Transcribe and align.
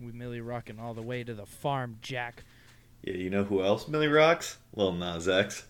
We 0.00 0.12
Millie 0.12 0.40
rocking 0.40 0.78
all 0.78 0.94
the 0.94 1.02
way 1.02 1.24
to 1.24 1.34
the 1.34 1.46
farm, 1.46 1.98
Jack. 2.00 2.44
Yeah, 3.02 3.14
you 3.14 3.30
know 3.30 3.44
who 3.44 3.62
else 3.62 3.88
Millie 3.88 4.06
rocks? 4.08 4.58
Lil 4.74 4.92
Nas 4.92 5.28
X. 5.28 5.64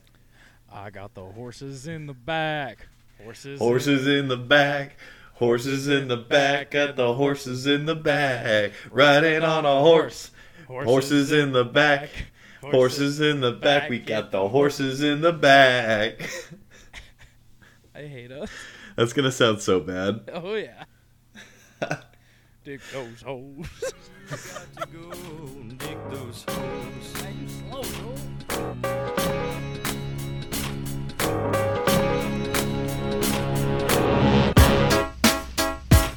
I 0.70 0.90
got 0.90 1.14
the 1.14 1.24
horses 1.24 1.86
in 1.86 2.06
the 2.06 2.14
back. 2.14 2.88
Horses. 3.22 3.58
Horses 3.58 4.06
in 4.06 4.28
the 4.28 4.36
back. 4.36 4.96
Horses 5.34 5.88
in 5.88 6.08
the 6.08 6.16
back. 6.16 6.72
Got 6.72 6.96
the 6.96 7.14
horses 7.14 7.66
in 7.66 7.86
the 7.86 7.94
back. 7.94 8.72
Riding 8.90 9.42
on 9.42 9.64
a 9.64 9.80
horse. 9.80 10.30
Horses 10.66 11.32
in 11.32 11.52
the 11.52 11.64
back. 11.64 12.10
Horses 12.60 13.20
in 13.20 13.40
the 13.40 13.52
back. 13.52 13.88
We 13.88 13.98
got 13.98 14.30
the 14.30 14.48
horses 14.48 15.02
in 15.02 15.22
the 15.22 15.32
back. 15.32 16.20
I 17.94 18.02
hate 18.02 18.32
us. 18.32 18.50
That's 18.96 19.12
gonna 19.12 19.32
sound 19.32 19.62
so 19.62 19.80
bad. 19.80 20.28
Oh 20.34 20.54
yeah. 20.54 20.84
Dig 22.68 22.82
those 22.92 23.22
holes. 23.22 23.66
to 24.28 24.86
go 24.92 25.10
dig 25.78 25.98
those 26.10 26.44
holes. 26.46 27.14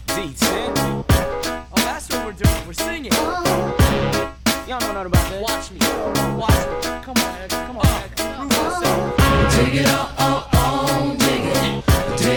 D10. 0.08 1.06
Oh, 1.08 1.76
that's 1.76 2.10
what 2.10 2.26
we're 2.26 2.34
doing. 2.34 2.68
We're 2.68 2.74
singing. 2.74 3.14
Y'all 3.14 4.82
know 4.82 4.92
nothing 4.92 5.06
about 5.06 5.32
that. 5.32 5.42
Watch 5.42 5.72
me. 5.72 5.80
Watch 6.38 6.52
me. 6.68 6.82
Come 7.02 7.18
on, 7.18 7.38
Ed. 7.38 7.50
Come 7.50 7.78
on, 7.78 7.86
Ed. 7.86 8.12
Prove 8.18 8.52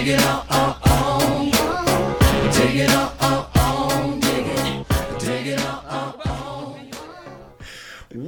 yourself. 0.06 0.53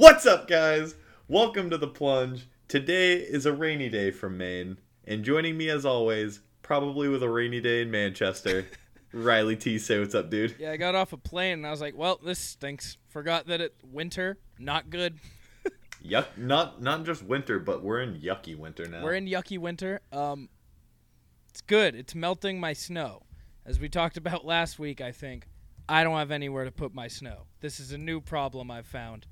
What's 0.07 0.25
up, 0.25 0.47
guys? 0.47 0.95
Welcome 1.27 1.69
to 1.71 1.77
the 1.77 1.89
plunge. 1.89 2.47
Today 2.69 3.15
is 3.15 3.45
a 3.45 3.53
rainy 3.53 3.89
day 3.89 4.13
from 4.13 4.39
Maine, 4.39 4.79
and 5.05 5.25
joining 5.25 5.57
me 5.57 5.69
as 5.69 5.85
always, 5.85 6.43
probably 6.63 7.09
with 7.09 7.25
a 7.25 7.29
rainy 7.29 7.61
day 7.61 7.83
in 7.83 7.91
Manchester, 7.91 8.67
Riley 9.13 9.57
T. 9.57 9.81
Say 9.81 9.99
what's 9.99 10.15
up, 10.15 10.31
dude. 10.31 10.55
Yeah, 10.61 10.71
I 10.71 10.77
got 10.77 10.95
off 10.95 11.13
a 11.13 11.17
plane 11.17 11.55
and 11.55 11.67
I 11.67 11.73
was 11.73 11.81
like, 11.81 11.97
well, 11.97 12.21
this 12.25 12.39
stinks. 12.39 12.99
Forgot 13.09 13.49
that 13.49 13.61
it 13.61 13.75
winter, 13.83 14.39
not 14.61 14.91
good. 14.91 15.19
Yuck! 16.05 16.27
Not 16.37 16.81
not 16.81 17.05
just 17.05 17.25
winter, 17.25 17.59
but 17.59 17.83
we're 17.83 18.01
in 18.01 18.21
yucky 18.21 18.57
winter 18.57 18.87
now. 18.87 19.03
We're 19.03 19.15
in 19.15 19.27
yucky 19.27 19.59
winter. 19.59 20.03
Um, 20.13 20.51
it's 21.51 21.63
good. 21.63 21.97
It's 21.97 22.15
melting 22.15 22.61
my 22.61 22.75
snow. 22.75 23.23
As 23.67 23.81
we 23.81 23.89
talked 23.89 24.17
about 24.17 24.45
last 24.45 24.79
week, 24.79 25.01
I 25.01 25.11
think 25.11 25.49
I 25.89 26.05
don't 26.05 26.17
have 26.17 26.31
anywhere 26.31 26.65
to 26.65 26.71
put 26.71 26.95
my 26.95 27.09
snow. 27.09 27.47
This 27.61 27.81
is 27.81 27.91
a 27.91 27.99
new 27.99 28.21
problem 28.21 28.71
I've 28.71 28.87
found, 28.87 29.27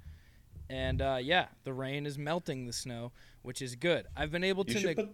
and 0.71 1.01
uh, 1.03 1.19
yeah, 1.21 1.47
the 1.65 1.73
rain 1.73 2.07
is 2.07 2.19
melting 2.19 2.67
the 2.67 2.73
snow, 2.73 3.13
which 3.43 3.61
is 3.63 3.75
good. 3.77 4.07
I've 4.17 4.31
been 4.31 4.45
able 4.45 4.65
You 4.67 4.75
to. 4.75 4.81
should 4.81 4.87
neg- 4.87 4.97
put 4.97 5.11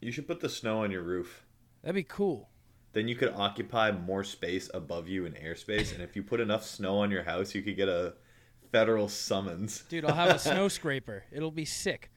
you 0.00 0.12
should 0.12 0.26
put 0.26 0.40
the 0.40 0.48
snow 0.48 0.82
on 0.82 0.90
your 0.90 1.02
roof. 1.02 1.44
That'd 1.82 1.94
be 1.94 2.02
cool. 2.04 2.48
Then 2.92 3.06
you 3.06 3.14
could 3.14 3.32
occupy 3.34 3.92
more 3.92 4.24
space 4.24 4.68
above 4.74 5.08
you 5.08 5.24
in 5.26 5.34
airspace, 5.34 5.92
and 5.94 6.02
if 6.02 6.16
you 6.16 6.22
put 6.22 6.40
enough 6.40 6.64
snow 6.64 6.98
on 6.98 7.10
your 7.10 7.22
house, 7.22 7.54
you 7.54 7.62
could 7.62 7.76
get 7.76 7.88
a 7.88 8.14
federal 8.72 9.08
summons. 9.08 9.84
Dude, 9.88 10.04
I'll 10.04 10.14
have 10.14 10.34
a 10.34 10.38
snow 10.38 10.68
scraper. 10.78 11.24
It'll 11.30 11.50
be 11.52 11.64
sick. 11.64 12.10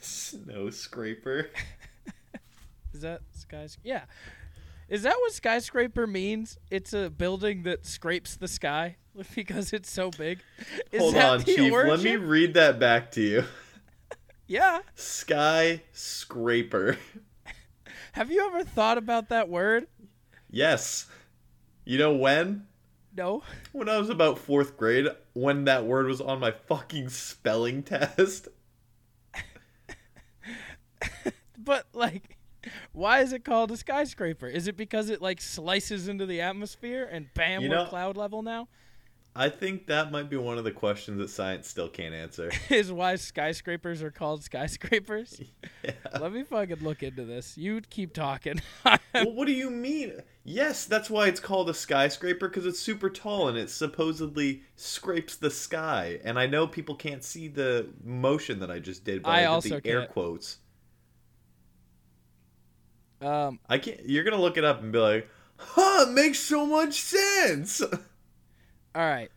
snow 0.00 0.70
scraper. 0.70 1.50
Is 2.94 3.02
that 3.02 3.20
skys? 3.38 3.76
Yeah. 3.84 4.04
Is 4.88 5.02
that 5.02 5.16
what 5.18 5.32
skyscraper 5.32 6.06
means? 6.06 6.58
It's 6.70 6.92
a 6.92 7.10
building 7.10 7.64
that 7.64 7.84
scrapes 7.86 8.36
the 8.36 8.46
sky 8.48 8.96
because 9.34 9.72
it's 9.72 9.90
so 9.90 10.10
big. 10.10 10.40
Is 10.92 11.00
Hold 11.00 11.16
on, 11.16 11.42
Chief. 11.44 11.72
Let 11.72 12.00
me 12.00 12.16
read 12.16 12.54
that 12.54 12.78
back 12.78 13.10
to 13.12 13.20
you. 13.20 13.44
Yeah. 14.48 14.82
Skyscraper. 14.94 15.88
Have 18.12 18.30
you 18.30 18.46
ever 18.46 18.62
thought 18.62 18.96
about 18.96 19.30
that 19.30 19.48
word? 19.48 19.88
Yes. 20.48 21.06
You 21.84 21.98
know 21.98 22.14
when? 22.14 22.68
No. 23.16 23.42
When 23.72 23.88
I 23.88 23.98
was 23.98 24.08
about 24.08 24.38
fourth 24.38 24.76
grade, 24.76 25.08
when 25.32 25.64
that 25.64 25.84
word 25.84 26.06
was 26.06 26.20
on 26.20 26.38
my 26.38 26.52
fucking 26.52 27.08
spelling 27.08 27.82
test. 27.82 28.46
But 31.58 31.86
like 31.92 32.35
why 32.96 33.20
is 33.20 33.32
it 33.32 33.44
called 33.44 33.70
a 33.70 33.76
skyscraper? 33.76 34.46
Is 34.46 34.66
it 34.66 34.76
because 34.76 35.10
it 35.10 35.20
like 35.20 35.40
slices 35.40 36.08
into 36.08 36.24
the 36.26 36.40
atmosphere 36.40 37.06
and 37.10 37.26
bam 37.34 37.62
You 37.62 37.68
we're 37.68 37.76
know- 37.76 37.86
cloud 37.86 38.16
level 38.16 38.42
now? 38.42 38.68
I 39.38 39.50
think 39.50 39.88
that 39.88 40.10
might 40.10 40.30
be 40.30 40.38
one 40.38 40.56
of 40.56 40.64
the 40.64 40.72
questions 40.72 41.18
that 41.18 41.28
science 41.28 41.68
still 41.68 41.90
can't 41.90 42.14
answer. 42.14 42.50
Is 42.70 42.90
why 42.90 43.16
skyscrapers 43.16 44.02
are 44.02 44.10
called 44.10 44.42
skyscrapers? 44.42 45.38
Yeah. 45.84 45.90
Let 46.18 46.32
me 46.32 46.42
fucking 46.42 46.78
look 46.82 47.02
into 47.02 47.26
this. 47.26 47.58
You 47.58 47.82
keep 47.82 48.14
talking. 48.14 48.62
well, 48.82 48.96
what 49.34 49.46
do 49.46 49.52
you 49.52 49.68
mean? 49.68 50.22
Yes, 50.44 50.86
that's 50.86 51.10
why 51.10 51.26
it's 51.26 51.38
called 51.38 51.68
a 51.68 51.74
skyscraper 51.74 52.48
because 52.48 52.64
it's 52.64 52.80
super 52.80 53.10
tall 53.10 53.48
and 53.48 53.58
it 53.58 53.68
supposedly 53.68 54.62
scrapes 54.76 55.36
the 55.36 55.50
sky. 55.50 56.18
And 56.24 56.38
I 56.38 56.46
know 56.46 56.66
people 56.66 56.94
can't 56.94 57.22
see 57.22 57.48
the 57.48 57.88
motion 58.02 58.58
that 58.60 58.70
I 58.70 58.78
just 58.78 59.04
did, 59.04 59.22
but 59.22 59.28
I 59.28 59.38
I, 59.38 59.40
did 59.40 59.46
also 59.48 59.80
the 59.80 59.86
air 59.90 60.00
can't. 60.00 60.12
quotes. 60.12 60.58
Um 63.20 63.58
I 63.68 63.78
can't. 63.78 64.00
You're 64.08 64.24
gonna 64.24 64.40
look 64.40 64.56
it 64.56 64.64
up 64.64 64.82
and 64.82 64.92
be 64.92 64.98
like, 64.98 65.28
"Huh, 65.56 66.06
it 66.08 66.12
makes 66.12 66.38
so 66.38 66.66
much 66.66 67.00
sense." 67.00 67.82
All 68.94 69.02
right. 69.02 69.30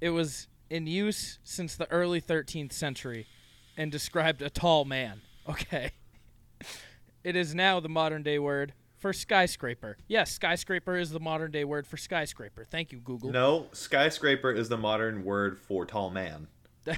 It 0.00 0.10
was 0.10 0.48
in 0.70 0.86
use 0.86 1.38
since 1.42 1.74
the 1.74 1.90
early 1.90 2.20
13th 2.20 2.72
century 2.72 3.26
and 3.76 3.90
described 3.90 4.42
a 4.42 4.50
tall 4.50 4.84
man. 4.84 5.22
Okay. 5.48 5.92
It 7.24 7.34
is 7.34 7.54
now 7.54 7.80
the 7.80 7.88
modern 7.88 8.22
day 8.22 8.38
word 8.38 8.74
for 8.98 9.14
skyscraper. 9.14 9.96
Yes, 10.06 10.30
skyscraper 10.30 10.98
is 10.98 11.08
the 11.08 11.20
modern 11.20 11.50
day 11.52 11.64
word 11.64 11.86
for 11.86 11.96
skyscraper. 11.96 12.64
Thank 12.64 12.92
you, 12.92 12.98
Google. 12.98 13.30
No, 13.30 13.68
skyscraper 13.72 14.52
is 14.52 14.68
the 14.68 14.76
modern 14.76 15.24
word 15.24 15.58
for 15.58 15.86
tall 15.86 16.10
man. 16.10 16.48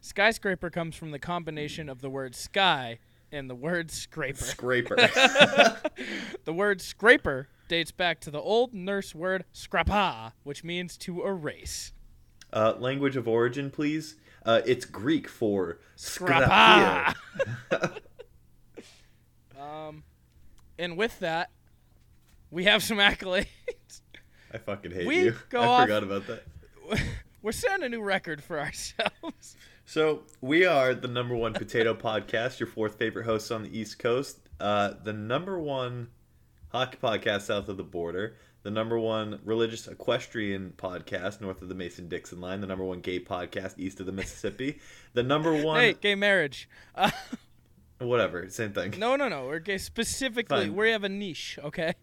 Skyscraper 0.00 0.70
comes 0.70 0.96
from 0.96 1.10
the 1.10 1.18
combination 1.18 1.88
of 1.88 2.00
the 2.00 2.10
word 2.10 2.34
sky 2.34 2.98
and 3.32 3.48
the 3.50 3.54
word 3.54 3.90
scraper. 3.90 4.44
Scraper. 4.44 4.96
The 6.44 6.52
word 6.52 6.80
scraper 6.80 7.48
dates 7.68 7.92
back 7.92 8.20
to 8.20 8.30
the 8.30 8.40
old 8.40 8.74
Norse 8.74 9.14
word 9.14 9.44
scrapa, 9.54 10.32
which 10.42 10.62
means 10.64 10.96
to 10.98 11.24
erase. 11.24 11.92
uh, 12.52 12.74
language 12.78 13.16
of 13.16 13.26
origin, 13.28 13.70
please. 13.70 14.16
Uh, 14.44 14.60
it's 14.66 14.84
Greek 14.84 15.28
for 15.28 15.78
Scrapa. 15.96 17.14
Um, 19.58 20.02
and 20.78 20.96
with 20.96 21.18
that, 21.20 21.50
we 22.50 22.64
have 22.64 22.82
some 22.82 22.98
accolades. 22.98 23.46
I 24.52 24.58
fucking 24.58 24.90
hate 24.90 25.06
We 25.06 25.20
you. 25.26 25.36
I 25.52 25.56
off- 25.56 25.82
forgot 25.82 26.02
about 26.02 26.26
that. 26.26 26.42
We're 27.42 27.52
setting 27.52 27.84
a 27.84 27.88
new 27.88 28.02
record 28.02 28.42
for 28.42 28.58
ourselves. 28.58 29.56
So 29.84 30.22
we 30.40 30.64
are 30.64 30.94
the 30.94 31.08
number 31.08 31.34
one 31.34 31.52
potato 31.54 31.94
podcast, 31.94 32.60
your 32.60 32.66
fourth 32.68 32.96
favorite 32.96 33.24
hosts 33.24 33.50
on 33.50 33.62
the 33.62 33.78
East 33.78 33.98
Coast, 33.98 34.38
uh, 34.60 34.94
the 35.02 35.12
number 35.12 35.58
one 35.58 36.08
hockey 36.68 36.98
podcast 37.02 37.42
south 37.42 37.68
of 37.68 37.76
the 37.76 37.82
border, 37.84 38.36
the 38.62 38.70
number 38.70 38.98
one 38.98 39.40
religious 39.44 39.88
equestrian 39.88 40.72
podcast 40.76 41.40
north 41.40 41.62
of 41.62 41.68
the 41.68 41.74
Mason 41.74 42.08
Dixon 42.08 42.40
line, 42.40 42.60
the 42.60 42.66
number 42.66 42.84
one 42.84 43.00
gay 43.00 43.18
podcast 43.20 43.74
east 43.76 44.00
of 44.00 44.06
the 44.06 44.12
Mississippi, 44.12 44.78
the 45.14 45.22
number 45.22 45.52
one 45.64 45.80
Hey, 45.80 45.94
gay 46.00 46.14
marriage. 46.14 46.68
Uh, 46.94 47.10
whatever, 47.98 48.48
same 48.48 48.72
thing. 48.72 48.94
no, 48.98 49.16
no, 49.16 49.28
no. 49.28 49.46
We're 49.46 49.58
gay 49.58 49.78
specifically. 49.78 50.66
Fine. 50.66 50.76
We 50.76 50.90
have 50.90 51.04
a 51.04 51.08
niche, 51.08 51.58
okay? 51.64 51.94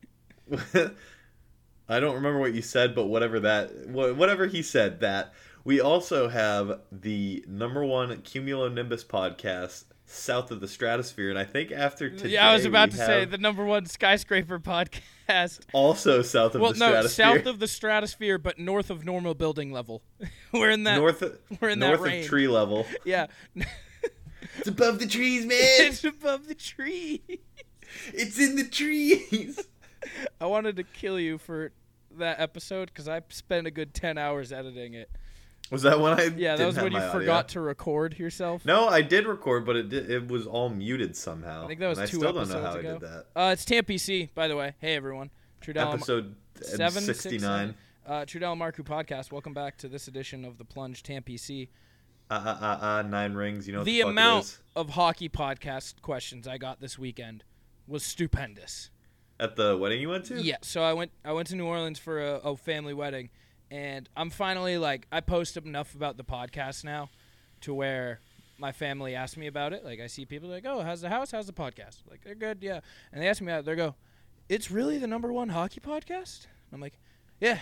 I 1.91 1.99
don't 1.99 2.15
remember 2.15 2.39
what 2.39 2.53
you 2.53 2.61
said, 2.61 2.93
but 2.93 3.05
whatever 3.05 3.39
that, 3.39 3.87
whatever 3.87 4.45
he 4.45 4.61
said, 4.61 4.99
that 4.99 5.33
we 5.69 5.79
also 5.79 6.29
have 6.29 6.79
the 6.91 7.45
number 7.47 7.85
one 7.85 8.09
cumulonimbus 8.23 9.05
podcast 9.05 9.83
south 10.07 10.49
of 10.49 10.61
the 10.61 10.67
stratosphere, 10.67 11.29
and 11.29 11.37
I 11.37 11.43
think 11.43 11.71
after 11.71 12.09
today, 12.09 12.29
yeah, 12.29 12.49
I 12.49 12.53
was 12.55 12.65
about 12.65 12.89
to 12.89 12.97
say 12.97 13.25
the 13.25 13.37
number 13.37 13.63
one 13.63 13.85
skyscraper 13.85 14.57
podcast. 15.29 15.59
also 15.71 16.23
south 16.23 16.55
of 16.55 16.61
Well, 16.61 16.73
the 16.73 16.79
no, 16.79 16.87
stratosphere, 16.87 17.25
south 17.37 17.45
of 17.45 17.59
the 17.59 17.67
stratosphere, 17.67 18.39
but 18.39 18.57
north 18.57 18.89
of 18.89 19.05
normal 19.05 19.35
building 19.35 19.71
level. 19.71 20.01
we're 20.51 20.71
in 20.71 20.85
that. 20.85 20.97
north, 20.97 21.21
of- 21.21 21.37
we're 21.61 21.69
in 21.69 21.77
that 21.81 21.87
north 21.89 21.99
of 21.99 22.05
range. 22.07 22.25
tree 22.25 22.47
level. 22.47 22.87
Yeah, 23.05 23.27
It's 24.57 24.67
above 24.67 24.97
the 24.97 25.05
trees, 25.05 25.45
man. 25.45 25.59
it's 25.61 26.03
above 26.03 26.47
the 26.47 26.55
tree. 26.55 27.21
it's 28.11 28.39
in 28.39 28.55
the 28.55 28.63
trees. 28.67 29.59
I 30.41 30.47
wanted 30.47 30.77
to 30.77 30.83
kill 30.83 31.19
you 31.19 31.37
for 31.37 31.71
that 32.17 32.39
episode 32.39 32.87
because 32.87 33.07
I 33.07 33.21
spent 33.29 33.67
a 33.67 33.71
good 33.71 33.93
ten 33.93 34.17
hours 34.17 34.51
editing 34.51 34.95
it. 34.95 35.11
Was 35.71 35.83
that 35.83 35.99
when 35.99 36.19
I? 36.19 36.31
Yeah, 36.35 36.55
that 36.55 36.65
was 36.65 36.77
when 36.77 36.91
you 36.91 36.97
audio? 36.97 37.11
forgot 37.11 37.49
to 37.49 37.61
record 37.61 38.17
yourself. 38.17 38.65
No, 38.65 38.87
I 38.87 39.01
did 39.01 39.27
record, 39.27 39.65
but 39.65 39.75
it 39.75 39.89
did, 39.89 40.09
it 40.09 40.27
was 40.27 40.47
all 40.47 40.69
muted 40.69 41.15
somehow. 41.15 41.65
I 41.65 41.67
think 41.67 41.79
that 41.79 41.87
was 41.87 41.99
and 41.99 42.09
two 42.09 42.17
I 42.17 42.19
still 42.19 42.39
episodes 42.39 42.53
don't 42.53 42.63
know 42.63 42.69
how 42.69 42.77
ago. 42.77 42.89
I 42.89 42.93
did 42.93 43.01
that. 43.01 43.25
Uh, 43.35 43.53
it's 43.53 43.65
TMPC, 43.65 44.33
by 44.33 44.47
the 44.47 44.55
way. 44.55 44.73
Hey, 44.79 44.95
everyone. 44.95 45.29
Trudell, 45.61 45.93
Episode 45.93 46.35
seven 46.61 47.03
sixty 47.03 47.37
nine. 47.37 47.75
uh, 48.07 48.21
Trudell 48.21 48.57
Marku 48.57 48.83
podcast. 48.83 49.31
Welcome 49.31 49.53
back 49.53 49.77
to 49.77 49.87
this 49.87 50.07
edition 50.07 50.43
of 50.45 50.57
the 50.57 50.65
Plunge 50.65 51.03
Tam 51.03 51.21
PC. 51.21 51.69
Uh, 52.31 52.33
uh, 52.33 52.65
uh, 52.65 52.85
uh, 52.85 53.01
nine 53.03 53.33
rings. 53.33 53.67
You 53.67 53.73
know 53.73 53.83
the 53.83 54.01
the, 54.01 54.07
amount 54.07 54.59
of 54.75 54.91
hockey 54.91 55.29
podcast 55.29 56.01
questions 56.01 56.47
I 56.47 56.57
got 56.57 56.79
this 56.79 56.97
weekend 56.97 57.43
was 57.87 58.03
stupendous. 58.03 58.89
At 59.39 59.55
the 59.55 59.77
wedding 59.77 60.01
you 60.01 60.09
went 60.09 60.25
to? 60.25 60.41
Yeah, 60.41 60.57
so 60.61 60.81
I 60.81 60.93
went 60.93 61.11
I 61.23 61.31
went 61.31 61.47
to 61.49 61.55
New 61.55 61.65
Orleans 61.65 61.99
for 61.99 62.19
a, 62.19 62.35
a 62.39 62.57
family 62.57 62.93
wedding, 62.93 63.29
and 63.71 64.09
I'm 64.15 64.29
finally 64.29 64.77
like 64.77 65.07
I 65.11 65.21
post 65.21 65.57
enough 65.57 65.95
about 65.95 66.17
the 66.17 66.23
podcast 66.23 66.83
now, 66.83 67.09
to 67.61 67.73
where 67.73 68.19
my 68.57 68.71
family 68.71 69.15
asked 69.15 69.37
me 69.37 69.47
about 69.47 69.73
it. 69.73 69.85
Like 69.85 69.99
I 69.99 70.07
see 70.07 70.25
people 70.25 70.49
like, 70.49 70.65
oh, 70.65 70.81
how's 70.81 71.01
the 71.01 71.09
house? 71.09 71.31
How's 71.31 71.47
the 71.47 71.53
podcast? 71.53 71.97
Like 72.09 72.23
they're 72.23 72.35
good, 72.35 72.59
yeah. 72.61 72.79
And 73.13 73.21
they 73.21 73.27
ask 73.27 73.41
me, 73.41 73.51
out, 73.51 73.65
they 73.65 73.75
go, 73.75 73.95
it's 74.49 74.69
really 74.69 74.97
the 74.97 75.07
number 75.07 75.31
one 75.31 75.49
hockey 75.49 75.79
podcast. 75.79 76.45
And 76.45 76.73
I'm 76.73 76.81
like, 76.81 76.99
yeah, 77.39 77.59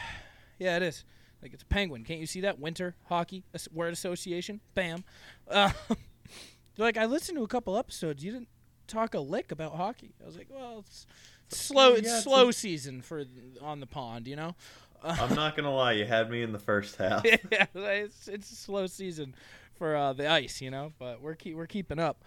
yeah, 0.57 0.77
it 0.77 0.83
is. 0.83 1.04
Like 1.42 1.54
it's 1.54 1.63
Penguin. 1.63 2.04
Can't 2.04 2.19
you 2.19 2.25
see 2.25 2.42
that? 2.42 2.59
Winter 2.59 2.95
hockey 3.06 3.44
As- 3.54 3.69
word 3.71 3.94
association. 3.94 4.59
Bam. 4.74 5.04
Uh, 5.50 5.71
like, 6.77 6.98
I 6.98 7.06
listened 7.06 7.38
to 7.38 7.44
a 7.44 7.48
couple 7.48 7.77
episodes. 7.77 8.24
You 8.24 8.31
didn't 8.31 8.48
talk 8.88 9.13
a 9.13 9.19
lick 9.19 9.51
about 9.51 9.75
hockey. 9.75 10.15
I 10.24 10.25
was 10.25 10.36
like, 10.36 10.48
well, 10.50 10.80
it's 10.80 11.06
slow. 11.50 11.94
It's 11.94 12.07
Yeah, 12.07 12.15
it's 12.15 12.24
slow 12.24 12.50
a- 12.50 12.54
season 12.54 13.04
for 13.04 13.24
on 13.62 13.81
the 13.81 13.86
pond, 13.86 14.27
you 14.27 14.36
know. 14.36 14.56
I'm 15.03 15.35
not 15.35 15.55
gonna 15.55 15.73
lie, 15.73 15.94
you 15.94 16.05
had 16.05 16.29
me 16.29 16.41
in 16.44 16.51
the 16.51 16.59
first 16.59 16.95
half. 16.95 17.23
yeah, 17.51 17.65
it's 17.73 18.27
it's 18.27 18.51
a 18.51 18.55
slow 18.55 18.88
season 18.88 19.35
for 19.77 19.95
uh, 19.95 20.13
the 20.13 20.29
ice, 20.29 20.61
you 20.61 20.71
know. 20.71 20.94
But 20.97 21.21
we're 21.21 21.35
keep 21.35 21.55
we're 21.55 21.67
keeping 21.67 21.99
up. 21.99 22.23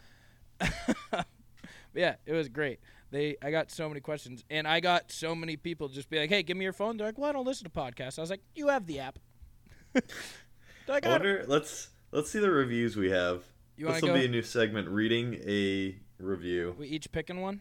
yeah, 1.95 2.17
it 2.27 2.33
was 2.33 2.49
great. 2.49 2.81
They 3.11 3.37
I 3.43 3.51
got 3.51 3.71
so 3.71 3.89
many 3.89 4.01
questions, 4.01 4.45
and 4.51 4.67
I 4.69 4.81
got 4.81 5.11
so 5.11 5.35
many 5.35 5.57
people 5.57 5.89
just 5.89 6.09
be 6.11 6.19
like, 6.19 6.31
"Hey, 6.31 6.43
give 6.43 6.57
me 6.57 6.65
your 6.65 6.73
phone." 6.73 6.97
They're 6.97 7.09
like, 7.09 7.19
"Well, 7.19 7.29
I 7.29 7.33
don't 7.33 7.47
listen 7.47 7.65
to 7.65 7.71
podcasts." 7.71 8.19
I 8.19 8.23
was 8.23 8.31
like, 8.31 8.43
"You 8.55 8.69
have 8.69 8.87
the 8.87 9.01
app." 9.01 9.19
Like, 10.89 11.07
I 11.07 11.11
"I 11.11 11.13
wonder. 11.13 11.45
Let's 11.47 11.91
let's 12.11 12.31
see 12.31 12.41
the 12.41 12.51
reviews 12.51 12.97
we 12.97 13.11
have. 13.11 13.45
You 13.77 13.87
this 13.87 14.03
will 14.03 14.13
be 14.13 14.25
a 14.25 14.29
new 14.29 14.43
segment. 14.43 14.89
Reading 14.89 15.41
a 15.47 15.95
review. 16.19 16.75
we 16.77 16.89
each 16.89 17.13
picking 17.13 17.41
one. 17.41 17.61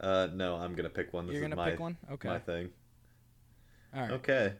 Uh, 0.00 0.28
no, 0.32 0.56
I'm 0.56 0.74
gonna 0.74 0.88
pick 0.88 1.12
one. 1.12 1.26
This 1.26 1.34
You're 1.34 1.42
gonna 1.42 1.56
my 1.56 1.70
pick 1.70 1.80
one. 1.80 1.98
Okay. 2.12 2.28
my 2.28 2.38
thing. 2.38 2.70
All 3.96 4.02
right. 4.02 4.10
Okay. 4.12 4.52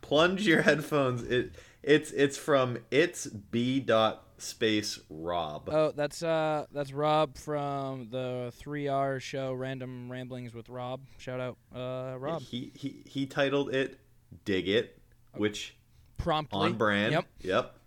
Plunge 0.00 0.46
your 0.46 0.62
headphones. 0.62 1.22
It 1.22 1.54
it's 1.82 2.10
it's 2.12 2.38
from 2.38 2.78
it's 2.90 3.26
b 3.26 3.80
dot 3.80 4.24
space 4.38 4.98
rob. 5.10 5.68
Oh, 5.70 5.92
that's 5.92 6.22
uh 6.22 6.66
that's 6.72 6.92
Rob 6.92 7.36
from 7.36 8.08
the 8.10 8.52
3R 8.60 9.20
show 9.20 9.52
Random 9.52 10.10
Ramblings 10.10 10.54
with 10.54 10.68
Rob. 10.68 11.00
Shout 11.18 11.40
out 11.40 11.56
uh 11.74 12.18
Rob. 12.18 12.42
He 12.42 12.72
he 12.74 13.02
he 13.06 13.26
titled 13.26 13.74
it 13.74 13.98
"Dig 14.44 14.68
It," 14.68 14.98
which 15.34 15.76
Promptly. 16.18 16.60
on 16.60 16.74
brand. 16.74 17.12
Yep. 17.12 17.26
Yep. 17.42 17.78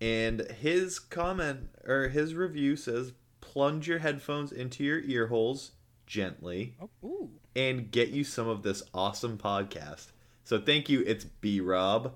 And 0.00 0.40
his 0.52 0.98
comment 0.98 1.70
or 1.86 2.08
his 2.08 2.34
review 2.34 2.76
says, 2.76 3.12
"Plunge 3.40 3.88
your 3.88 3.98
headphones 3.98 4.52
into 4.52 4.84
your 4.84 5.00
ear 5.00 5.28
holes 5.28 5.72
gently 6.06 6.74
Oh, 7.02 7.30
and 7.54 7.90
get 7.90 8.08
you 8.10 8.24
some 8.24 8.48
of 8.48 8.62
this 8.62 8.82
awesome 8.94 9.36
podcast." 9.38 10.06
So 10.44 10.60
thank 10.60 10.88
you. 10.88 11.02
It's 11.06 11.24
B 11.24 11.60
Rob. 11.60 12.14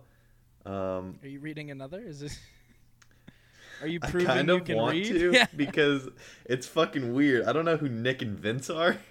Um, 0.65 1.19
Are 1.23 1.29
you 1.29 1.41
reading 1.41 1.71
another? 1.71 2.01
Is 2.01 2.21
this? 2.21 2.39
Are 3.83 3.87
you 3.87 3.99
I 4.03 4.11
proving 4.11 4.27
kind 4.29 4.49
you 4.49 4.55
of 4.57 4.65
can 4.65 4.77
want 4.77 4.93
read? 4.93 5.07
to 5.09 5.33
Yeah. 5.35 5.47
because 5.57 6.09
it's 6.45 6.67
fucking 6.67 7.15
weird. 7.15 7.47
I 7.47 7.53
don't 7.53 7.65
know 7.65 7.77
who 7.79 7.89
Nick 7.89 8.21
and 8.23 8.39
Vince 8.39 8.71
are. 8.71 8.97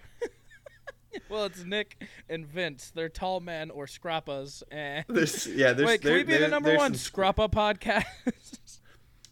Well, 1.28 1.46
it's 1.46 1.64
Nick 1.66 2.06
and 2.30 2.46
Vince. 2.46 2.92
They're 2.94 3.10
tall 3.10 3.40
men 3.40 3.72
or 3.72 3.88
scrappas. 3.88 4.62
And 4.72 5.04
There's 5.10 5.48
yeah. 5.48 5.74
There's 5.74 5.88
wait, 5.88 6.02
can 6.02 6.10
there- 6.10 6.18
we 6.20 6.24
be 6.24 6.38
the 6.38 6.48
number 6.48 6.76
one 6.78 6.94
scrappa 6.94 7.52
podcast? 7.52 8.04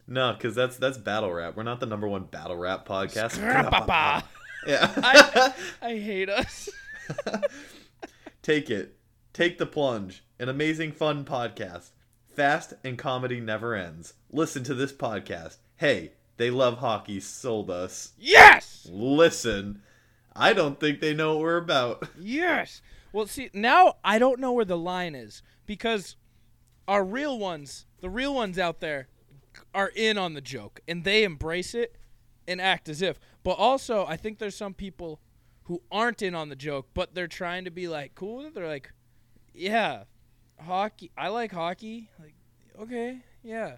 No, 0.07 0.33
because 0.33 0.55
that's 0.55 0.77
that's 0.77 0.97
battle 0.97 1.31
rap. 1.31 1.55
We're 1.55 1.61
not 1.63 1.79
the 1.79 1.85
number 1.85 2.07
one 2.07 2.23
battle 2.23 2.57
rap 2.57 2.87
podcast. 2.87 3.37
Scrappa. 3.37 4.23
Yeah. 4.67 4.91
I, 4.97 5.53
I 5.81 5.97
hate 5.97 6.29
us. 6.29 6.69
Take 8.41 8.69
it. 8.69 8.97
Take 9.33 9.57
the 9.57 9.65
plunge. 9.65 10.23
An 10.39 10.49
amazing 10.49 10.91
fun 10.91 11.25
podcast. 11.25 11.91
Fast 12.35 12.73
and 12.83 12.97
comedy 12.97 13.39
never 13.39 13.73
ends. 13.75 14.13
Listen 14.31 14.63
to 14.63 14.73
this 14.73 14.91
podcast. 14.91 15.57
Hey, 15.77 16.11
they 16.37 16.51
love 16.51 16.79
hockey. 16.79 17.19
Sold 17.19 17.71
us. 17.71 18.13
Yes. 18.19 18.87
Listen. 18.91 19.81
I 20.35 20.53
don't 20.53 20.79
think 20.79 20.99
they 20.99 21.13
know 21.13 21.33
what 21.33 21.41
we're 21.41 21.57
about. 21.57 22.07
Yes. 22.19 22.81
Well, 23.13 23.25
see, 23.25 23.49
now 23.53 23.95
I 24.03 24.19
don't 24.19 24.39
know 24.39 24.51
where 24.51 24.65
the 24.65 24.77
line 24.77 25.15
is 25.15 25.41
because 25.65 26.17
our 26.87 27.03
real 27.03 27.39
ones, 27.39 27.85
the 28.01 28.09
real 28.09 28.35
ones 28.35 28.59
out 28.59 28.79
there, 28.81 29.07
are 29.73 29.91
in 29.95 30.17
on 30.17 30.33
the 30.33 30.41
joke 30.41 30.81
and 30.87 31.03
they 31.03 31.23
embrace 31.23 31.73
it 31.73 31.95
and 32.47 32.61
act 32.61 32.89
as 32.89 33.01
if. 33.01 33.19
But 33.47 33.59
also, 33.59 34.05
I 34.05 34.17
think 34.17 34.39
there's 34.39 34.57
some 34.57 34.73
people 34.73 35.21
who 35.63 35.81
aren't 35.89 36.21
in 36.21 36.35
on 36.35 36.49
the 36.49 36.55
joke, 36.57 36.89
but 36.93 37.15
they're 37.15 37.29
trying 37.29 37.63
to 37.63 37.71
be 37.71 37.87
like 37.87 38.13
cool 38.13 38.39
with 38.39 38.47
it. 38.47 38.53
They're 38.53 38.67
like, 38.67 38.91
yeah, 39.53 40.03
hockey. 40.59 41.11
I 41.17 41.29
like 41.29 41.53
hockey. 41.53 42.09
Like, 42.19 42.35
okay, 42.77 43.19
yeah. 43.43 43.77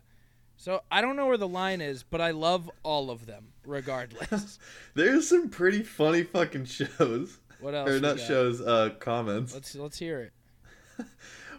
So 0.58 0.82
I 0.90 1.02
don't 1.02 1.16
know 1.16 1.28
where 1.28 1.38
the 1.38 1.48
line 1.48 1.82
is, 1.82 2.02
but 2.02 2.20
I 2.20 2.32
love 2.32 2.68
all 2.82 3.12
of 3.12 3.28
them 3.28 3.50
regardless. 3.64 4.58
There's 4.96 5.30
some 5.30 5.50
pretty 5.50 5.84
funny 5.84 6.24
fucking 6.24 6.66
shows. 6.66 7.38
What 7.60 7.76
else? 7.76 7.92
Or 7.92 8.00
not 8.00 8.18
got? 8.18 8.26
shows, 8.26 8.62
uh, 8.62 8.96
comments. 8.98 9.54
Let's 9.54 9.76
let's 9.76 10.00
hear 10.00 10.32
it. 10.98 11.06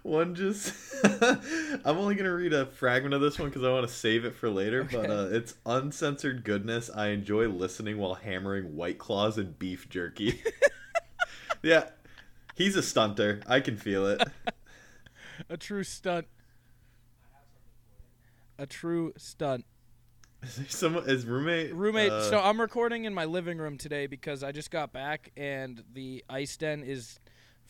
One 0.02 0.34
just. 0.34 0.72
I'm 1.04 1.98
only 1.98 2.14
gonna 2.14 2.34
read 2.34 2.52
a 2.52 2.66
fragment 2.66 3.14
of 3.14 3.20
this 3.20 3.38
one 3.38 3.48
because 3.48 3.62
I 3.62 3.70
want 3.70 3.86
to 3.86 3.92
save 3.92 4.24
it 4.24 4.34
for 4.34 4.48
later. 4.48 4.84
But 4.84 5.10
uh, 5.10 5.28
it's 5.30 5.54
uncensored 5.66 6.44
goodness. 6.44 6.90
I 6.94 7.08
enjoy 7.08 7.48
listening 7.48 7.98
while 7.98 8.14
hammering 8.14 8.76
white 8.76 8.98
claws 8.98 9.36
and 9.36 9.58
beef 9.58 9.88
jerky. 9.88 10.42
yeah, 11.62 11.90
he's 12.54 12.76
a 12.76 12.82
stunter. 12.82 13.42
I 13.46 13.60
can 13.60 13.76
feel 13.76 14.06
it. 14.06 14.22
A 15.48 15.56
true 15.56 15.84
stunt. 15.84 16.26
A 18.58 18.66
true 18.66 19.14
stunt. 19.16 19.64
Some 20.68 20.94
his 21.04 21.26
roommate. 21.26 21.74
Roommate, 21.74 22.12
uh, 22.12 22.22
so 22.30 22.40
I'm 22.40 22.60
recording 22.60 23.04
in 23.04 23.14
my 23.14 23.26
living 23.26 23.58
room 23.58 23.78
today 23.78 24.06
because 24.06 24.42
I 24.42 24.52
just 24.52 24.70
got 24.70 24.92
back 24.92 25.30
and 25.36 25.82
the 25.92 26.24
ice 26.28 26.56
den 26.56 26.82
is 26.82 27.19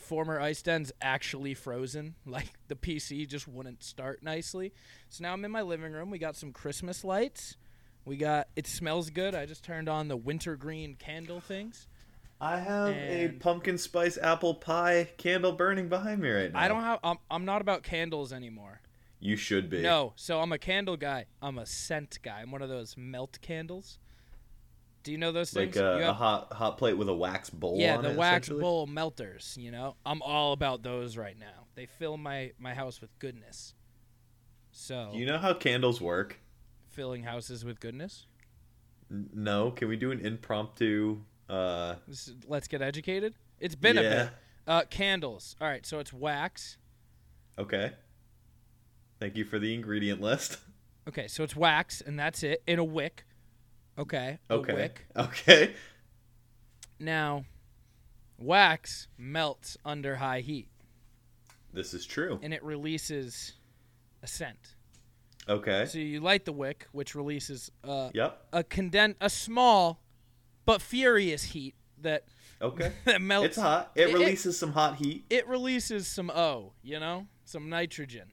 former 0.01 0.41
ice 0.41 0.63
den's 0.63 0.93
actually 1.01 1.55
frozen. 1.55 2.15
Like 2.27 2.53
the 2.69 2.77
PC 2.77 3.27
just 3.27 3.49
wouldn't 3.49 3.83
start 3.83 4.23
nicely. 4.23 4.73
So 5.09 5.23
now 5.23 5.33
I'm 5.33 5.45
in 5.45 5.51
my 5.51 5.63
living 5.63 5.93
room. 5.93 6.11
We 6.11 6.19
got 6.19 6.37
some 6.37 6.53
Christmas 6.53 7.05
lights. 7.05 7.57
We 8.05 8.17
got 8.17 8.49
it 8.57 8.67
smells 8.67 9.11
good. 9.11 9.35
I 9.35 9.47
just 9.47 9.65
turned 9.65 9.89
on 9.89 10.09
the 10.09 10.17
wintergreen 10.17 10.95
candle 10.95 11.41
things. 11.41 11.89
I 12.41 12.59
have 12.59 12.95
a 12.95 13.29
pumpkin 13.41 13.77
spice 13.77 14.17
apple 14.17 14.55
pie 14.55 15.11
candle 15.19 15.53
burning 15.53 15.89
behind 15.89 16.23
me 16.23 16.31
right 16.31 16.53
now. 16.53 16.59
I 16.59 16.69
don't 16.69 16.83
have 16.83 17.01
I'm, 17.05 17.19
I'm 17.31 17.45
not 17.45 17.61
about 17.61 17.83
candles 17.83 18.33
anymore. 18.33 18.81
You 19.19 19.37
should 19.37 19.69
be. 19.69 19.83
No, 19.83 20.15
so 20.17 20.41
I'm 20.41 20.53
a 20.53 20.59
candle 20.59 20.97
guy. 20.97 21.27
I'm 21.43 21.59
a 21.59 21.67
scent 21.67 22.19
guy. 22.23 22.41
I'm 22.41 22.51
one 22.51 22.63
of 22.63 22.71
those 22.71 22.97
melt 22.97 23.39
candles. 23.43 23.99
Do 25.03 25.13
you 25.13 25.19
know 25.19 25.33
those 25.33 25.55
Like 25.57 25.73
things? 25.73 25.77
a, 25.79 25.99
You 26.01 26.07
a 26.07 26.13
hot 26.13 26.53
hot 26.53 26.77
plate 26.79 26.97
with 26.99 27.09
a 27.09 27.15
wax 27.15 27.49
bowl 27.51 27.75
on 27.75 27.81
it. 27.81 27.83
yeah, 27.85 27.97
on 27.97 28.05
the 28.05 28.11
it, 28.11 28.17
wax 28.17 28.49
bowl 28.49 28.87
melters. 28.87 29.57
You 29.59 29.71
know, 29.71 29.97
I'm 30.05 30.21
all 30.23 30.53
about 30.53 30.83
those 30.83 31.17
right 31.17 31.39
now. 31.39 31.67
They 31.75 31.87
fill 31.87 32.17
my 32.19 32.53
my 32.59 32.75
house 32.75 33.01
with 33.01 33.11
goodness. 33.19 33.75
So 34.73 35.11
Do 35.13 35.19
you 35.19 35.27
know 35.27 35.39
how 35.39 35.55
candles 35.55 36.01
work? 36.01 36.39
filling 36.91 37.23
houses 37.23 37.65
with 37.65 37.81
goodness. 37.81 38.27
No. 39.09 39.71
Can 39.71 39.89
we 39.89 39.97
do 39.97 40.11
an 40.11 40.21
impromptu? 40.21 41.21
Uh, 41.49 41.95
let's 42.47 42.69
get 42.69 42.83
educated. 42.83 43.35
It's 43.59 43.75
been 43.75 43.97
a 43.99 44.03
bit. 44.03 44.29
Uh, 44.67 44.83
candles. 44.91 45.57
All 45.61 45.67
right, 45.69 45.85
so 45.87 45.99
it's 45.99 46.13
wax. 46.13 46.77
okay. 47.59 47.93
Thank 49.19 49.37
you 49.37 49.45
for 49.45 49.59
the 49.59 49.75
ingredient 49.75 50.21
list. 50.21 50.59
Okay, 51.09 51.27
so 51.29 51.43
it's 51.43 51.57
wax, 51.57 52.03
and 52.03 52.19
that's 52.21 52.43
it 52.43 52.63
in 52.67 52.79
a 52.79 52.85
wick. 52.85 53.25
Okay. 53.99 54.39
Okay. 54.51 54.75
wick. 54.75 55.07
Okay. 55.17 55.75
Now, 56.99 57.45
wax 58.39 59.09
melts 59.19 59.77
under 59.85 60.17
high 60.17 60.41
heat, 60.41 60.69
This 61.73 61.95
is 61.95 62.05
true. 62.07 62.39
and 62.43 62.53
it 62.53 62.63
releases 62.63 63.55
a 64.23 64.27
scent. 64.27 64.75
Okay. 65.49 65.87
So 65.87 65.99
you 65.99 66.21
light 66.21 66.45
the 66.45 66.53
wick, 66.53 66.87
which 66.93 67.15
releases 67.15 67.71
uh, 67.85 68.11
Yep. 68.15 68.47
a 68.53 68.63
conden 68.65 69.15
a 69.21 69.31
small 69.31 70.01
but 70.67 70.81
furious 70.83 71.43
heat 71.45 71.75
that 72.03 72.25
Okay. 72.63 72.93
that 73.07 73.23
melts. 73.23 73.47
It's 73.49 73.57
hot. 73.57 73.93
It 73.95 74.11
It- 74.11 74.15
releases 74.15 74.59
some 74.59 74.73
hot 74.73 74.97
heat. 74.97 75.25
It 75.31 75.49
releases 75.49 76.07
some 76.07 76.31
O, 76.31 76.75
you 76.83 77.01
know, 77.01 77.27
some 77.47 77.71
nitrogen, 77.71 78.31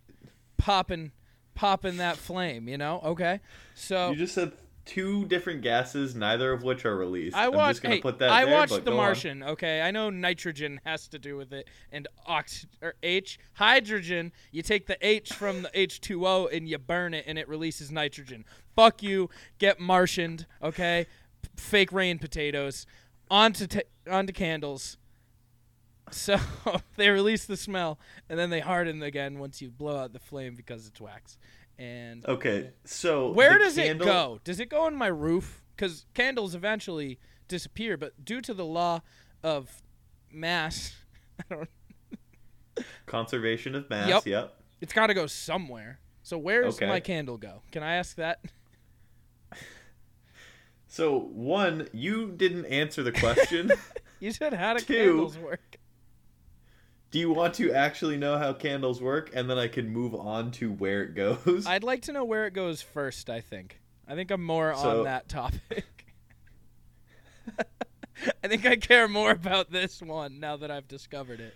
popping, 0.57 1.13
popping 1.55 1.97
that 1.97 2.17
flame, 2.17 2.67
you 2.67 2.77
know. 2.77 2.99
Okay, 3.03 3.39
so 3.73 4.11
You 4.11 4.17
just 4.17 4.35
said 4.35 4.51
two 4.87 5.25
different 5.25 5.61
gases, 5.61 6.15
neither 6.15 6.51
of 6.51 6.63
which 6.63 6.85
are 6.85 6.95
released. 6.95 7.35
I 7.35 7.45
I'm 7.45 7.53
just 7.53 7.83
gonna 7.83 7.95
Hey, 7.95 8.01
put 8.01 8.17
that 8.19 8.29
I 8.31 8.45
there, 8.45 8.53
watched 8.53 8.71
but 8.71 8.85
The 8.85 8.91
go 8.91 8.97
on. 8.97 9.03
Martian. 9.03 9.43
Okay, 9.43 9.81
I 9.81 9.91
know 9.91 10.09
nitrogen 10.09 10.79
has 10.85 11.07
to 11.09 11.19
do 11.19 11.37
with 11.37 11.53
it, 11.53 11.67
and 11.91 12.07
ox 12.25 12.65
or 12.81 12.95
H 13.03 13.37
hydrogen. 13.53 14.31
You 14.51 14.61
take 14.63 14.87
the 14.87 14.97
H 15.05 15.33
from 15.33 15.61
the 15.61 15.69
H2O 15.69 16.55
and 16.55 16.67
you 16.67 16.77
burn 16.79 17.13
it, 17.13 17.25
and 17.27 17.37
it 17.37 17.47
releases 17.47 17.91
nitrogen. 17.91 18.45
Fuck 18.75 19.03
you. 19.03 19.29
Get 19.59 19.79
Martianed. 19.79 20.47
Okay, 20.63 21.05
P- 21.43 21.49
fake 21.57 21.91
rain 21.91 22.17
potatoes 22.17 22.85
onto 23.29 23.67
ta 23.67 23.81
onto 24.09 24.33
candles. 24.33 24.97
So 26.09 26.37
they 26.95 27.09
release 27.09 27.43
the 27.43 27.57
smell, 27.57 27.99
and 28.29 28.39
then 28.39 28.49
they 28.49 28.61
harden 28.61 29.03
again 29.03 29.39
once 29.39 29.61
you 29.61 29.69
blow 29.69 29.97
out 29.97 30.13
the 30.13 30.19
flame 30.19 30.55
because 30.55 30.87
it's 30.87 31.01
wax. 31.01 31.37
And 31.79 32.25
Okay, 32.25 32.71
so 32.85 33.31
where 33.31 33.57
does 33.57 33.75
candle- 33.75 34.07
it 34.07 34.11
go? 34.11 34.39
Does 34.43 34.59
it 34.59 34.69
go 34.69 34.81
on 34.85 34.95
my 34.95 35.07
roof? 35.07 35.61
Because 35.75 36.05
candles 36.15 36.55
eventually 36.55 37.19
disappear, 37.47 37.97
but 37.97 38.25
due 38.25 38.41
to 38.41 38.53
the 38.53 38.65
law 38.65 39.01
of 39.43 39.83
mass, 40.31 40.95
I 41.39 41.55
don't. 41.55 41.69
Conservation 43.05 43.75
of 43.75 43.89
mass. 43.89 44.09
Yep. 44.09 44.25
Yep. 44.25 44.53
It's 44.81 44.93
got 44.93 45.07
to 45.07 45.13
go 45.13 45.27
somewhere. 45.27 45.99
So 46.23 46.37
where 46.37 46.63
does 46.63 46.75
Okay. 46.77 46.87
my 46.87 46.99
candle 46.99 47.37
go? 47.37 47.61
Can 47.71 47.83
I 47.83 47.95
ask 47.95 48.15
that? 48.17 48.39
So 50.87 51.17
one, 51.19 51.87
you 51.93 52.31
didn't 52.31 52.65
answer 52.65 53.03
the 53.03 53.11
question. 53.11 53.71
You 54.19 54.31
said 54.31 54.51
how 54.53 54.73
do 54.73 54.79
Two. 54.83 54.93
candles 54.95 55.37
work? 55.37 55.77
Do 57.17 57.21
you 57.21 57.31
want 57.31 57.55
to 57.55 57.71
actually 57.73 58.15
know 58.15 58.37
how 58.37 58.53
candles 58.53 59.01
work, 59.01 59.31
and 59.33 59.49
then 59.49 59.57
I 59.57 59.67
can 59.67 59.89
move 59.89 60.13
on 60.13 60.51
to 60.51 60.71
where 60.71 61.01
it 61.01 61.15
goes? 61.15 61.65
I'd 61.65 61.83
like 61.83 62.03
to 62.03 62.11
know 62.13 62.23
where 62.23 62.45
it 62.45 62.53
goes 62.53 62.83
first. 62.83 63.27
I 63.27 63.41
think. 63.41 63.81
I 64.07 64.13
think 64.13 64.29
I'm 64.29 64.43
more 64.43 64.75
So- 64.75 64.99
on 64.99 65.05
that 65.05 65.27
topic. 65.27 66.13
I 68.43 68.47
think 68.47 68.67
I 68.67 68.75
care 68.75 69.07
more 69.07 69.31
about 69.31 69.71
this 69.71 69.99
one 69.99 70.39
now 70.39 70.57
that 70.57 70.69
I've 70.69 70.87
discovered 70.87 71.39
it. 71.39 71.55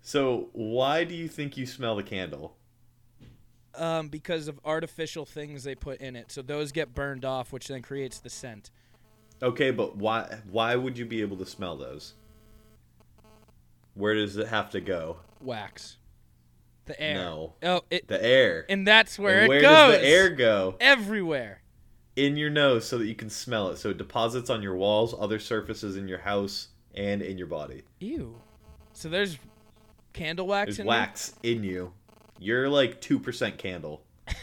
So 0.00 0.48
why 0.54 1.04
do 1.04 1.14
you 1.14 1.28
think 1.28 1.58
you 1.58 1.66
smell 1.66 1.96
the 1.96 2.02
candle? 2.02 2.56
Um, 3.74 4.08
because 4.08 4.48
of 4.48 4.58
artificial 4.64 5.26
things 5.26 5.64
they 5.64 5.74
put 5.74 6.00
in 6.00 6.16
it, 6.16 6.32
so 6.32 6.40
those 6.40 6.72
get 6.72 6.94
burned 6.94 7.26
off, 7.26 7.52
which 7.52 7.68
then 7.68 7.82
creates 7.82 8.20
the 8.20 8.30
scent. 8.30 8.70
Okay, 9.42 9.70
but 9.70 9.98
why? 9.98 10.38
Why 10.50 10.74
would 10.76 10.96
you 10.96 11.04
be 11.04 11.20
able 11.20 11.36
to 11.36 11.46
smell 11.46 11.76
those? 11.76 12.14
Where 13.94 14.14
does 14.14 14.36
it 14.36 14.48
have 14.48 14.70
to 14.70 14.80
go? 14.80 15.18
wax. 15.40 15.98
The 16.86 17.00
air. 17.00 17.14
No, 17.14 17.54
Oh, 17.62 17.80
it 17.90 18.08
the 18.08 18.22
air. 18.22 18.66
and 18.68 18.86
that's 18.86 19.18
where 19.18 19.36
And 19.40 19.44
it 19.44 19.48
where 19.48 19.60
goes. 19.62 19.70
Where 19.70 19.92
does 19.92 20.00
the 20.02 20.06
air 20.06 20.28
go? 20.30 20.76
Everywhere. 20.80 21.62
In 22.16 22.36
your 22.36 22.50
nose, 22.50 22.86
so 22.86 22.98
that 22.98 23.06
you 23.06 23.14
can 23.14 23.30
smell 23.30 23.68
it. 23.70 23.78
So 23.78 23.90
it 23.90 23.98
deposits 23.98 24.50
on 24.50 24.62
your 24.62 24.76
walls, 24.76 25.14
other 25.18 25.38
surfaces 25.38 25.96
in 25.96 26.06
your 26.08 26.18
house, 26.18 26.68
and 26.94 27.22
in 27.22 27.38
your 27.38 27.46
body. 27.46 27.82
Ew. 28.00 28.38
So 28.92 29.08
there's 29.08 29.38
candle 30.12 30.46
wax 30.46 30.66
There's 30.68 30.78
in 30.80 30.86
wax 30.86 31.34
in 31.42 31.64
you. 31.64 31.92
You're 32.38 32.68
like 32.68 33.00
two 33.00 33.18
percent 33.18 33.56
candle. 33.58 34.02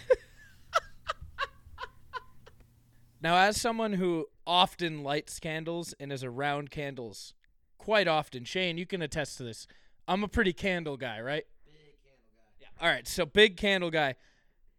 Now, 3.24 3.36
as 3.38 3.62
someone 3.62 3.94
who 3.94 4.26
often 4.48 5.04
lights 5.04 5.40
candles 5.40 5.94
and 6.00 6.12
is 6.12 6.24
around 6.24 6.72
candles 6.72 7.36
quite 7.82 8.08
often, 8.08 8.44
Shane, 8.46 8.78
you 8.78 8.86
can 8.86 9.02
attest 9.02 9.38
to 9.38 9.44
this. 9.44 9.66
I'm 10.08 10.24
a 10.24 10.28
pretty 10.28 10.54
candle 10.54 10.98
guy, 10.98 11.20
right? 11.20 11.46
Big 11.66 11.74
candle 12.04 12.30
guy. 12.32 12.44
Yeah. 12.62 12.68
All 12.88 12.94
right. 12.94 13.08
So 13.08 13.26
big 13.26 13.58
candle 13.58 13.90
guy. 13.90 14.16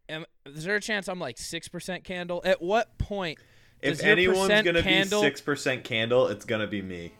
Am, 0.08 0.24
is 0.46 0.62
there 0.64 0.76
a 0.76 0.80
chance 0.80 1.08
I'm 1.08 1.18
like 1.18 1.36
six 1.36 1.66
percent 1.68 2.04
candle? 2.04 2.40
At 2.44 2.62
what 2.62 2.96
point? 2.98 3.38
If 3.80 3.94
does 3.96 4.02
your 4.04 4.12
anyone's 4.12 4.48
gonna 4.62 4.82
candle, 4.82 5.20
be 5.20 5.26
six 5.26 5.40
percent 5.40 5.82
candle, 5.82 6.28
it's 6.28 6.44
gonna 6.44 6.66
be 6.68 6.80
me. 6.80 7.12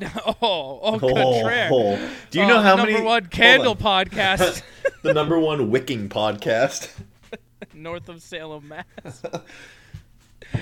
Oh, 0.26 0.36
oh, 0.42 0.80
oh, 0.82 0.98
contraire. 0.98 1.68
Oh, 1.72 2.10
do 2.30 2.38
you 2.38 2.44
Oh, 2.44 2.48
know 2.48 2.54
the 2.56 2.62
how 2.62 2.76
number 2.76 2.92
many? 2.92 3.04
one 3.04 3.26
candle 3.26 3.72
on. 3.72 3.76
podcast 3.76 4.62
the 5.02 5.12
number 5.14 5.38
one 5.38 5.70
wicking 5.70 6.08
podcast. 6.08 6.90
north 7.74 8.08
of 8.08 8.20
Salem, 8.22 8.68
Mass. 8.68 9.22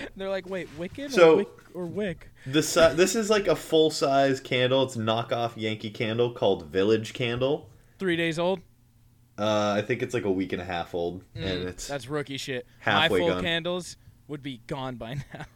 They're 0.16 0.30
like, 0.30 0.48
wait, 0.48 0.68
Wiccan 0.78 1.10
So- 1.10 1.32
or, 1.32 1.36
Wick, 1.36 1.48
or 1.74 1.86
Wick? 1.86 2.28
The 2.46 2.62
si- 2.62 2.94
this 2.94 3.14
is 3.14 3.30
like 3.30 3.46
a 3.48 3.56
full 3.56 3.90
size 3.90 4.40
candle. 4.40 4.82
It's 4.82 4.96
knockoff 4.96 5.52
Yankee 5.56 5.90
candle 5.90 6.32
called 6.32 6.66
Village 6.66 7.12
Candle. 7.12 7.68
Three 7.98 8.16
days 8.16 8.38
old. 8.38 8.60
Uh, 9.38 9.74
I 9.78 9.82
think 9.82 10.02
it's 10.02 10.12
like 10.12 10.24
a 10.24 10.30
week 10.30 10.52
and 10.52 10.60
a 10.60 10.64
half 10.64 10.94
old, 10.94 11.24
and 11.34 11.44
it's 11.68 11.86
Mm, 11.86 11.88
That's 11.88 12.06
rookie 12.08 12.36
shit. 12.36 12.66
halfway 12.80 13.20
My 13.20 13.26
full 13.26 13.34
gone. 13.34 13.42
candles 13.44 13.96
would 14.28 14.42
be 14.42 14.60
gone 14.66 14.96
by 14.96 15.14
now. 15.34 15.46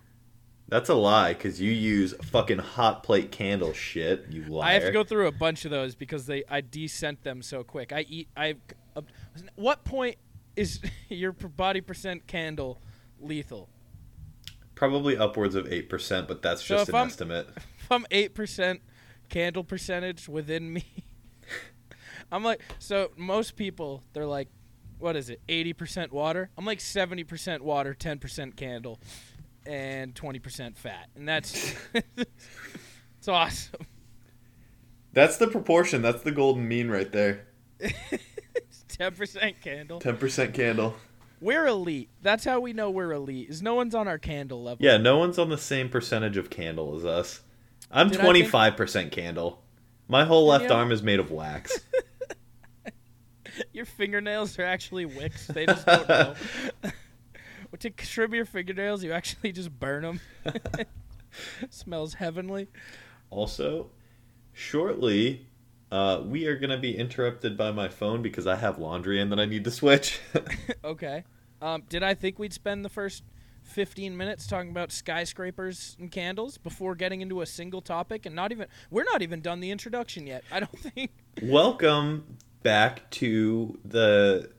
that's 0.69 0.89
a 0.89 0.95
lie 0.95 1.35
because 1.35 1.61
you 1.61 1.71
use 1.71 2.15
fucking 2.25 2.59
hot 2.59 3.03
plate 3.03 3.31
candle 3.31 3.73
shit. 3.75 4.27
You 4.31 4.45
liar. 4.45 4.69
I 4.69 4.73
have 4.73 4.83
to 4.85 4.93
go 4.93 5.05
through 5.05 5.27
a 5.27 5.33
bunch 5.33 5.65
of 5.67 5.71
those 5.71 5.95
because 5.95 6.27
they 6.27 6.43
I 6.49 6.63
descent 6.63 7.23
them 7.23 7.43
so 7.43 7.63
quick. 7.65 7.93
I 7.93 8.07
eat. 8.09 8.29
I. 8.37 8.55
Uh, 8.97 9.03
what 9.57 9.85
point 9.85 10.17
is 10.57 10.81
your 11.11 11.33
body 11.33 11.81
percent 11.83 12.27
candle 12.27 12.81
lethal? 13.21 13.69
Probably 14.77 15.17
upwards 15.17 15.57
of 15.57 15.73
eight 15.73 15.89
percent, 15.89 16.29
but 16.29 16.43
that's 16.43 16.65
So 16.65 16.77
just 16.77 16.91
an 16.91 16.95
I'm- 16.95 17.07
estimate. 17.09 17.49
If 17.87 17.93
I'm 17.93 18.07
eight 18.11 18.35
percent 18.35 18.81
candle 19.29 19.63
percentage 19.65 20.29
within 20.29 20.73
me, 20.73 20.85
I'm 22.33 22.43
like 22.45 22.61
so. 22.81 23.11
Most 23.17 23.55
people 23.57 24.03
they're 24.13 24.27
like, 24.27 24.49
what 24.99 25.15
is 25.15 25.31
it? 25.31 25.41
Eighty 25.49 25.73
percent 25.73 26.13
water. 26.13 26.51
I'm 26.59 26.65
like 26.65 26.81
seventy 26.81 27.23
percent 27.23 27.63
water, 27.63 27.95
ten 27.95 28.19
percent 28.19 28.57
candle, 28.57 28.99
and 29.65 30.17
twenty 30.17 30.41
percent 30.41 30.77
fat, 30.77 31.11
and 31.15 31.29
that's 31.29 31.75
it's 32.17 33.29
awesome. 33.29 33.87
That's 35.13 35.37
the 35.37 35.47
proportion. 35.47 36.03
That's 36.03 36.23
the 36.23 36.33
golden 36.33 36.67
mean 36.67 36.89
right 36.91 37.11
there. 37.13 37.47
Ten 38.89 39.13
percent 39.15 39.61
candle. 39.63 40.01
Ten 40.01 40.17
percent 40.17 40.55
candle. 40.55 40.97
We're 41.41 41.67
elite. 41.67 42.09
That's 42.23 42.45
how 42.45 42.61
we 42.61 42.73
know 42.73 42.91
we're 42.91 43.13
elite. 43.13 43.51
Is 43.51 43.63
no 43.63 43.75
one's 43.75 43.95
on 43.95 44.09
our 44.09 44.19
candle 44.19 44.63
level. 44.63 44.85
Yeah, 44.85 44.97
no 44.97 45.19
one's 45.19 45.39
on 45.39 45.49
the 45.51 45.59
same 45.59 45.89
percentage 45.89 46.37
of 46.37 46.51
candle 46.51 46.97
as 46.97 47.05
us. 47.05 47.41
I'm 47.91 48.09
Did 48.09 48.21
twenty 48.21 48.45
five 48.45 48.77
percent 48.77 49.13
candle. 49.13 49.63
My 50.09 50.25
whole 50.25 50.47
left 50.47 50.65
Yeah. 50.65 50.73
arm 50.75 50.93
is 50.93 51.03
made 51.03 51.21
of 51.21 51.31
wax. 51.31 51.81
Your 53.73 53.85
fingernails 53.87 54.59
are 54.59 54.65
actually 54.65 55.07
wicks. 55.07 55.47
They 55.47 55.67
just 55.67 55.87
don't 55.87 56.09
know. 56.09 56.35
to 57.79 57.91
trim 57.91 58.35
your 58.35 58.45
fingernails, 58.45 59.03
you 59.05 59.13
actually 59.13 59.53
just 59.53 59.71
burn 59.79 60.03
them. 60.03 60.21
Smells 61.71 62.15
heavenly. 62.15 62.69
Also, 63.31 63.91
shortly, 64.53 65.47
uh, 65.97 66.21
we 66.21 66.47
are 66.47 66.59
going 66.59 66.69
to 66.69 66.77
be 66.77 66.95
interrupted 66.95 67.57
by 67.57 67.73
my 67.73 67.89
phone 67.89 68.21
because 68.21 68.47
I 68.47 68.57
have 68.57 68.79
laundry 68.79 69.19
and 69.19 69.33
then 69.33 69.41
I 69.41 69.47
need 69.47 69.65
to 69.65 69.71
switch. 69.71 70.21
Okay. 70.85 71.25
Um, 71.61 71.83
did 71.89 72.03
I 72.03 72.15
think 72.15 72.39
we'd 72.39 72.53
spend 72.53 72.85
the 72.85 72.89
first 72.89 73.25
15 73.65 74.17
minutes 74.17 74.47
talking 74.47 74.71
about 74.71 74.93
skyscrapers 74.93 75.97
and 75.99 76.13
candles 76.13 76.59
before 76.59 76.95
getting 76.95 77.23
into 77.23 77.41
a 77.41 77.47
single 77.47 77.81
topic? 77.81 78.25
And 78.25 78.37
not 78.37 78.53
even, 78.53 78.69
we're 78.91 79.05
not 79.05 79.23
even 79.23 79.41
done 79.41 79.59
the 79.61 79.71
introduction 79.73 80.27
yet. 80.27 80.45
I 80.53 80.61
don't 80.61 80.79
think. 80.79 81.11
Welcome 81.43 82.37
back 82.63 83.11
to 83.13 83.79
the 83.85 84.51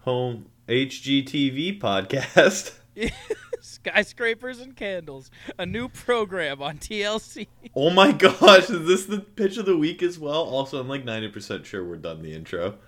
home 0.00 0.46
HGTV 0.68 1.80
podcast. 1.80 2.74
Skyscrapers 3.76 4.60
and 4.60 4.74
candles, 4.74 5.30
a 5.58 5.66
new 5.66 5.88
program 5.88 6.62
on 6.62 6.78
TLC. 6.78 7.46
Oh 7.74 7.90
my 7.90 8.10
gosh, 8.10 8.70
is 8.70 8.86
this 8.86 9.04
the 9.04 9.20
pitch 9.20 9.58
of 9.58 9.66
the 9.66 9.76
week 9.76 10.02
as 10.02 10.18
well? 10.18 10.44
Also, 10.44 10.80
I'm 10.80 10.88
like 10.88 11.04
90% 11.04 11.66
sure 11.66 11.84
we're 11.84 11.96
done 11.96 12.22
the 12.22 12.32
intro. 12.32 12.78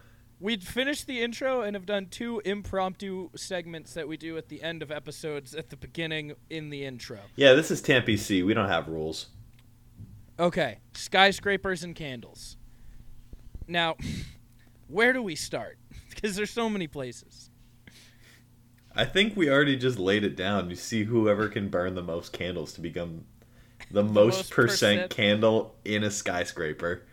We'd 0.41 0.65
finished 0.65 1.07
the 1.07 1.21
intro 1.21 1.61
and 1.61 1.77
have 1.77 1.85
done 1.85 2.07
two 2.07 2.41
impromptu 2.43 3.29
segments 3.37 3.93
that 3.95 4.09
we 4.09 4.17
do 4.17 4.39
at 4.39 4.49
the 4.49 4.63
end 4.63 4.83
of 4.83 4.91
episodes 4.91 5.55
at 5.55 5.69
the 5.69 5.77
beginning 5.77 6.33
in 6.49 6.71
the 6.71 6.87
intro. 6.87 7.19
Yeah, 7.37 7.53
this 7.53 7.71
is 7.71 7.83
TAMPC. 7.83 8.47
We 8.47 8.55
don't 8.55 8.69
have 8.69 8.89
rules. 8.89 9.27
Okay, 10.41 10.79
skyscrapers 10.95 11.83
and 11.83 11.95
candles. 11.95 12.57
Now, 13.67 13.97
where 14.89 15.13
do 15.13 15.23
we 15.23 15.35
start? 15.35 15.79
Because 16.19 16.35
there's 16.35 16.51
so 16.51 16.69
many 16.69 16.89
places. 16.89 17.48
I 18.99 19.05
think 19.05 19.37
we 19.37 19.49
already 19.49 19.77
just 19.77 19.97
laid 19.97 20.25
it 20.25 20.35
down. 20.35 20.69
You 20.71 20.75
see 20.75 21.05
whoever 21.05 21.49
can 21.49 21.69
burn 21.69 21.95
the 21.95 22.03
most 22.03 22.33
candles 22.33 22.73
to 22.73 22.81
become 22.81 23.27
the, 23.93 24.03
most, 24.03 24.15
most 24.15 24.51
percent, 24.51 25.03
percent. 25.03 25.11
candle 25.11 25.77
in 25.85 26.03
a 26.03 26.11
skyscraper. 26.11 27.07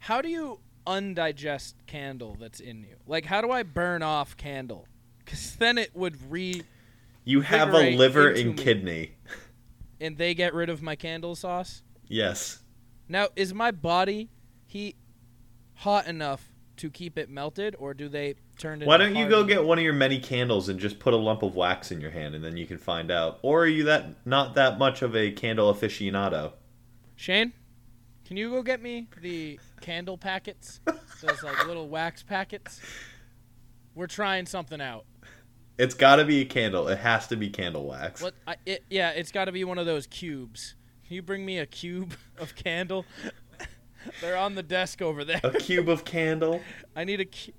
How 0.00 0.20
do 0.20 0.28
you 0.28 0.58
undigest 0.84 1.76
candle 1.86 2.36
that's 2.40 2.58
in 2.58 2.82
you? 2.82 2.96
Like, 3.06 3.24
how 3.24 3.40
do 3.40 3.52
I 3.52 3.62
burn 3.62 4.02
off 4.02 4.36
candle? 4.36 4.88
Because 5.24 5.54
then 5.54 5.78
it 5.78 5.94
would 5.94 6.28
re. 6.28 6.64
You 7.22 7.42
have 7.42 7.72
a 7.72 7.96
liver 7.96 8.30
and 8.30 8.56
kidney. 8.56 9.12
And 10.00 10.18
they 10.18 10.34
get 10.34 10.54
rid 10.54 10.70
of 10.70 10.82
my 10.82 10.96
candle 10.96 11.36
sauce? 11.36 11.82
Yes. 12.08 12.58
Now, 13.08 13.28
is 13.36 13.54
my 13.54 13.70
body 13.70 14.28
heat 14.66 14.96
hot 15.74 16.08
enough 16.08 16.52
to 16.78 16.90
keep 16.90 17.16
it 17.16 17.30
melted, 17.30 17.76
or 17.78 17.94
do 17.94 18.08
they 18.08 18.34
turn 18.58 18.82
it? 18.82 18.86
Why 18.86 18.96
don't 18.96 19.14
you 19.16 19.28
go 19.28 19.44
get 19.44 19.64
one 19.64 19.78
of 19.78 19.84
your 19.84 19.92
many 19.94 20.18
candles 20.18 20.68
and 20.68 20.78
just 20.78 20.98
put 20.98 21.14
a 21.14 21.16
lump 21.16 21.42
of 21.42 21.54
wax 21.54 21.90
in 21.90 22.00
your 22.00 22.10
hand, 22.10 22.34
and 22.34 22.44
then 22.44 22.56
you 22.56 22.66
can 22.66 22.78
find 22.78 23.10
out? 23.10 23.38
Or 23.42 23.62
are 23.62 23.66
you 23.66 23.84
that 23.84 24.26
not 24.26 24.54
that 24.54 24.78
much 24.78 25.02
of 25.02 25.14
a 25.16 25.30
candle 25.30 25.72
aficionado? 25.72 26.52
Shane? 27.16 27.52
Can 28.24 28.36
you 28.36 28.50
go 28.50 28.62
get 28.62 28.80
me 28.80 29.08
the 29.20 29.60
candle 29.80 30.16
packets? 30.16 30.80
Those 31.20 31.42
like 31.42 31.66
little 31.66 31.88
wax 31.88 32.22
packets. 32.22 32.80
We're 33.94 34.06
trying 34.06 34.46
something 34.46 34.80
out. 34.80 35.04
It's 35.76 35.94
got 35.94 36.16
to 36.16 36.24
be 36.24 36.40
a 36.40 36.44
candle. 36.44 36.88
It 36.88 36.98
has 36.98 37.26
to 37.28 37.36
be 37.36 37.50
candle 37.50 37.86
wax. 37.86 38.22
What? 38.22 38.34
I, 38.46 38.56
it, 38.64 38.84
yeah, 38.88 39.10
it's 39.10 39.32
got 39.32 39.46
to 39.46 39.52
be 39.52 39.64
one 39.64 39.78
of 39.78 39.86
those 39.86 40.06
cubes. 40.06 40.74
Can 41.06 41.16
you 41.16 41.22
bring 41.22 41.44
me 41.44 41.58
a 41.58 41.66
cube 41.66 42.14
of 42.38 42.54
candle? 42.54 43.04
They're 44.20 44.36
on 44.36 44.54
the 44.54 44.62
desk 44.62 45.02
over 45.02 45.24
there. 45.24 45.40
A 45.42 45.50
cube 45.52 45.88
of 45.88 46.04
candle. 46.04 46.60
I 46.96 47.04
need 47.04 47.20
a. 47.20 47.24
Cu- 47.24 47.52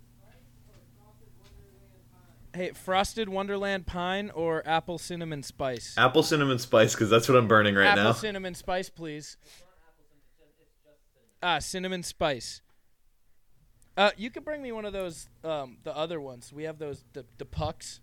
hey, 2.55 2.71
frosted 2.71 3.29
Wonderland 3.29 3.85
pine 3.85 4.29
or 4.31 4.63
apple 4.67 4.97
cinnamon 4.97 5.43
spice? 5.43 5.93
Apple 5.97 6.23
cinnamon 6.23 6.59
spice, 6.59 6.93
because 6.93 7.09
that's 7.09 7.27
what 7.29 7.37
I'm 7.37 7.47
burning 7.47 7.75
right 7.75 7.87
apple 7.87 8.03
now. 8.03 8.09
Apple 8.09 8.21
cinnamon 8.21 8.55
spice, 8.55 8.89
please. 8.89 9.37
Ah, 11.43 11.59
cinnamon 11.59 12.03
spice. 12.03 12.61
Uh, 13.97 14.11
you 14.17 14.29
could 14.29 14.43
bring 14.43 14.61
me 14.61 14.71
one 14.71 14.85
of 14.85 14.93
those, 14.93 15.29
um, 15.43 15.77
the 15.83 15.95
other 15.95 16.19
ones. 16.19 16.51
We 16.51 16.63
have 16.63 16.79
those, 16.79 17.03
the, 17.13 17.25
the 17.37 17.45
pucks. 17.45 18.01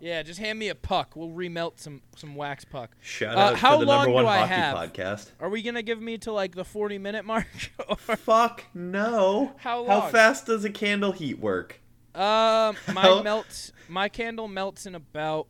Yeah, 0.00 0.22
just 0.22 0.38
hand 0.38 0.58
me 0.60 0.68
a 0.68 0.76
puck. 0.76 1.16
We'll 1.16 1.30
remelt 1.30 1.80
some 1.80 2.02
some 2.14 2.36
wax 2.36 2.64
puck. 2.64 2.94
Shout 3.00 3.36
Uh, 3.36 3.40
out 3.40 3.56
how 3.56 3.78
to 3.78 3.84
the 3.84 3.86
long 3.90 4.02
number 4.04 4.12
one 4.12 4.24
do 4.24 4.28
I 4.28 4.38
hockey 4.46 4.52
have? 4.54 4.76
podcast. 4.76 5.30
Are 5.40 5.48
we 5.48 5.60
gonna 5.60 5.82
give 5.82 6.00
me 6.00 6.18
to 6.18 6.30
like 6.30 6.54
the 6.54 6.64
forty 6.64 6.98
minute 6.98 7.24
mark? 7.24 7.48
or, 7.88 7.96
Fuck 7.96 8.62
no. 8.74 9.54
How 9.56 9.80
long? 9.80 10.02
How 10.02 10.08
fast 10.08 10.46
does 10.46 10.64
a 10.64 10.70
candle 10.70 11.10
heat 11.10 11.40
work? 11.40 11.80
Um, 12.18 12.76
my 12.94 13.02
How- 13.02 13.22
melts. 13.22 13.72
My 13.88 14.08
candle 14.08 14.48
melts 14.48 14.84
in 14.86 14.94
about, 14.94 15.46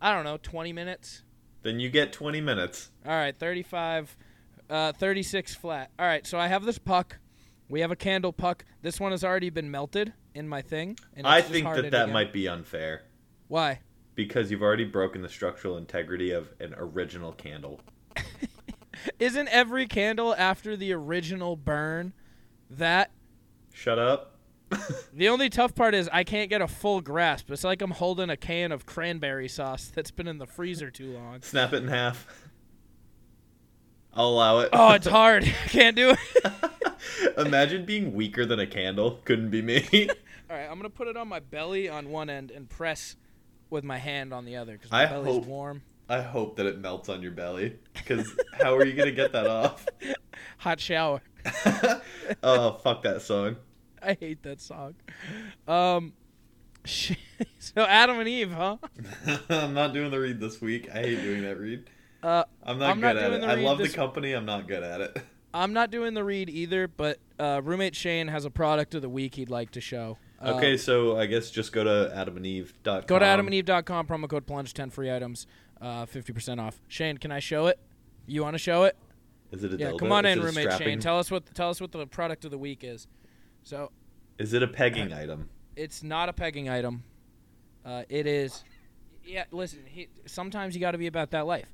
I 0.00 0.14
don't 0.14 0.24
know, 0.24 0.36
twenty 0.36 0.72
minutes. 0.72 1.22
Then 1.62 1.78
you 1.78 1.90
get 1.90 2.12
20 2.14 2.40
minutes. 2.40 2.90
All 3.04 3.12
right, 3.12 3.38
35, 3.38 4.16
uh, 4.70 4.92
36 4.92 5.54
flat. 5.56 5.90
All 5.98 6.06
right, 6.06 6.26
so 6.26 6.38
I 6.38 6.48
have 6.48 6.64
this 6.64 6.78
puck. 6.78 7.18
We 7.68 7.80
have 7.80 7.90
a 7.90 7.96
candle 7.96 8.32
puck. 8.32 8.64
This 8.80 8.98
one 8.98 9.10
has 9.10 9.22
already 9.22 9.50
been 9.50 9.70
melted 9.70 10.14
in 10.34 10.48
my 10.48 10.62
thing. 10.62 10.98
And 11.14 11.26
I 11.26 11.42
think 11.42 11.66
that 11.66 11.90
that 11.90 12.04
again. 12.04 12.12
might 12.12 12.32
be 12.32 12.48
unfair 12.48 13.02
Why? 13.48 13.80
because 14.14 14.50
you've 14.50 14.62
already 14.62 14.84
broken 14.86 15.20
the 15.20 15.28
structural 15.28 15.76
integrity 15.76 16.30
of 16.30 16.48
an 16.60 16.74
original 16.78 17.32
candle. 17.32 17.80
Isn't 19.18 19.48
every 19.48 19.86
candle 19.86 20.34
after 20.34 20.76
the 20.76 20.92
original 20.94 21.56
burn 21.56 22.12
that? 22.70 23.10
Shut 23.72 23.98
up. 23.98 24.29
The 25.12 25.28
only 25.28 25.50
tough 25.50 25.74
part 25.74 25.94
is 25.94 26.08
I 26.12 26.22
can't 26.24 26.48
get 26.48 26.62
a 26.62 26.68
full 26.68 27.00
grasp. 27.00 27.50
It's 27.50 27.64
like 27.64 27.82
I'm 27.82 27.90
holding 27.90 28.30
a 28.30 28.36
can 28.36 28.70
of 28.72 28.86
cranberry 28.86 29.48
sauce 29.48 29.90
that's 29.94 30.10
been 30.10 30.28
in 30.28 30.38
the 30.38 30.46
freezer 30.46 30.90
too 30.90 31.12
long. 31.12 31.42
Snap 31.42 31.72
it 31.72 31.82
in 31.82 31.88
half. 31.88 32.26
I'll 34.14 34.28
allow 34.28 34.58
it. 34.60 34.70
Oh, 34.72 34.92
it's 34.92 35.06
hard. 35.06 35.44
can't 35.68 35.96
do 35.96 36.10
it. 36.10 36.52
Imagine 37.38 37.84
being 37.84 38.12
weaker 38.14 38.46
than 38.46 38.60
a 38.60 38.66
candle. 38.66 39.20
Couldn't 39.24 39.50
be 39.50 39.62
me. 39.62 39.82
All 40.50 40.56
right, 40.56 40.66
I'm 40.70 40.76
gonna 40.78 40.90
put 40.90 41.08
it 41.08 41.16
on 41.16 41.28
my 41.28 41.40
belly 41.40 41.88
on 41.88 42.08
one 42.10 42.28
end 42.30 42.50
and 42.50 42.68
press 42.68 43.16
with 43.70 43.84
my 43.84 43.98
hand 43.98 44.32
on 44.32 44.44
the 44.44 44.56
other 44.56 44.72
because 44.74 44.90
my 44.90 45.04
I 45.04 45.06
belly's 45.06 45.34
hope- 45.34 45.46
warm. 45.46 45.82
I 46.08 46.22
hope 46.22 46.56
that 46.56 46.66
it 46.66 46.80
melts 46.80 47.08
on 47.08 47.22
your 47.22 47.30
belly. 47.30 47.78
Because 47.92 48.34
how 48.60 48.74
are 48.74 48.84
you 48.84 48.94
going 48.94 49.08
to 49.08 49.14
get 49.14 49.30
that 49.30 49.46
off? 49.46 49.86
Hot 50.58 50.80
shower. 50.80 51.22
oh, 52.42 52.80
fuck 52.82 53.04
that 53.04 53.22
song. 53.22 53.54
I 54.06 54.16
hate 54.18 54.42
that 54.42 54.60
song. 54.60 54.94
Um, 55.68 56.12
so 56.84 57.14
Adam 57.76 58.18
and 58.18 58.28
Eve, 58.28 58.52
huh? 58.52 58.76
I'm 59.48 59.74
not 59.74 59.92
doing 59.92 60.10
the 60.10 60.18
read 60.20 60.40
this 60.40 60.60
week. 60.60 60.88
I 60.90 60.98
hate 61.00 61.22
doing 61.22 61.42
that 61.42 61.58
read. 61.58 61.90
Uh, 62.22 62.44
I'm 62.62 62.78
not 62.78 62.90
I'm 62.90 62.96
good 63.00 63.14
not 63.14 63.16
at 63.16 63.32
it. 63.32 63.44
I 63.44 63.54
love 63.56 63.78
the 63.78 63.88
company. 63.88 64.32
I'm 64.32 64.44
not 64.46 64.68
good 64.68 64.82
at 64.82 65.00
it. 65.00 65.16
I'm 65.52 65.72
not 65.72 65.90
doing 65.90 66.14
the 66.14 66.22
read 66.22 66.48
either, 66.48 66.86
but 66.86 67.18
uh, 67.38 67.60
roommate 67.64 67.96
Shane 67.96 68.28
has 68.28 68.44
a 68.44 68.50
product 68.50 68.94
of 68.94 69.02
the 69.02 69.08
week 69.08 69.34
he'd 69.34 69.50
like 69.50 69.72
to 69.72 69.80
show. 69.80 70.16
Uh, 70.40 70.52
Okay, 70.54 70.76
so 70.76 71.18
I 71.18 71.26
guess 71.26 71.50
just 71.50 71.72
go 71.72 71.82
to 71.84 72.12
adamandeve.com. 72.14 73.04
Go 73.06 73.18
to 73.18 73.24
adamandeve.com, 73.24 74.06
promo 74.06 74.28
code 74.28 74.46
plunge, 74.46 74.72
10 74.74 74.90
free 74.90 75.10
items, 75.12 75.46
uh, 75.80 76.06
50% 76.06 76.60
off. 76.60 76.80
Shane, 76.88 77.18
can 77.18 77.32
I 77.32 77.40
show 77.40 77.66
it? 77.66 77.78
You 78.26 78.42
want 78.42 78.54
to 78.54 78.58
show 78.58 78.84
it? 78.84 78.96
Is 79.50 79.64
it 79.64 79.74
a 79.74 79.76
Yeah, 79.76 79.90
dildo? 79.90 79.98
come 79.98 80.12
on 80.12 80.24
Is 80.24 80.36
in, 80.38 80.42
roommate 80.44 80.64
strapping- 80.66 80.86
Shane. 80.86 81.00
Tell 81.00 81.18
us 81.18 81.30
what 81.30 81.52
tell 81.54 81.70
us 81.70 81.80
what 81.80 81.90
the 81.90 82.06
product 82.06 82.44
of 82.44 82.50
the 82.52 82.58
week 82.58 82.84
is. 82.84 83.08
So 83.62 83.90
Is 84.38 84.52
it 84.52 84.62
a 84.62 84.68
pegging 84.68 85.12
item? 85.12 85.48
it's 85.76 86.02
not 86.02 86.28
a 86.28 86.32
pegging 86.32 86.68
item. 86.68 87.02
Uh, 87.84 88.02
it 88.08 88.26
is. 88.26 88.64
Yeah, 89.24 89.44
listen. 89.50 89.80
He, 89.86 90.08
sometimes 90.26 90.74
you 90.74 90.80
got 90.80 90.92
to 90.92 90.98
be 90.98 91.06
about 91.06 91.30
that 91.30 91.46
life. 91.46 91.68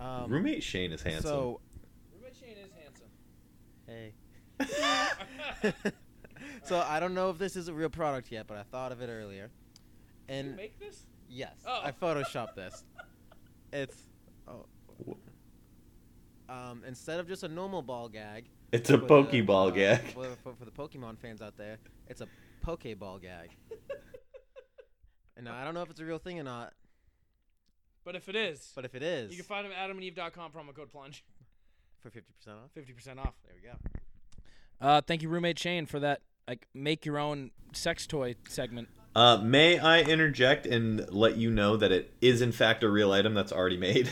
Um, 0.00 0.30
Roommate 0.30 0.62
Shane 0.62 0.90
is 0.92 1.02
handsome. 1.02 1.22
So, 1.30 1.60
Roommate 2.14 2.36
Shane 2.36 2.56
is 2.56 2.70
handsome. 2.82 3.06
hey. 3.86 5.72
so 6.64 6.78
I 6.86 6.98
don't 6.98 7.14
know 7.14 7.30
if 7.30 7.38
this 7.38 7.54
is 7.56 7.68
a 7.68 7.74
real 7.74 7.88
product 7.90 8.32
yet, 8.32 8.46
but 8.46 8.56
I 8.56 8.62
thought 8.64 8.90
of 8.92 9.00
it 9.00 9.08
earlier. 9.08 9.50
Did 10.28 10.34
you 10.34 10.40
And 10.40 10.56
make 10.56 10.78
this? 10.78 11.04
yes, 11.28 11.54
Oh. 11.66 11.80
I 11.84 11.92
photoshopped 11.92 12.54
this. 12.54 12.84
It's 13.72 13.96
oh, 14.48 14.66
um, 16.48 16.82
instead 16.86 17.20
of 17.20 17.28
just 17.28 17.42
a 17.44 17.48
normal 17.48 17.82
ball 17.82 18.08
gag. 18.08 18.46
It's 18.72 18.90
a 18.90 18.98
for 18.98 19.06
the, 19.06 19.06
Pokeball 19.06 19.68
uh, 19.68 19.70
gag. 19.70 20.00
For, 20.12 20.24
for, 20.42 20.54
for 20.54 20.64
the 20.64 20.70
Pokemon 20.70 21.18
fans 21.18 21.42
out 21.42 21.56
there, 21.56 21.78
it's 22.08 22.20
a 22.20 22.28
Pokeball 22.64 23.20
gag. 23.22 23.50
and 25.36 25.44
now, 25.44 25.54
I 25.54 25.64
don't 25.64 25.74
know 25.74 25.82
if 25.82 25.90
it's 25.90 26.00
a 26.00 26.04
real 26.04 26.18
thing 26.18 26.40
or 26.40 26.44
not, 26.44 26.72
But 28.04 28.16
if 28.16 28.28
it 28.28 28.36
is, 28.36 28.72
but 28.74 28.84
if 28.84 28.94
it 28.94 29.02
is, 29.02 29.30
you 29.30 29.36
can 29.36 29.44
find 29.44 29.64
them 29.64 29.72
at 29.72 29.90
adamandeve.com, 29.90 30.52
promo 30.52 30.74
code 30.74 30.90
plunge, 30.90 31.24
for 32.00 32.10
fifty 32.10 32.32
percent 32.32 32.56
off. 32.56 32.70
50% 32.74 33.18
off. 33.18 33.34
There 33.44 33.54
we 33.54 33.68
go. 33.68 33.76
Uh, 34.80 35.00
thank 35.00 35.22
you, 35.22 35.28
roommate 35.28 35.58
Shane, 35.58 35.86
for 35.86 36.00
that 36.00 36.22
like 36.48 36.66
make 36.74 37.06
your 37.06 37.18
own 37.18 37.50
sex 37.72 38.06
toy 38.06 38.34
segment. 38.48 38.88
Uh, 39.14 39.36
may 39.36 39.78
I 39.78 40.00
interject 40.00 40.66
and 40.66 41.06
let 41.12 41.36
you 41.36 41.50
know 41.50 41.76
that 41.76 41.92
it 41.92 42.14
is 42.20 42.40
in 42.40 42.50
fact 42.50 42.82
a 42.82 42.88
real 42.88 43.12
item 43.12 43.34
that's 43.34 43.52
already 43.52 43.76
made? 43.76 44.10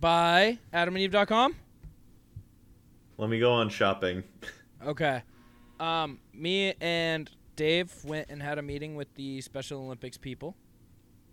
By 0.00 0.58
adamandeve.com. 0.74 1.54
Let 3.18 3.28
me 3.30 3.38
go 3.38 3.52
on 3.52 3.68
shopping. 3.68 4.24
Okay. 4.84 5.22
Um, 5.78 6.18
me 6.32 6.74
and 6.80 7.30
Dave 7.56 7.92
went 8.04 8.28
and 8.30 8.42
had 8.42 8.58
a 8.58 8.62
meeting 8.62 8.94
with 8.96 9.12
the 9.14 9.40
Special 9.40 9.80
Olympics 9.82 10.16
people. 10.16 10.56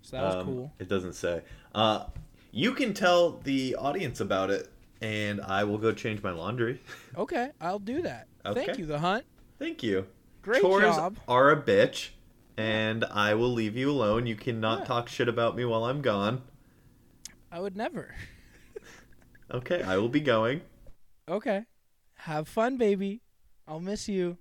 So 0.01 0.17
that 0.17 0.23
was 0.25 0.35
Um, 0.35 0.45
cool. 0.45 0.73
It 0.79 0.87
doesn't 0.87 1.13
say. 1.13 1.41
Uh, 1.73 2.05
you 2.51 2.73
can 2.73 2.93
tell 2.93 3.31
the 3.43 3.75
audience 3.75 4.19
about 4.19 4.49
it, 4.49 4.69
and 5.01 5.41
I 5.41 5.63
will 5.63 5.77
go 5.77 5.91
change 5.91 6.21
my 6.23 6.31
laundry. 6.31 6.81
Okay, 7.17 7.51
I'll 7.59 7.79
do 7.79 8.01
that. 8.03 8.27
Thank 8.53 8.77
you, 8.77 8.85
the 8.85 8.99
hunt. 8.99 9.25
Thank 9.57 9.83
you. 9.83 10.07
Great 10.41 10.61
Chores 10.61 10.95
job. 10.95 11.17
are 11.27 11.51
a 11.51 11.61
bitch, 11.61 12.09
and 12.55 13.03
I 13.05 13.33
will 13.33 13.51
leave 13.51 13.75
you 13.75 13.91
alone. 13.91 14.25
You 14.25 14.35
cannot 14.35 14.79
Yeah. 14.79 14.85
talk 14.85 15.09
shit 15.09 15.27
about 15.27 15.55
me 15.55 15.65
while 15.65 15.83
I'm 15.83 16.01
gone. 16.01 16.43
I 17.51 17.59
would 17.59 17.75
never. 17.75 18.15
Okay, 19.51 19.81
I 19.81 19.97
will 19.97 20.09
be 20.09 20.19
going. 20.19 20.61
Okay. 21.29 21.65
Have 22.15 22.47
fun, 22.47 22.77
baby. 22.77 23.21
I'll 23.67 23.79
miss 23.79 24.09
you. 24.09 24.37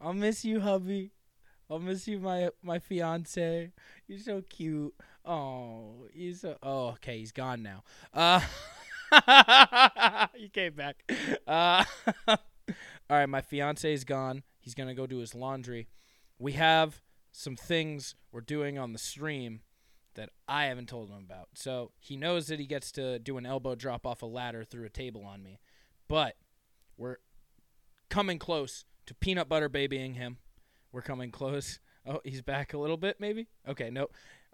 I'll 0.00 0.12
miss 0.12 0.44
you, 0.44 0.60
hubby. 0.60 1.12
I'll 1.70 1.78
miss 1.78 2.06
you, 2.06 2.18
my 2.20 2.50
my 2.62 2.78
fiance. 2.78 3.72
You're 4.06 4.18
so 4.18 4.42
cute. 4.42 4.94
Oh, 5.24 6.06
he's 6.12 6.42
so. 6.42 6.58
Oh, 6.62 6.88
okay. 6.88 7.18
He's 7.18 7.32
gone 7.32 7.62
now. 7.62 7.84
Uh, 8.12 8.40
he 10.34 10.50
came 10.50 10.74
back. 10.74 11.10
Uh, 11.46 11.84
all 12.28 12.36
right. 13.08 13.26
My 13.26 13.40
fiance's 13.40 14.04
gone. 14.04 14.42
He's 14.60 14.74
gonna 14.74 14.94
go 14.94 15.06
do 15.06 15.18
his 15.18 15.34
laundry. 15.34 15.88
We 16.38 16.52
have 16.52 17.00
some 17.32 17.56
things 17.56 18.14
we're 18.30 18.42
doing 18.42 18.78
on 18.78 18.92
the 18.92 18.98
stream 18.98 19.60
that 20.14 20.30
I 20.46 20.66
haven't 20.66 20.88
told 20.88 21.08
him 21.08 21.24
about. 21.24 21.48
So 21.54 21.92
he 21.98 22.16
knows 22.16 22.46
that 22.48 22.60
he 22.60 22.66
gets 22.66 22.92
to 22.92 23.18
do 23.18 23.38
an 23.38 23.46
elbow 23.46 23.74
drop 23.74 24.06
off 24.06 24.22
a 24.22 24.26
ladder 24.26 24.64
through 24.64 24.84
a 24.84 24.90
table 24.90 25.24
on 25.24 25.42
me. 25.42 25.60
But 26.08 26.36
we're 26.96 27.16
coming 28.10 28.38
close 28.38 28.84
to 29.06 29.14
peanut 29.14 29.48
butter 29.48 29.68
babying 29.68 30.14
him. 30.14 30.38
We're 30.92 31.02
coming 31.02 31.30
close. 31.30 31.80
Oh, 32.06 32.20
he's 32.22 32.42
back 32.42 32.74
a 32.74 32.78
little 32.78 32.98
bit, 32.98 33.16
maybe? 33.18 33.48
Okay, 33.66 33.88
no. 33.88 34.08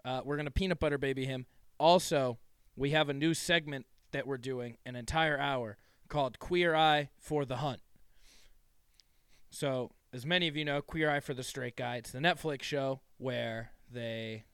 Uh, 0.05 0.21
we're 0.23 0.37
going 0.37 0.45
to 0.45 0.51
peanut 0.51 0.79
butter 0.79 0.97
baby 0.97 1.25
him. 1.25 1.45
Also, 1.77 2.37
we 2.77 2.91
have 2.91 3.09
a 3.09 3.13
new 3.13 3.33
segment 3.33 3.87
that 4.13 4.25
we're 4.25 4.37
doing 4.37 4.77
an 4.85 4.95
entire 4.95 5.37
hour 5.37 5.75
called 6.07 6.39
Queer 6.39 6.73
Eye 6.73 7.09
for 7.17 7.43
the 7.43 7.57
Hunt. 7.57 7.81
So, 9.49 9.91
as 10.13 10.25
many 10.25 10.47
of 10.47 10.55
you 10.55 10.63
know, 10.63 10.81
Queer 10.81 11.09
Eye 11.11 11.19
for 11.19 11.33
the 11.33 11.43
Straight 11.43 11.75
Guy, 11.75 11.97
it's 11.97 12.11
the 12.11 12.19
Netflix 12.19 12.61
show 12.63 13.01
where 13.17 13.71
they 13.91 14.45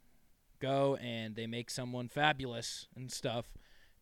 go 0.60 0.95
and 0.95 1.36
they 1.36 1.45
make 1.45 1.69
someone 1.69 2.07
fabulous 2.07 2.88
and 2.95 3.12
stuff 3.12 3.45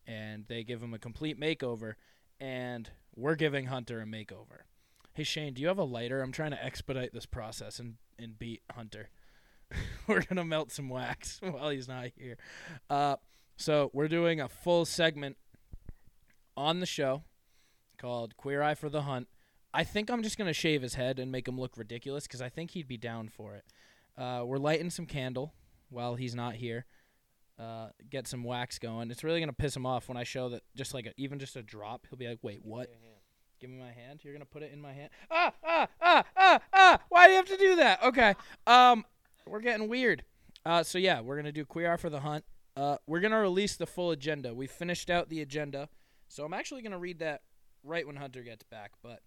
and 0.06 0.46
they 0.48 0.64
give 0.64 0.82
him 0.82 0.94
a 0.94 0.98
complete 0.98 1.38
makeover 1.38 1.94
and 2.40 2.90
we're 3.14 3.34
giving 3.34 3.66
Hunter 3.66 4.00
a 4.00 4.06
makeover. 4.06 4.64
Hey 5.12 5.24
Shane, 5.24 5.54
do 5.54 5.62
you 5.62 5.68
have 5.68 5.78
a 5.78 5.84
lighter? 5.84 6.22
I'm 6.22 6.32
trying 6.32 6.50
to 6.50 6.62
expedite 6.62 7.12
this 7.12 7.26
process 7.26 7.78
and 7.78 7.94
and 8.18 8.38
beat 8.38 8.62
Hunter. 8.74 9.10
we're 10.06 10.22
gonna 10.22 10.44
melt 10.44 10.70
some 10.70 10.88
wax 10.88 11.40
while 11.42 11.70
he's 11.70 11.88
not 11.88 12.08
here. 12.16 12.36
Uh, 12.88 13.16
so 13.56 13.90
we're 13.92 14.08
doing 14.08 14.40
a 14.40 14.48
full 14.48 14.84
segment 14.84 15.36
on 16.56 16.80
the 16.80 16.86
show 16.86 17.24
called 17.98 18.36
Queer 18.36 18.62
Eye 18.62 18.74
for 18.74 18.88
the 18.88 19.02
Hunt. 19.02 19.28
I 19.72 19.84
think 19.84 20.10
I'm 20.10 20.22
just 20.22 20.38
gonna 20.38 20.52
shave 20.52 20.82
his 20.82 20.94
head 20.94 21.18
and 21.18 21.32
make 21.32 21.48
him 21.48 21.58
look 21.58 21.76
ridiculous 21.76 22.26
because 22.26 22.42
I 22.42 22.48
think 22.48 22.72
he'd 22.72 22.88
be 22.88 22.98
down 22.98 23.28
for 23.28 23.54
it. 23.54 23.64
Uh, 24.16 24.42
we're 24.44 24.58
lighting 24.58 24.90
some 24.90 25.06
candle 25.06 25.54
while 25.88 26.14
he's 26.14 26.34
not 26.34 26.56
here. 26.56 26.84
Uh, 27.58 27.88
get 28.10 28.28
some 28.28 28.44
wax 28.44 28.78
going. 28.78 29.10
It's 29.10 29.24
really 29.24 29.40
gonna 29.40 29.52
piss 29.52 29.74
him 29.74 29.86
off 29.86 30.08
when 30.08 30.16
I 30.16 30.24
show 30.24 30.50
that 30.50 30.62
just 30.76 30.92
like 30.92 31.06
a, 31.06 31.12
even 31.16 31.38
just 31.38 31.56
a 31.56 31.62
drop. 31.62 32.06
He'll 32.08 32.18
be 32.18 32.28
like, 32.28 32.38
"Wait, 32.42 32.60
what? 32.62 32.90
Give 33.60 33.70
me 33.70 33.78
my 33.78 33.92
hand. 33.92 34.20
You're 34.22 34.34
gonna 34.34 34.44
put 34.44 34.62
it 34.62 34.72
in 34.72 34.80
my 34.80 34.92
hand. 34.92 35.10
Ah, 35.30 35.52
ah, 35.64 35.88
ah, 36.00 36.24
ah, 36.36 36.60
ah. 36.72 36.98
Why 37.08 37.26
do 37.26 37.30
you 37.30 37.36
have 37.36 37.46
to 37.46 37.56
do 37.56 37.76
that? 37.76 38.02
Okay. 38.02 38.34
Um, 38.66 39.06
we're 39.46 39.60
getting 39.60 39.88
weird. 39.88 40.24
Uh, 40.66 40.82
so 40.82 40.98
yeah, 40.98 41.20
we're 41.20 41.36
gonna 41.36 41.52
do 41.52 41.64
queer 41.64 41.96
for 41.96 42.10
the 42.10 42.20
hunt. 42.20 42.44
Uh, 42.76 42.98
we're 43.06 43.20
gonna 43.20 43.40
release 43.40 43.76
the 43.76 43.86
full 43.86 44.10
agenda. 44.10 44.52
We 44.52 44.66
finished 44.66 45.08
out 45.08 45.30
the 45.30 45.40
agenda, 45.40 45.88
so 46.28 46.44
I'm 46.44 46.52
actually 46.52 46.82
gonna 46.82 46.98
read 46.98 47.20
that 47.20 47.42
right 47.82 48.06
when 48.06 48.16
Hunter 48.16 48.42
gets 48.42 48.64
back. 48.64 48.92
But 49.02 49.20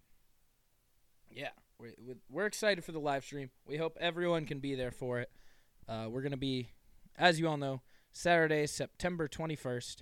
yeah, 1.31 1.49
we're 1.79 1.93
we're 2.29 2.45
excited 2.45 2.83
for 2.83 2.91
the 2.91 2.99
live 2.99 3.23
stream. 3.23 3.49
We 3.65 3.77
hope 3.77 3.97
everyone 3.99 4.45
can 4.45 4.59
be 4.59 4.75
there 4.75 4.91
for 4.91 5.19
it. 5.19 5.31
Uh, 5.87 6.07
we're 6.09 6.21
gonna 6.21 6.37
be, 6.37 6.69
as 7.17 7.39
you 7.39 7.47
all 7.47 7.57
know, 7.57 7.81
Saturday, 8.11 8.65
September 8.67 9.27
21st 9.27 9.97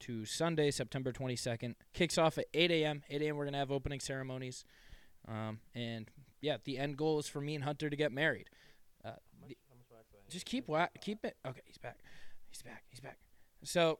to 0.00 0.24
Sunday, 0.24 0.70
September 0.70 1.12
22nd. 1.12 1.74
Kicks 1.92 2.16
off 2.18 2.38
at 2.38 2.46
8 2.54 2.70
a.m. 2.70 3.02
8 3.10 3.22
a.m. 3.22 3.36
We're 3.36 3.44
gonna 3.44 3.58
have 3.58 3.72
opening 3.72 4.00
ceremonies, 4.00 4.64
um, 5.26 5.60
and 5.74 6.08
yeah, 6.40 6.58
the 6.64 6.78
end 6.78 6.96
goal 6.96 7.18
is 7.18 7.26
for 7.28 7.40
me 7.40 7.54
and 7.56 7.64
Hunter 7.64 7.90
to 7.90 7.96
get 7.96 8.12
married. 8.12 8.48
Uh, 9.04 9.12
the- 9.46 9.56
just 10.30 10.44
keep 10.46 10.68
wa- 10.68 10.88
keep 11.00 11.24
it. 11.24 11.36
Okay, 11.46 11.62
he's 11.64 11.78
back. 11.78 11.98
He's 12.50 12.62
back. 12.62 12.84
He's 12.90 13.00
back. 13.00 13.18
So, 13.64 13.98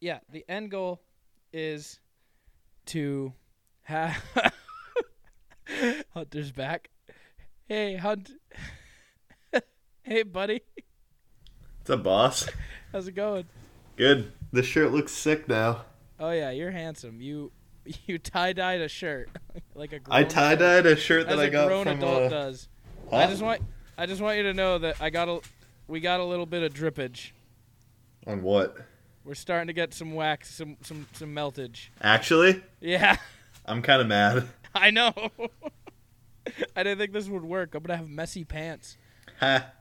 yeah, 0.00 0.18
the 0.28 0.44
end 0.48 0.70
goal 0.70 1.00
is 1.52 2.00
to 2.86 3.32
have 3.82 4.22
Hunter's 6.14 6.52
back. 6.52 6.90
Hey, 7.66 7.96
Hunt. 7.96 8.32
hey, 10.02 10.22
buddy. 10.24 10.62
What's 11.90 11.98
up, 11.98 12.04
boss? 12.04 12.48
How's 12.92 13.08
it 13.08 13.16
going? 13.16 13.46
Good. 13.96 14.30
This 14.52 14.64
shirt 14.64 14.92
looks 14.92 15.10
sick 15.10 15.48
now. 15.48 15.86
Oh 16.20 16.30
yeah, 16.30 16.52
you're 16.52 16.70
handsome. 16.70 17.20
You 17.20 17.50
you 18.06 18.16
tie 18.16 18.52
dyed 18.52 18.80
a 18.80 18.86
shirt 18.86 19.28
like 19.74 19.92
a 19.92 19.98
grown 19.98 20.16
I 20.16 20.22
tie 20.22 20.54
dyed 20.54 20.86
a 20.86 20.94
shirt 20.94 21.26
as 21.26 21.34
that 21.34 21.42
I 21.42 21.46
a 21.46 21.50
got 21.50 21.66
grown 21.66 21.86
from. 21.86 21.98
adult 21.98 22.22
uh, 22.22 22.28
does. 22.28 22.68
huh? 23.10 23.16
I 23.16 23.26
just 23.26 23.42
want 23.42 23.62
I 23.98 24.06
just 24.06 24.22
want 24.22 24.36
you 24.36 24.44
to 24.44 24.54
know 24.54 24.78
that 24.78 25.00
I 25.00 25.10
got 25.10 25.28
a 25.28 25.40
we 25.88 25.98
got 25.98 26.20
a 26.20 26.24
little 26.24 26.46
bit 26.46 26.62
of 26.62 26.72
drippage. 26.72 27.32
On 28.24 28.40
what? 28.40 28.76
We're 29.24 29.34
starting 29.34 29.66
to 29.66 29.72
get 29.72 29.92
some 29.92 30.14
wax, 30.14 30.48
some 30.48 30.76
some 30.82 31.08
some 31.12 31.34
meltage. 31.34 31.88
Actually, 32.00 32.62
Yeah, 32.78 33.16
I'm 33.66 33.82
kind 33.82 34.00
of 34.00 34.06
mad. 34.06 34.46
I 34.76 34.92
know. 34.92 35.12
I 36.76 36.84
didn't 36.84 36.98
think 36.98 37.12
this 37.12 37.28
would 37.28 37.42
work. 37.42 37.74
I'm 37.74 37.82
gonna 37.82 37.96
have 37.96 38.08
messy 38.08 38.44
pants. 38.44 38.96
Ha. 39.40 39.72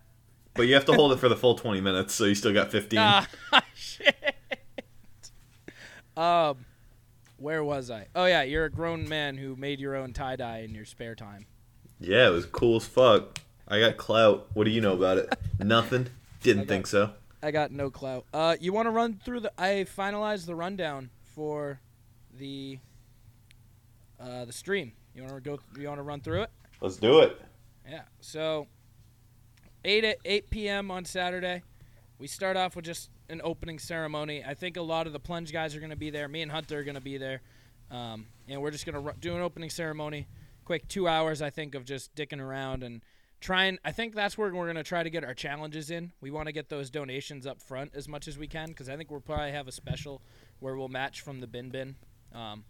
But 0.60 0.67
you 0.67 0.74
have 0.74 0.84
to 0.88 0.93
hold 0.93 1.13
it 1.13 1.19
for 1.19 1.30
the 1.30 1.38
full 1.38 1.56
20 1.56 1.80
minutes, 1.80 2.13
so 2.13 2.26
you 2.26 2.36
still 2.36 2.52
got 2.52 2.69
15. 2.69 3.00
Ah, 3.00 3.26
shit. 3.74 4.36
Um, 6.17 6.65
where 7.38 7.63
was 7.63 7.89
I? 7.89 8.08
Oh 8.13 8.26
yeah, 8.26 8.41
you're 8.41 8.65
a 8.65 8.69
grown 8.69 9.08
man 9.08 9.38
who 9.38 9.56
made 9.56 9.80
your 9.80 9.95
own 9.95 10.12
tie 10.12 10.36
dye 10.36 10.58
in 10.60 10.76
your 10.76 10.84
spare 10.84 11.15
time. 11.15 11.45
Yeah, 11.98 12.28
it 12.28 12.32
was 12.32 12.45
cool 12.45 12.76
as 12.76 12.86
fuck. 12.86 13.39
I 13.69 13.80
got 13.80 13.95
clout. 13.95 14.50
What 14.54 14.65
do 14.65 14.72
you 14.72 14.82
know 14.82 14.91
about 14.91 15.17
it? 15.17 15.34
Nothing. 15.60 16.08
Didn't 16.43 16.63
I 16.63 16.65
think 16.65 16.88
so. 16.88 17.12
I 17.41 17.52
got 17.52 17.72
no 17.72 17.89
clout. 17.89 18.26
Uh, 18.34 18.58
you 18.60 18.74
want 18.74 18.88
to 18.88 18.91
run 18.91 19.17
through 19.24 19.39
the? 19.39 19.54
I 19.58 19.86
finalized 19.98 20.45
the 20.45 20.56
rundown 20.56 21.10
for 21.36 21.80
the 22.38 22.80
uh, 24.19 24.43
the 24.43 24.52
stream. 24.52 24.91
You 25.15 25.24
want 25.24 25.36
to 25.36 25.41
go? 25.41 25.60
You 25.80 25.88
want 25.88 26.00
to 26.00 26.04
run 26.04 26.19
through 26.19 26.41
it? 26.41 26.50
Let's 26.82 26.98
do 26.98 27.22
it. 27.22 27.39
Yeah. 27.89 28.02
So 28.19 28.67
eight 29.84 30.04
at 30.04 30.18
eight 30.26 30.50
p.m. 30.50 30.92
on 30.92 31.06
Saturday, 31.06 31.63
we 32.18 32.28
start 32.28 32.58
off 32.58 32.76
with 32.76 32.86
just 32.86 33.10
an 33.30 33.42
opening 33.44 33.80
ceremony. 33.80 34.44
I 34.44 34.54
think 34.54 34.78
a 34.78 34.82
lot 34.82 35.08
of 35.08 35.13
the 35.13 35.20
plunge 35.20 35.54
guys 35.54 35.76
are 35.76 35.80
going 35.80 35.92
to 35.92 35.96
be 35.96 36.10
there. 36.10 36.28
Me 36.28 36.42
and 36.42 36.52
Hunter 36.52 36.80
are 36.80 36.84
going 36.84 36.96
to 36.96 37.02
be 37.02 37.18
there, 37.18 37.42
um, 37.92 38.28
and 38.48 38.62
we're 38.62 38.72
just 38.72 38.86
going 38.86 39.04
to 39.04 39.13
do 39.20 39.36
an 39.36 39.42
opening 39.42 39.70
ceremony. 39.70 40.28
Quick 40.65 40.88
two 40.88 41.08
hours, 41.08 41.42
I 41.42 41.50
think, 41.50 41.76
of 41.76 41.86
just 41.86 42.13
dicking 42.15 42.42
around 42.42 42.84
and 42.84 43.02
trying. 43.42 43.80
I 43.84 43.92
think 43.92 44.13
that's 44.13 44.38
where 44.38 44.54
we're 44.54 44.65
going 44.65 44.76
to 44.76 44.84
try 44.84 45.02
to 45.02 45.10
get 45.10 45.24
our 45.24 45.34
challenges 45.34 45.89
in. 45.89 46.12
We 46.22 46.30
want 46.30 46.48
to 46.48 46.52
get 46.52 46.70
those 46.70 46.89
donations 46.89 47.48
up 47.48 47.62
front 47.62 47.92
as 47.96 48.08
much 48.08 48.28
as 48.28 48.38
we 48.38 48.48
can 48.48 48.68
because 48.68 48.89
I 48.89 48.96
think 48.96 49.10
we'll 49.10 49.22
probably 49.22 49.52
have 49.52 49.68
a 49.68 49.72
special 49.72 50.22
where 50.60 50.76
we'll 50.76 50.89
match 50.89 51.22
from 51.22 51.39
the 51.39 51.48
bin 51.48 51.70
bin 51.70 51.96
um, 52.36 52.65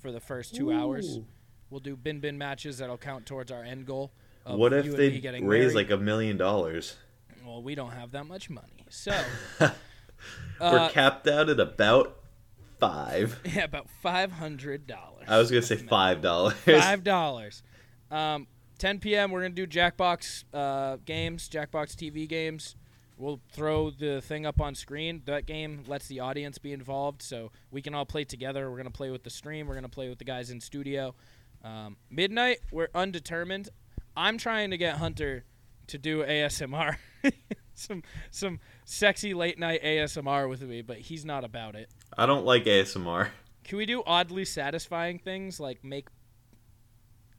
for 0.00 0.12
the 0.12 0.20
first 0.20 0.54
two 0.54 0.70
hours. 0.70 1.18
We'll 1.70 1.80
do 1.80 1.96
bin 1.96 2.20
bin 2.20 2.36
matches 2.36 2.78
that'll 2.78 2.98
count 2.98 3.24
towards 3.24 3.50
our 3.50 3.64
end 3.64 3.86
goal. 3.86 4.12
What 4.44 4.72
if 4.72 4.96
they 4.96 5.10
raise 5.10 5.42
married. 5.42 5.74
like 5.74 5.90
a 5.90 5.96
million 5.96 6.36
dollars? 6.36 6.96
Well, 7.44 7.62
we 7.62 7.74
don't 7.74 7.92
have 7.92 8.12
that 8.12 8.26
much 8.26 8.50
money, 8.50 8.86
so 8.88 9.12
We're 9.60 9.70
uh, 10.60 10.88
capped 10.90 11.26
out 11.26 11.48
at 11.48 11.60
about 11.60 12.16
five. 12.78 13.40
yeah, 13.44 13.64
about 13.64 13.88
five 14.00 14.32
hundred 14.32 14.86
dollars. 14.86 15.26
I 15.28 15.38
was 15.38 15.50
gonna 15.50 15.62
say 15.62 15.76
five 15.88 16.20
dollars. 16.20 16.54
Five 16.64 17.04
dollars. 17.04 17.62
Um, 18.10 18.46
10 18.78 18.98
p.m. 18.98 19.30
We're 19.30 19.42
gonna 19.42 19.54
do 19.54 19.66
Jackbox 19.66 20.44
uh, 20.52 20.96
games, 21.04 21.48
Jackbox 21.48 21.94
TV 21.94 22.28
games. 22.28 22.74
We'll 23.16 23.40
throw 23.52 23.90
the 23.90 24.20
thing 24.20 24.44
up 24.46 24.60
on 24.60 24.74
screen. 24.74 25.22
That 25.26 25.46
game 25.46 25.84
lets 25.86 26.08
the 26.08 26.20
audience 26.20 26.58
be 26.58 26.72
involved, 26.72 27.22
so 27.22 27.52
we 27.70 27.80
can 27.80 27.94
all 27.94 28.04
play 28.04 28.24
together. 28.24 28.70
We're 28.70 28.78
gonna 28.78 28.90
play 28.90 29.10
with 29.10 29.22
the 29.22 29.30
stream. 29.30 29.68
We're 29.68 29.76
gonna 29.76 29.88
play 29.88 30.08
with 30.08 30.18
the 30.18 30.24
guys 30.24 30.50
in 30.50 30.60
studio. 30.60 31.14
Um, 31.64 31.96
midnight, 32.10 32.58
we're 32.72 32.88
undetermined. 32.94 33.68
I'm 34.16 34.38
trying 34.38 34.70
to 34.70 34.76
get 34.76 34.96
Hunter 34.96 35.44
to 35.88 35.98
do 35.98 36.22
ASMR, 36.22 36.96
some 37.74 38.02
some 38.30 38.60
sexy 38.84 39.34
late 39.34 39.58
night 39.58 39.82
ASMR 39.82 40.48
with 40.48 40.62
me, 40.62 40.82
but 40.82 40.98
he's 40.98 41.24
not 41.24 41.44
about 41.44 41.74
it. 41.74 41.90
I 42.16 42.26
don't 42.26 42.44
like 42.44 42.64
ASMR. 42.64 43.28
Can 43.64 43.78
we 43.78 43.86
do 43.86 44.02
oddly 44.06 44.44
satisfying 44.44 45.18
things 45.18 45.60
like 45.60 45.84
make? 45.84 46.08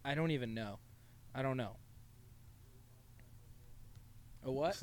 I 0.05 0.15
don't 0.15 0.31
even 0.31 0.53
know. 0.53 0.79
I 1.36 1.41
don't 1.41 1.57
know. 1.57 1.77
A 4.45 4.51
what? 4.51 4.81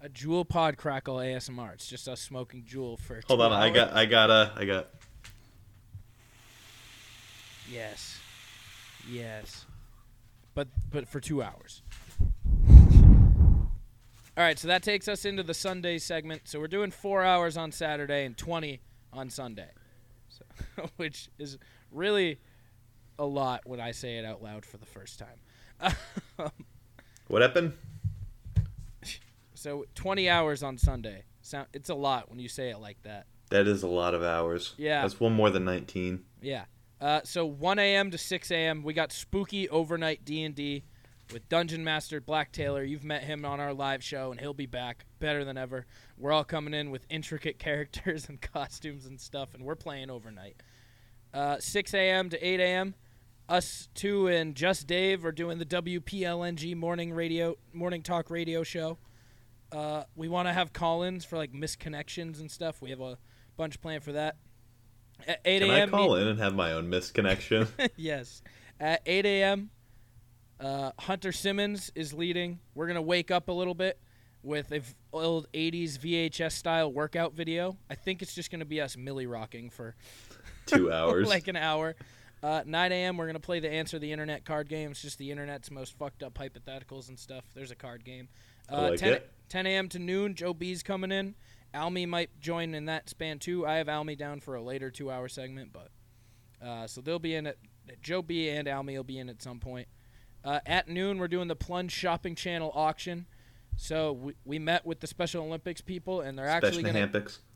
A 0.00 0.08
Juul 0.08 0.48
pod 0.48 0.76
crackle 0.76 1.16
ASMR. 1.16 1.74
It's 1.74 1.86
just 1.86 2.08
us 2.08 2.20
smoking 2.20 2.64
Juul 2.64 2.98
for. 2.98 3.20
Hold 3.28 3.40
on, 3.40 3.52
I 3.52 3.70
got, 3.70 3.92
I 3.92 4.06
got, 4.06 4.30
uh, 4.30 4.50
I 4.56 4.64
got. 4.64 4.88
Yes. 7.70 8.18
Yes. 9.08 9.64
But 10.54 10.68
but 10.90 11.08
for 11.08 11.20
two 11.20 11.42
hours. 11.42 11.82
All 14.34 14.42
right, 14.42 14.58
so 14.58 14.68
that 14.68 14.82
takes 14.82 15.08
us 15.08 15.24
into 15.24 15.42
the 15.42 15.54
Sunday 15.54 15.98
segment. 15.98 16.42
So 16.44 16.58
we're 16.58 16.68
doing 16.68 16.90
four 16.90 17.22
hours 17.22 17.56
on 17.56 17.70
Saturday 17.72 18.24
and 18.24 18.36
twenty 18.36 18.80
on 19.12 19.28
Sunday, 19.28 19.70
so, 20.28 20.88
which 20.96 21.28
is 21.38 21.58
really 21.90 22.38
a 23.18 23.26
lot 23.26 23.62
when 23.66 23.80
I 23.80 23.90
say 23.90 24.16
it 24.16 24.24
out 24.24 24.42
loud 24.42 24.64
for 24.64 24.78
the 24.78 24.86
first 24.86 25.18
time. 25.18 25.92
What 27.28 27.40
happened? 27.40 27.72
so 29.54 29.86
twenty 29.94 30.28
hours 30.28 30.62
on 30.62 30.76
Sunday. 30.76 31.24
Sound 31.40 31.68
it's 31.72 31.88
a 31.88 31.94
lot 31.94 32.28
when 32.28 32.38
you 32.38 32.48
say 32.48 32.68
it 32.68 32.78
like 32.78 33.02
that. 33.04 33.26
That 33.50 33.66
is 33.66 33.82
a 33.82 33.86
lot 33.88 34.12
of 34.14 34.22
hours. 34.22 34.74
Yeah. 34.76 35.02
That's 35.02 35.18
one 35.20 35.32
more 35.32 35.50
than 35.50 35.64
19. 35.64 36.24
Yeah. 36.40 36.64
Uh, 37.02 37.20
so 37.24 37.44
1 37.44 37.80
a.m. 37.80 38.12
to 38.12 38.18
6 38.18 38.50
a.m. 38.52 38.84
We 38.84 38.94
got 38.94 39.10
spooky 39.10 39.68
overnight 39.68 40.24
D&D 40.24 40.84
with 41.32 41.48
Dungeon 41.48 41.82
Master 41.82 42.20
Blake 42.20 42.52
Taylor. 42.52 42.84
You've 42.84 43.02
met 43.02 43.24
him 43.24 43.44
on 43.44 43.58
our 43.58 43.74
live 43.74 44.04
show, 44.04 44.30
and 44.30 44.38
he'll 44.38 44.54
be 44.54 44.66
back 44.66 45.04
better 45.18 45.44
than 45.44 45.58
ever. 45.58 45.84
We're 46.16 46.30
all 46.30 46.44
coming 46.44 46.74
in 46.74 46.92
with 46.92 47.04
intricate 47.10 47.58
characters 47.58 48.28
and 48.28 48.40
costumes 48.40 49.04
and 49.04 49.20
stuff, 49.20 49.52
and 49.52 49.64
we're 49.64 49.74
playing 49.74 50.10
overnight. 50.10 50.62
Uh, 51.34 51.58
6 51.58 51.92
a.m. 51.92 52.30
to 52.30 52.46
8 52.46 52.60
a.m. 52.60 52.94
Us 53.48 53.88
two 53.94 54.28
and 54.28 54.54
just 54.54 54.86
Dave 54.86 55.24
are 55.24 55.32
doing 55.32 55.58
the 55.58 55.66
WPLNG 55.66 56.76
morning 56.76 57.12
radio 57.12 57.56
morning 57.72 58.02
talk 58.02 58.30
radio 58.30 58.62
show. 58.62 58.98
Uh, 59.72 60.04
we 60.14 60.28
want 60.28 60.46
to 60.46 60.52
have 60.52 60.72
call-ins 60.72 61.24
for 61.24 61.36
like 61.36 61.52
misconnections 61.52 62.38
and 62.38 62.48
stuff. 62.48 62.80
We 62.80 62.90
have 62.90 63.00
a 63.00 63.18
bunch 63.56 63.80
planned 63.80 64.04
for 64.04 64.12
that. 64.12 64.36
At 65.26 65.40
8 65.44 65.60
Can 65.60 65.70
I 65.70 65.78
a.m. 65.78 65.90
call 65.90 66.14
in 66.16 66.28
and 66.28 66.38
have 66.38 66.54
my 66.54 66.72
own 66.72 66.90
misconnection? 66.90 67.68
yes. 67.96 68.42
At 68.80 69.02
8 69.06 69.24
a.m., 69.26 69.70
uh, 70.60 70.92
Hunter 70.98 71.32
Simmons 71.32 71.90
is 71.94 72.12
leading. 72.12 72.58
We're 72.74 72.86
going 72.86 72.96
to 72.96 73.02
wake 73.02 73.30
up 73.30 73.48
a 73.48 73.52
little 73.52 73.74
bit 73.74 73.98
with 74.42 74.72
a 74.72 74.80
v- 74.80 74.94
old 75.12 75.50
80s 75.52 75.98
VHS 75.98 76.52
style 76.52 76.92
workout 76.92 77.34
video. 77.34 77.76
I 77.90 77.94
think 77.94 78.22
it's 78.22 78.34
just 78.34 78.50
going 78.50 78.60
to 78.60 78.66
be 78.66 78.80
us 78.80 78.96
millie 78.96 79.26
rocking 79.26 79.70
for 79.70 79.94
Two 80.66 80.92
hours. 80.92 81.28
like 81.28 81.48
an 81.48 81.56
hour. 81.56 81.96
Uh, 82.42 82.62
9 82.66 82.90
a.m. 82.92 83.16
We're 83.16 83.26
gonna 83.26 83.38
play 83.38 83.60
the 83.60 83.70
Answer 83.70 84.00
the 84.00 84.10
Internet 84.10 84.44
card 84.44 84.68
game. 84.68 84.90
It's 84.90 85.00
just 85.00 85.16
the 85.16 85.30
internet's 85.30 85.70
most 85.70 85.96
fucked 85.96 86.24
up 86.24 86.34
hypotheticals 86.34 87.08
and 87.08 87.16
stuff. 87.16 87.44
There's 87.54 87.70
a 87.70 87.76
card 87.76 88.04
game. 88.04 88.28
Uh, 88.68 88.88
like 88.90 88.98
10, 88.98 89.20
10 89.48 89.66
a.m. 89.66 89.88
to 89.90 90.00
noon. 90.00 90.34
Joe 90.34 90.52
B's 90.52 90.82
coming 90.82 91.12
in. 91.12 91.36
Almy 91.74 92.06
might 92.06 92.40
join 92.40 92.74
in 92.74 92.86
that 92.86 93.08
span 93.08 93.38
too. 93.38 93.66
I 93.66 93.76
have 93.76 93.88
Almy 93.88 94.16
down 94.16 94.40
for 94.40 94.54
a 94.54 94.62
later 94.62 94.90
two-hour 94.90 95.28
segment, 95.28 95.72
but 95.72 95.90
uh, 96.66 96.86
so 96.86 97.00
they'll 97.00 97.18
be 97.18 97.34
in 97.34 97.46
it. 97.46 97.58
Joe 98.00 98.22
B 98.22 98.48
and 98.48 98.68
Almy 98.68 98.96
will 98.96 99.04
be 99.04 99.18
in 99.18 99.28
at 99.28 99.42
some 99.42 99.58
point. 99.58 99.88
Uh, 100.44 100.60
at 100.66 100.88
noon, 100.88 101.18
we're 101.18 101.28
doing 101.28 101.48
the 101.48 101.56
Plunge 101.56 101.92
Shopping 101.92 102.34
Channel 102.34 102.72
auction. 102.74 103.26
So 103.76 104.12
we, 104.12 104.34
we 104.44 104.58
met 104.58 104.84
with 104.84 105.00
the 105.00 105.06
Special 105.06 105.44
Olympics 105.44 105.80
people, 105.80 106.20
and 106.20 106.38
they're 106.38 106.48
actually 106.48 106.82
going 106.82 106.94
to 106.94 107.00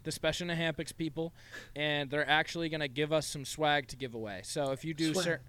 the 0.02 0.12
Special 0.12 0.50
Olympics 0.50 0.92
people, 0.92 1.34
and 1.74 2.10
they're 2.10 2.28
actually 2.28 2.68
going 2.68 2.80
to 2.80 2.88
give 2.88 3.12
us 3.12 3.26
some 3.26 3.44
swag 3.44 3.88
to 3.88 3.96
give 3.96 4.14
away. 4.14 4.40
So 4.44 4.70
if 4.72 4.84
you 4.84 4.94
do, 4.94 5.12
Swag. 5.12 5.24
cer- 5.24 5.40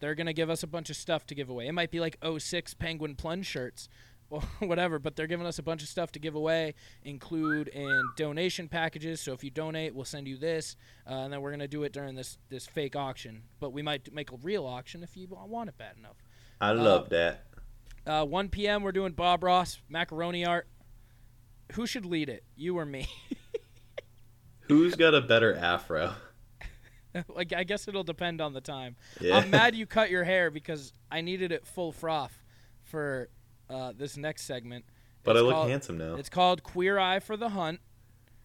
they're 0.00 0.14
going 0.14 0.26
to 0.26 0.32
give 0.32 0.50
us 0.50 0.62
a 0.62 0.66
bunch 0.66 0.90
of 0.90 0.96
stuff 0.96 1.26
to 1.26 1.34
give 1.34 1.48
away. 1.50 1.66
It 1.66 1.72
might 1.72 1.90
be 1.90 2.00
like 2.00 2.18
06 2.38 2.74
Penguin 2.74 3.16
Plunge 3.16 3.46
shirts 3.46 3.88
or 3.88 4.13
whatever, 4.60 4.98
but 4.98 5.16
they're 5.16 5.26
giving 5.26 5.46
us 5.46 5.58
a 5.58 5.62
bunch 5.62 5.82
of 5.82 5.88
stuff 5.88 6.12
to 6.12 6.18
give 6.18 6.34
away, 6.34 6.74
include 7.02 7.68
in 7.68 8.02
donation 8.16 8.68
packages. 8.68 9.20
So 9.20 9.32
if 9.32 9.44
you 9.44 9.50
donate, 9.50 9.94
we'll 9.94 10.04
send 10.04 10.26
you 10.26 10.36
this, 10.36 10.76
uh, 11.08 11.14
and 11.14 11.32
then 11.32 11.40
we're 11.40 11.50
going 11.50 11.60
to 11.60 11.68
do 11.68 11.82
it 11.84 11.92
during 11.92 12.14
this 12.14 12.38
this 12.48 12.66
fake 12.66 12.96
auction. 12.96 13.42
But 13.60 13.72
we 13.72 13.82
might 13.82 14.12
make 14.12 14.32
a 14.32 14.36
real 14.36 14.66
auction 14.66 15.02
if 15.02 15.16
you 15.16 15.28
want 15.30 15.68
it 15.68 15.78
bad 15.78 15.96
enough. 15.98 16.16
I 16.60 16.72
love 16.72 17.10
that. 17.10 17.44
Uh, 18.06 18.24
1 18.24 18.48
p.m. 18.50 18.82
We're 18.82 18.92
doing 18.92 19.12
Bob 19.12 19.42
Ross 19.42 19.80
macaroni 19.88 20.44
art. 20.44 20.68
Who 21.72 21.86
should 21.86 22.04
lead 22.04 22.28
it? 22.28 22.44
You 22.54 22.78
or 22.78 22.84
me? 22.84 23.08
Who's 24.68 24.94
got 24.94 25.14
a 25.14 25.20
better 25.20 25.54
afro? 25.54 26.14
like 27.28 27.52
I 27.52 27.64
guess 27.64 27.88
it'll 27.88 28.04
depend 28.04 28.40
on 28.40 28.52
the 28.52 28.60
time. 28.60 28.96
Yeah. 29.20 29.38
I'm 29.38 29.50
mad 29.50 29.74
you 29.74 29.86
cut 29.86 30.10
your 30.10 30.24
hair 30.24 30.50
because 30.50 30.92
I 31.10 31.20
needed 31.20 31.52
it 31.52 31.66
full 31.66 31.92
froth 31.92 32.42
for 32.82 33.28
uh, 33.74 33.92
this 33.96 34.16
next 34.16 34.42
segment. 34.44 34.84
But 35.24 35.36
I 35.36 35.40
look 35.40 35.54
called- 35.54 35.70
handsome 35.70 35.98
now. 35.98 36.14
It's 36.14 36.28
called 36.28 36.62
Queer 36.62 36.98
Eye 36.98 37.18
for 37.18 37.36
the 37.36 37.50
Hunt. 37.50 37.80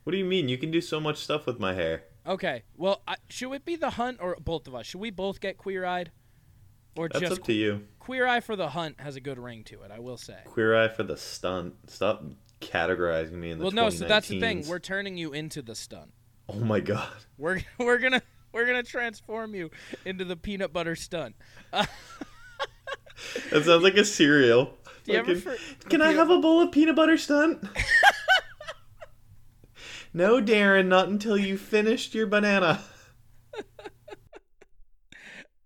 What 0.04 0.12
do 0.12 0.18
you 0.18 0.26
mean? 0.26 0.50
You 0.50 0.58
can 0.58 0.72
do 0.72 0.82
so 0.82 1.00
much 1.00 1.18
stuff 1.18 1.46
with 1.46 1.60
my 1.60 1.74
hair. 1.74 2.04
Okay, 2.26 2.64
well, 2.76 3.02
I, 3.08 3.16
should 3.30 3.52
it 3.54 3.66
be 3.66 3.76
the 3.76 3.92
hunt 3.92 4.18
or 4.22 4.36
both 4.40 4.68
of 4.68 4.76
us? 4.76 4.86
Should 4.86 5.02
we 5.02 5.10
both 5.10 5.40
get 5.40 5.58
queer 5.58 5.86
eyed, 5.86 6.12
or 6.96 7.10
That's 7.10 7.22
just 7.22 7.42
up 7.42 7.46
to 7.46 7.54
you. 7.54 7.88
queer 8.00 8.26
eye 8.28 8.40
for 8.40 8.56
the 8.56 8.70
hunt 8.70 9.00
has 9.00 9.16
a 9.16 9.22
good 9.22 9.38
ring 9.40 9.64
to 9.66 9.82
it? 9.84 9.92
I 9.92 10.00
will 10.00 10.18
say. 10.18 10.38
Queer 10.46 10.76
eye 10.76 10.88
for 10.90 11.04
the 11.04 11.18
stunt. 11.18 11.76
Stop 11.90 12.24
categorizing 12.62 13.34
me 13.34 13.52
in 13.52 13.58
the 13.58 13.64
Well, 13.66 13.72
no, 13.72 13.90
so 13.90 14.08
that's 14.08 14.28
the 14.28 14.40
thing. 14.40 14.68
We're 14.68 14.80
turning 14.80 15.18
you 15.18 15.32
into 15.34 15.62
the 15.62 15.76
stunt. 15.76 16.12
Oh 16.48 16.60
my 16.60 16.80
god. 16.80 17.10
We're 17.38 17.62
we're 17.78 18.00
gonna 18.00 18.22
we're 18.52 18.66
gonna 18.66 18.84
transform 18.84 19.54
you 19.56 19.70
into 20.06 20.26
the 20.26 20.36
peanut 20.36 20.74
butter 20.74 20.96
stunt. 20.96 21.36
That 23.52 23.66
sounds 23.66 23.84
like 23.84 23.96
a 23.96 24.06
cereal. 24.06 24.74
Do 25.10 25.14
you 25.16 25.20
ever 25.20 25.36
Fucking, 25.36 25.58
for- 25.80 25.90
Can 25.90 26.02
I 26.02 26.12
have 26.14 26.30
a 26.30 26.40
bowl 26.40 26.62
of 26.62 26.72
peanut 26.72 26.96
butter 26.96 27.18
stunt? 27.18 27.64
no, 30.14 30.40
Darren, 30.42 30.86
not 30.88 31.08
until 31.10 31.38
you 31.38 31.58
finished 31.58 32.14
your 32.14 32.28
banana. 32.28 32.82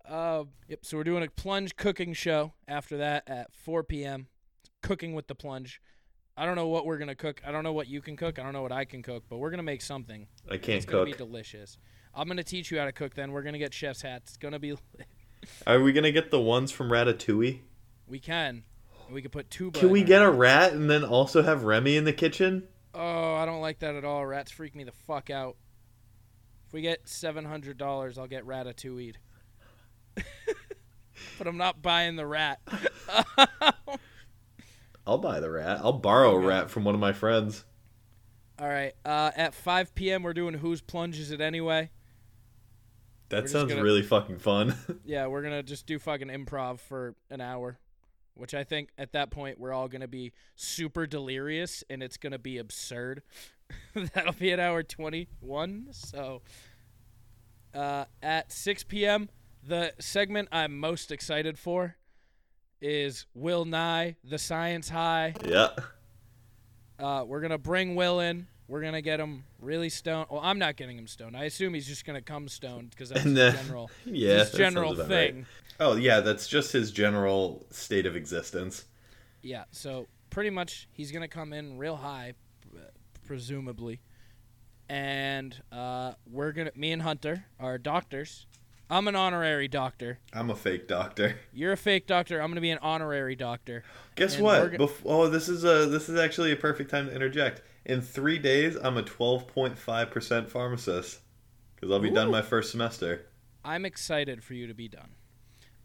Uh, 0.08 0.44
yep. 0.68 0.80
So 0.82 0.96
we're 0.96 1.04
doing 1.04 1.24
a 1.24 1.28
plunge 1.30 1.76
cooking 1.76 2.12
show 2.12 2.52
after 2.68 2.98
that 2.98 3.24
at 3.28 3.54
4 3.54 3.82
p.m. 3.84 4.28
Cooking 4.82 5.14
with 5.14 5.26
the 5.26 5.34
plunge. 5.34 5.80
I 6.36 6.46
don't 6.46 6.56
know 6.56 6.68
what 6.68 6.84
we're 6.86 6.98
gonna 6.98 7.14
cook. 7.14 7.40
I 7.46 7.50
don't 7.52 7.64
know 7.64 7.72
what 7.72 7.86
you 7.88 8.00
can 8.00 8.16
cook. 8.16 8.38
I 8.38 8.42
don't 8.42 8.52
know 8.52 8.62
what 8.62 8.72
I 8.72 8.84
can 8.84 9.02
cook, 9.02 9.24
but 9.28 9.38
we're 9.38 9.50
gonna 9.50 9.62
make 9.62 9.82
something. 9.82 10.26
I 10.50 10.56
can't 10.56 10.76
It's 10.78 10.84
gonna 10.86 11.04
cook. 11.06 11.16
be 11.18 11.24
delicious. 11.24 11.78
I'm 12.14 12.28
gonna 12.28 12.42
teach 12.44 12.70
you 12.70 12.78
how 12.78 12.84
to 12.84 12.92
cook. 12.92 13.14
Then 13.14 13.32
we're 13.32 13.42
gonna 13.42 13.58
get 13.58 13.72
chef's 13.74 14.02
hats. 14.02 14.32
It's 14.32 14.36
gonna 14.36 14.58
be. 14.58 14.74
Are 15.66 15.80
we 15.80 15.92
gonna 15.92 16.12
get 16.12 16.30
the 16.30 16.40
ones 16.40 16.70
from 16.70 16.90
Ratatouille? 16.90 17.60
We 18.06 18.18
can. 18.18 18.64
We 19.10 19.22
could 19.22 19.32
put 19.32 19.50
two. 19.50 19.70
Can 19.70 19.90
we 19.90 20.02
get 20.02 20.22
a 20.22 20.30
rat 20.30 20.72
and 20.72 20.88
then 20.90 21.04
also 21.04 21.42
have 21.42 21.64
Remy 21.64 21.96
in 21.96 22.04
the 22.04 22.12
kitchen? 22.12 22.64
Oh, 22.94 23.34
I 23.34 23.44
don't 23.44 23.60
like 23.60 23.80
that 23.80 23.94
at 23.94 24.04
all. 24.04 24.24
Rats 24.24 24.50
freak 24.50 24.74
me 24.74 24.84
the 24.84 24.92
fuck 24.92 25.30
out. 25.30 25.56
If 26.66 26.72
we 26.72 26.80
get 26.80 27.08
seven 27.08 27.44
hundred 27.44 27.76
dollars, 27.78 28.18
I'll 28.18 28.26
get 28.26 28.46
ratatouille. 28.46 29.14
but 30.16 31.46
I'm 31.46 31.56
not 31.56 31.82
buying 31.82 32.16
the 32.16 32.26
rat. 32.26 32.60
I'll 35.06 35.18
buy 35.18 35.40
the 35.40 35.50
rat. 35.50 35.80
I'll 35.82 35.92
borrow 35.92 36.30
Okay. 36.36 36.44
a 36.44 36.48
rat 36.48 36.70
from 36.70 36.84
one 36.84 36.94
of 36.94 37.00
my 37.00 37.12
friends. 37.12 37.64
All 38.58 38.68
right. 38.68 38.92
Uh, 39.04 39.32
at 39.36 39.52
5 39.52 39.94
p.m., 39.94 40.22
we're 40.22 40.32
doing 40.32 40.54
whose 40.54 40.80
plunge 40.80 41.18
is 41.18 41.30
it 41.30 41.40
anyway? 41.42 41.90
That 43.28 43.42
just 43.42 43.52
sounds 43.52 43.68
gonna- 43.70 43.82
really 43.82 44.02
fucking 44.02 44.38
fun. 44.38 44.76
Yeah, 45.04 45.26
we're 45.26 45.42
gonna 45.42 45.62
just 45.62 45.86
do 45.86 45.98
fucking 45.98 46.28
improv 46.28 46.78
for 46.80 47.14
an 47.30 47.40
hour, 47.42 47.78
which 48.34 48.54
I 48.54 48.64
think 48.64 48.90
at 48.98 49.12
that 49.12 49.30
point 49.30 49.58
we're 49.58 49.72
all 49.72 49.88
gonna 49.88 50.08
be 50.08 50.32
super 50.54 51.06
delirious 51.06 51.82
and 51.90 52.02
it's 52.02 52.16
gonna 52.16 52.38
be 52.38 52.58
absurd. 52.58 53.22
That'll 53.94 54.32
be 54.32 54.52
at 54.52 54.60
hour 54.60 54.82
21. 54.82 55.88
So, 55.92 56.42
uh, 57.74 58.04
at 58.22 58.52
6 58.52 58.84
p.m., 58.84 59.28
the 59.66 59.92
segment 59.98 60.48
I'm 60.52 60.78
most 60.78 61.10
excited 61.10 61.58
for 61.58 61.96
is 62.80 63.26
Will 63.34 63.64
Nye, 63.64 64.16
the 64.22 64.38
Science 64.38 64.88
High. 64.90 65.34
yeah. 65.46 65.70
Uh, 66.98 67.24
we're 67.26 67.40
gonna 67.40 67.58
bring 67.58 67.96
Will 67.96 68.20
in. 68.20 68.46
We're 68.68 68.82
gonna 68.82 69.02
get 69.02 69.18
him 69.20 69.44
really 69.60 69.88
stoned. 69.88 70.28
Well, 70.30 70.40
I'm 70.42 70.58
not 70.58 70.76
getting 70.76 70.96
him 70.96 71.06
stoned. 71.06 71.36
I 71.36 71.44
assume 71.44 71.74
he's 71.74 71.86
just 71.86 72.04
gonna 72.04 72.22
come 72.22 72.46
stoned 72.48 72.90
because 72.90 73.08
that's 73.08 73.24
the, 73.24 73.50
general, 73.62 73.90
Yeah. 74.04 74.44
general 74.54 74.92
about 74.92 75.10
right. 75.10 75.44
Oh 75.80 75.96
yeah, 75.96 76.20
that's 76.20 76.46
just 76.46 76.72
his 76.72 76.90
general 76.92 77.66
state 77.70 78.06
of 78.06 78.16
existence. 78.16 78.84
Yeah, 79.42 79.64
so 79.70 80.06
pretty 80.30 80.50
much 80.50 80.88
he's 80.92 81.10
gonna 81.12 81.28
come 81.28 81.52
in 81.52 81.78
real 81.78 81.96
high, 81.96 82.34
presumably, 83.26 84.00
and 84.88 85.60
uh, 85.72 86.12
we're 86.30 86.52
gonna. 86.52 86.72
Me 86.74 86.92
and 86.92 87.02
Hunter 87.02 87.46
are 87.58 87.78
doctors. 87.78 88.46
I'm 88.90 89.08
an 89.08 89.16
honorary 89.16 89.66
doctor. 89.66 90.18
I'm 90.32 90.50
a 90.50 90.54
fake 90.54 90.86
doctor. 90.86 91.36
You're 91.54 91.72
a 91.72 91.76
fake 91.76 92.06
doctor. 92.06 92.40
I'm 92.40 92.50
gonna 92.50 92.60
be 92.60 92.70
an 92.70 92.78
honorary 92.82 93.34
doctor. 93.34 93.82
Guess 94.14 94.36
And 94.36 94.44
what? 94.44 94.76
go- 94.76 94.86
Bef- 94.86 95.02
oh, 95.04 95.28
this 95.28 95.48
is 95.48 95.64
a 95.64 95.86
this 95.86 96.08
is 96.08 96.18
actually 96.18 96.52
a 96.52 96.56
perfect 96.56 96.90
time 96.90 97.06
to 97.06 97.14
interject. 97.14 97.62
In 97.86 98.00
three 98.00 98.38
days, 98.38 98.76
I'm 98.76 98.96
a 98.96 99.02
12.5 99.02 100.10
percent 100.10 100.50
pharmacist 100.50 101.20
because 101.74 101.90
I'll 101.90 101.98
be 101.98 102.10
done 102.10 102.30
my 102.30 102.42
first 102.42 102.70
semester. 102.70 103.26
I'm 103.64 103.84
excited 103.86 104.44
for 104.44 104.52
you 104.54 104.66
to 104.66 104.74
be 104.74 104.88
done. 104.88 105.10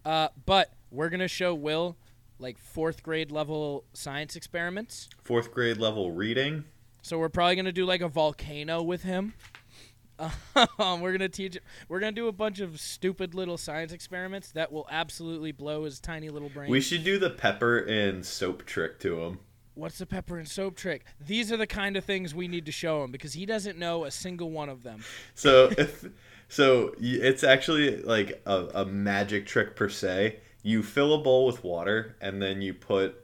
Uh, 0.06 0.30
but 0.46 0.74
we're 0.92 1.10
gonna 1.10 1.28
show 1.28 1.54
Will 1.54 1.98
like 2.40 2.58
fourth 2.58 3.04
grade 3.04 3.32
level 3.32 3.84
science 3.94 4.36
experiments. 4.36 5.10
Fourth 5.22 5.52
grade 5.52 5.78
level 5.78 6.12
reading. 6.12 6.64
So 7.02 7.18
we're 7.18 7.30
probably 7.30 7.56
gonna 7.56 7.72
do 7.72 7.86
like 7.86 8.02
a 8.02 8.08
volcano 8.08 8.82
with 8.82 9.04
him. 9.04 9.34
Um, 10.78 11.02
we're 11.02 11.12
gonna 11.14 11.30
teach. 11.30 11.58
We're 11.88 12.00
gonna 12.00 12.12
do 12.12 12.28
a 12.28 12.34
bunch 12.34 12.60
of 12.60 12.80
stupid 12.80 13.34
little 13.34 13.58
science 13.58 13.94
experiments 13.94 14.52
that 14.52 14.72
will 14.72 14.88
absolutely 14.90 15.52
blow 15.52 15.86
his 15.86 16.00
tiny 16.00 16.30
little 16.30 16.50
brain. 16.50 16.70
We 16.70 16.82
should 16.82 17.04
do 17.04 17.18
the 17.18 17.30
pepper 17.30 17.78
and 17.78 18.26
soap 18.26 18.66
trick 18.66 19.00
to 19.00 19.22
him. 19.22 19.40
What's 19.76 19.98
the 19.98 20.06
pepper 20.06 20.38
and 20.38 20.48
soap 20.48 20.76
trick? 20.76 21.06
These 21.26 21.52
are 21.54 21.58
the 21.58 21.68
kind 21.68 21.96
of 21.96 22.04
things 22.04 22.36
we 22.36 22.50
need 22.50 22.66
to 22.66 22.72
show 22.72 23.04
him 23.04 23.12
because 23.12 23.34
he 23.34 23.46
doesn't 23.46 23.78
know 23.78 24.04
a 24.04 24.12
single 24.12 24.52
one 24.52 24.68
of 24.68 24.84
them. 24.84 25.04
So 25.36 25.70
if 25.78 26.06
so, 26.50 26.94
it's 27.00 27.44
actually 27.44 28.02
like 28.02 28.42
a, 28.46 28.68
a 28.76 28.86
magic 28.86 29.46
trick 29.46 29.76
per 29.76 29.88
se. 29.88 30.40
You 30.62 30.84
fill 30.84 31.14
a 31.14 31.20
bowl 31.20 31.46
with 31.46 31.64
water 31.64 32.18
and 32.20 32.42
then 32.42 32.62
you 32.62 32.74
put 32.74 33.16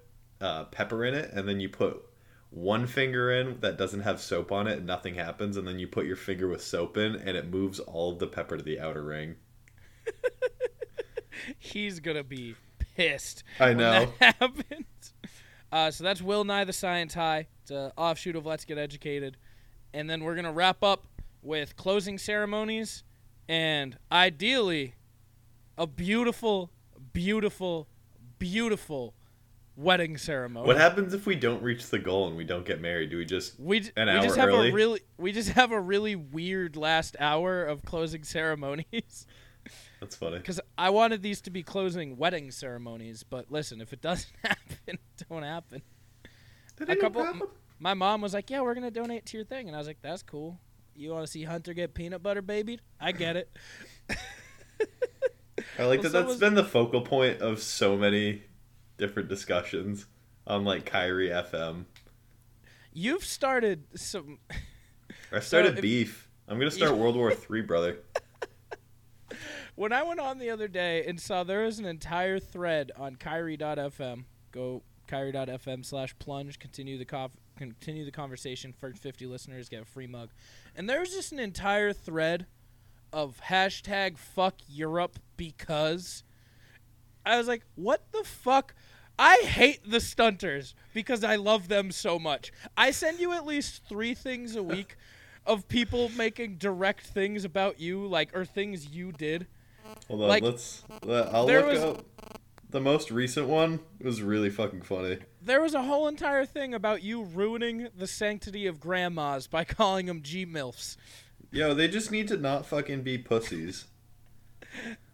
uh, 0.41 0.65
pepper 0.65 1.05
in 1.05 1.13
it, 1.13 1.31
and 1.33 1.47
then 1.47 1.59
you 1.59 1.69
put 1.69 2.03
one 2.49 2.87
finger 2.87 3.31
in 3.31 3.59
that 3.61 3.77
doesn't 3.77 4.01
have 4.01 4.21
soap 4.21 4.51
on 4.51 4.67
it, 4.67 4.77
and 4.77 4.85
nothing 4.85 5.15
happens, 5.15 5.57
and 5.57 5.67
then 5.67 5.79
you 5.79 5.87
put 5.87 6.05
your 6.05 6.15
finger 6.15 6.47
with 6.47 6.61
soap 6.61 6.97
in, 6.97 7.15
and 7.15 7.35
it 7.35 7.49
moves 7.49 7.79
all 7.79 8.11
of 8.13 8.19
the 8.19 8.27
pepper 8.27 8.57
to 8.57 8.63
the 8.63 8.79
outer 8.79 9.03
ring. 9.03 9.35
He's 11.57 11.99
gonna 11.99 12.23
be 12.23 12.55
pissed. 12.95 13.43
I 13.59 13.73
know. 13.73 14.11
that 14.19 14.35
happens. 14.39 15.13
Uh, 15.71 15.91
so 15.91 16.03
that's 16.03 16.21
Will 16.21 16.43
Nye 16.43 16.63
the 16.63 16.73
Science 16.73 17.13
High. 17.13 17.47
It's 17.61 17.71
an 17.71 17.91
offshoot 17.97 18.35
of 18.35 18.45
Let's 18.45 18.65
Get 18.65 18.77
Educated, 18.77 19.37
and 19.93 20.09
then 20.09 20.23
we're 20.23 20.35
gonna 20.35 20.53
wrap 20.53 20.83
up 20.83 21.07
with 21.41 21.75
closing 21.75 22.17
ceremonies, 22.17 23.03
and 23.47 23.97
ideally, 24.11 24.95
a 25.77 25.87
beautiful, 25.87 26.71
beautiful, 27.13 27.87
beautiful 28.39 29.13
wedding 29.77 30.17
ceremony. 30.17 30.65
What 30.67 30.77
happens 30.77 31.13
if 31.13 31.25
we 31.25 31.35
don't 31.35 31.61
reach 31.61 31.89
the 31.89 31.99
goal 31.99 32.27
and 32.27 32.37
we 32.37 32.43
don't 32.45 32.65
get 32.65 32.79
married? 32.81 33.09
Do 33.09 33.17
we 33.17 33.25
just 33.25 33.59
We, 33.59 33.79
An 33.97 34.07
we 34.07 34.21
just 34.25 34.37
have 34.37 34.49
early? 34.49 34.69
a 34.69 34.73
really 34.73 35.01
we 35.17 35.31
just 35.31 35.49
have 35.49 35.71
a 35.71 35.79
really 35.79 36.15
weird 36.15 36.75
last 36.77 37.15
hour 37.19 37.63
of 37.65 37.83
closing 37.83 38.23
ceremonies 38.35 39.27
That's 39.99 40.15
funny. 40.15 40.37
because 40.37 40.61
I 40.77 40.91
wanted 40.91 41.21
these 41.21 41.41
to 41.41 41.49
be 41.49 41.61
closing 41.61 42.15
wedding 42.17 42.51
ceremonies, 42.51 43.23
but 43.23 43.51
listen, 43.51 43.81
if 43.81 43.91
it 43.91 44.01
doesn't 44.01 44.31
happen, 44.43 44.77
it 44.87 44.99
don't 45.29 45.43
happen. 45.43 45.81
That 46.77 46.89
A 46.89 46.95
no 46.95 47.01
couple, 47.01 47.23
problem. 47.23 47.49
my 47.79 47.93
mom 47.93 48.21
was 48.21 48.33
like, 48.33 48.49
"Yeah, 48.49 48.61
we're 48.61 48.73
gonna 48.75 48.91
donate 48.91 49.25
to 49.27 49.37
your 49.37 49.45
thing," 49.45 49.67
and 49.67 49.75
I 49.75 49.79
was 49.79 49.87
like, 49.87 50.01
"That's 50.01 50.21
cool. 50.23 50.59
You 50.95 51.11
want 51.11 51.25
to 51.25 51.31
see 51.31 51.43
Hunter 51.43 51.73
get 51.73 51.93
peanut 51.93 52.23
butter 52.23 52.41
babied? 52.41 52.81
I 52.99 53.11
get 53.11 53.35
it." 53.35 53.49
I 55.77 55.83
like 55.85 56.01
Well, 56.01 56.03
that 56.03 56.11
so 56.11 56.23
that's 56.23 56.35
been 56.39 56.53
the 56.55 56.63
focal 56.63 57.01
point 57.01 57.41
of 57.41 57.61
so 57.61 57.97
many 57.97 58.43
different 58.97 59.27
discussions 59.29 60.05
on 60.47 60.63
like 60.63 60.85
Kyrie 60.85 61.29
FM. 61.29 61.85
You've 62.93 63.25
started 63.25 63.83
some. 63.95 64.39
I 65.31 65.39
started 65.41 65.75
if- 65.75 65.81
beef. 65.81 66.29
I'm 66.47 66.59
gonna 66.59 66.71
start 66.71 66.95
World 66.95 67.15
War 67.15 67.33
Three, 67.33 67.61
brother. 67.61 67.97
When 69.75 69.91
I 69.91 70.03
went 70.03 70.21
on 70.21 70.37
the 70.37 70.49
other 70.51 70.69
day 70.69 71.03
and 71.05 71.19
saw 71.19 71.43
there 71.43 71.63
was 71.65 71.79
an 71.79 71.85
entire 71.85 72.39
thread 72.39 72.93
on 72.95 73.17
Kyrie.fm, 73.17 74.23
go 74.53 74.83
Kyrie.fm 75.07 75.85
slash 75.85 76.17
plunge, 76.17 76.59
continue 76.59 76.97
the 76.97 77.03
conf- 77.03 77.35
continue 77.57 78.05
the 78.05 78.11
conversation. 78.11 78.71
First 78.71 79.01
50 79.01 79.25
listeners 79.25 79.67
get 79.67 79.81
a 79.81 79.85
free 79.85 80.07
mug. 80.07 80.29
And 80.75 80.89
there 80.89 80.99
was 80.99 81.11
just 81.13 81.31
an 81.31 81.39
entire 81.39 81.93
thread 81.93 82.47
of 83.13 83.39
hashtag 83.47 84.17
fuck 84.17 84.55
Europe 84.67 85.19
because 85.37 86.23
I 87.25 87.37
was 87.37 87.47
like, 87.47 87.63
what 87.75 88.11
the 88.11 88.23
fuck? 88.23 88.75
I 89.17 89.37
hate 89.45 89.89
the 89.89 89.97
stunters 89.99 90.73
because 90.93 91.23
I 91.23 91.37
love 91.37 91.69
them 91.69 91.91
so 91.91 92.19
much. 92.19 92.51
I 92.75 92.91
send 92.91 93.19
you 93.19 93.31
at 93.31 93.45
least 93.45 93.83
three 93.87 94.13
things 94.13 94.55
a 94.57 94.63
week 94.63 94.97
of 95.45 95.67
people 95.69 96.09
making 96.17 96.57
direct 96.57 97.07
things 97.07 97.45
about 97.45 97.79
you, 97.79 98.05
like 98.05 98.35
or 98.35 98.43
things 98.43 98.87
you 98.89 99.13
did. 99.13 99.47
Hold 100.09 100.23
on, 100.23 100.27
Like, 100.27 100.43
let's. 100.43 100.83
uh, 101.07 101.29
I'll 101.31 101.45
there 101.45 101.61
look 101.61 101.71
was- 101.71 101.83
up. 101.83 102.05
The 102.71 102.81
most 102.81 103.09
recent 103.09 103.47
one 103.47 103.79
was 104.01 104.21
really 104.21 104.49
fucking 104.49 104.81
funny. 104.81 105.19
There 105.45 105.61
was 105.61 105.75
a 105.75 105.83
whole 105.83 106.07
entire 106.07 106.43
thing 106.43 106.73
about 106.73 107.03
you 107.03 107.21
ruining 107.21 107.89
the 107.95 108.07
sanctity 108.07 108.65
of 108.65 108.79
grandmas 108.79 109.45
by 109.45 109.63
calling 109.63 110.07
them 110.07 110.23
G 110.23 110.43
milfs. 110.43 110.97
Yo, 111.51 111.75
they 111.75 111.87
just 111.87 112.11
need 112.11 112.27
to 112.29 112.37
not 112.37 112.65
fucking 112.65 113.03
be 113.03 113.19
pussies. 113.19 113.85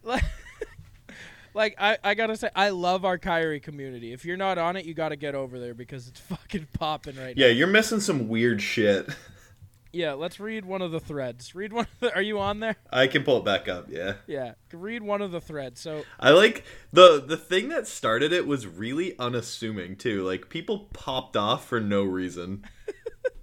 Like, 0.04 0.24
like 1.54 1.76
I, 1.78 1.98
I 2.02 2.14
gotta 2.14 2.38
say, 2.38 2.50
I 2.56 2.70
love 2.70 3.04
our 3.04 3.18
Kyrie 3.18 3.60
community. 3.60 4.14
If 4.14 4.24
you're 4.24 4.38
not 4.38 4.58
on 4.58 4.78
it, 4.78 4.86
you 4.86 4.94
gotta 4.94 5.18
get 5.18 5.36
over 5.36 5.60
there 5.60 5.74
because 5.74 6.08
it's 6.08 6.20
fucking 6.32 6.68
popping 6.80 7.18
right 7.18 7.36
Yeah, 7.36 7.48
now. 7.48 7.52
Yeah, 7.52 7.58
you're 7.58 7.68
missing 7.68 8.00
some 8.00 8.30
weird 8.30 8.62
shit. 8.62 9.10
Yeah, 9.94 10.14
let's 10.14 10.40
read 10.40 10.64
one 10.66 10.82
of 10.82 10.92
the 10.92 11.00
threads. 11.00 11.54
Read 11.54 11.74
one. 11.74 11.86
Of 11.86 12.00
the, 12.00 12.16
are 12.16 12.22
you 12.22 12.40
on 12.40 12.62
there? 12.62 12.78
I 12.92 13.08
can 13.08 13.24
pull 13.24 13.40
it 13.40 13.46
back 13.46 13.68
up. 13.68 13.88
Yeah. 13.90 14.14
Yeah, 14.26 14.54
read 14.72 15.04
one 15.04 15.22
of 15.22 15.32
the 15.32 15.42
threads. 15.42 15.82
So 15.82 16.04
I 16.20 16.30
like 16.32 16.64
the 16.94 17.22
the 17.26 17.38
thing 17.38 17.70
that 17.70 17.88
started 17.88 18.32
it 18.32 18.48
was 18.48 18.68
really 18.68 19.18
unassuming 19.20 19.98
too. 19.98 20.24
Like 20.24 20.50
people 20.50 20.90
popped 20.94 21.36
off 21.36 21.68
for 21.68 21.80
no 21.80 22.04
reason. 22.04 22.66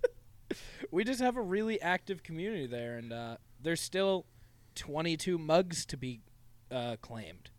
we 0.91 1.05
just 1.05 1.21
have 1.21 1.37
a 1.37 1.43
really 1.43 1.81
active 1.81 2.23
community 2.23 2.67
there, 2.67 2.97
and 2.97 3.13
uh, 3.13 3.37
there's 3.63 3.81
still 3.81 4.25
22 4.75 5.37
mugs 5.39 5.85
to 5.87 5.97
be 5.97 6.21
uh, 6.71 6.97
claimed. 7.01 7.51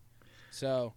So, 0.52 0.93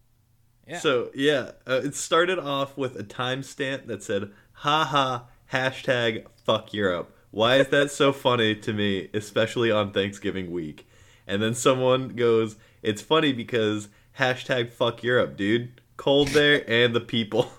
yeah. 0.67 0.79
So 0.79 1.11
yeah, 1.15 1.53
uh, 1.67 1.83
it 1.85 1.95
started 1.95 2.39
off 2.39 2.79
with 2.79 2.99
a 2.99 3.05
timestamp 3.05 3.87
that 3.87 4.03
said 4.03 4.31
"haha 4.53 5.25
hashtag 5.53 6.27
fuck 6.45 6.73
Europe." 6.73 7.17
Why 7.33 7.57
is 7.57 7.69
that 7.69 7.91
so 7.91 8.13
funny 8.13 8.55
to 8.55 8.73
me, 8.75 9.09
especially 9.15 9.71
on 9.71 9.91
Thanksgiving 9.91 10.51
week? 10.51 10.87
And 11.27 11.43
then 11.43 11.55
someone 11.55 12.11
goes, 12.11 12.57
"It's 12.83 13.01
funny 13.01 13.33
because 13.33 13.89
hashtag 14.19 14.71
fuck 14.71 15.03
Europe, 15.03 15.37
dude. 15.37 15.81
Cold 15.97 16.29
there 16.29 16.63
and 16.71 16.95
the 16.95 17.01
people." 17.01 17.51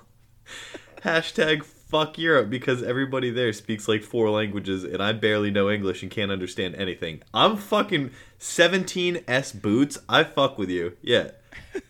hashtag 1.02 1.64
fuck 1.64 2.20
Europe 2.20 2.52
because 2.52 2.84
everybody 2.84 3.32
there 3.32 3.52
speaks 3.52 3.88
like 3.88 4.04
four 4.04 4.30
languages 4.30 4.84
and 4.84 5.02
I 5.02 5.12
barely 5.12 5.50
know 5.50 5.72
English 5.72 6.04
and 6.04 6.12
can't 6.12 6.32
understand 6.32 6.76
anything. 6.76 7.24
I'm 7.34 7.58
fucking 7.58 8.12
17s 8.40 9.60
boots. 9.60 9.98
I 10.08 10.24
fuck 10.24 10.58
with 10.58 10.70
you. 10.70 10.98
Yeah. 11.02 11.32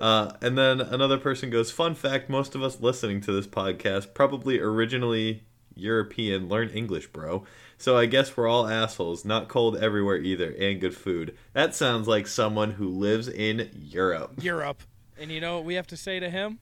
Uh, 0.00 0.30
and 0.40 0.56
then 0.56 0.80
another 0.80 1.18
person 1.18 1.50
goes, 1.50 1.72
Fun 1.72 1.92
fact 1.92 2.30
most 2.30 2.54
of 2.54 2.62
us 2.62 2.80
listening 2.80 3.20
to 3.20 3.32
this 3.32 3.48
podcast 3.48 4.14
probably 4.14 4.60
originally 4.60 5.42
European 5.78 6.48
learn 6.48 6.68
English, 6.70 7.08
bro. 7.08 7.44
So 7.76 7.96
I 7.96 8.06
guess 8.06 8.36
we're 8.36 8.48
all 8.48 8.66
assholes. 8.66 9.24
Not 9.24 9.48
cold 9.48 9.76
everywhere 9.76 10.16
either, 10.16 10.54
and 10.58 10.80
good 10.80 10.96
food. 10.96 11.36
That 11.52 11.74
sounds 11.74 12.08
like 12.08 12.26
someone 12.26 12.72
who 12.72 12.88
lives 12.88 13.28
in 13.28 13.70
Europe. 13.74 14.42
Europe. 14.42 14.82
And 15.18 15.30
you 15.30 15.40
know 15.40 15.56
what 15.56 15.64
we 15.64 15.74
have 15.74 15.86
to 15.88 15.96
say 15.96 16.20
to 16.20 16.28
him? 16.30 16.58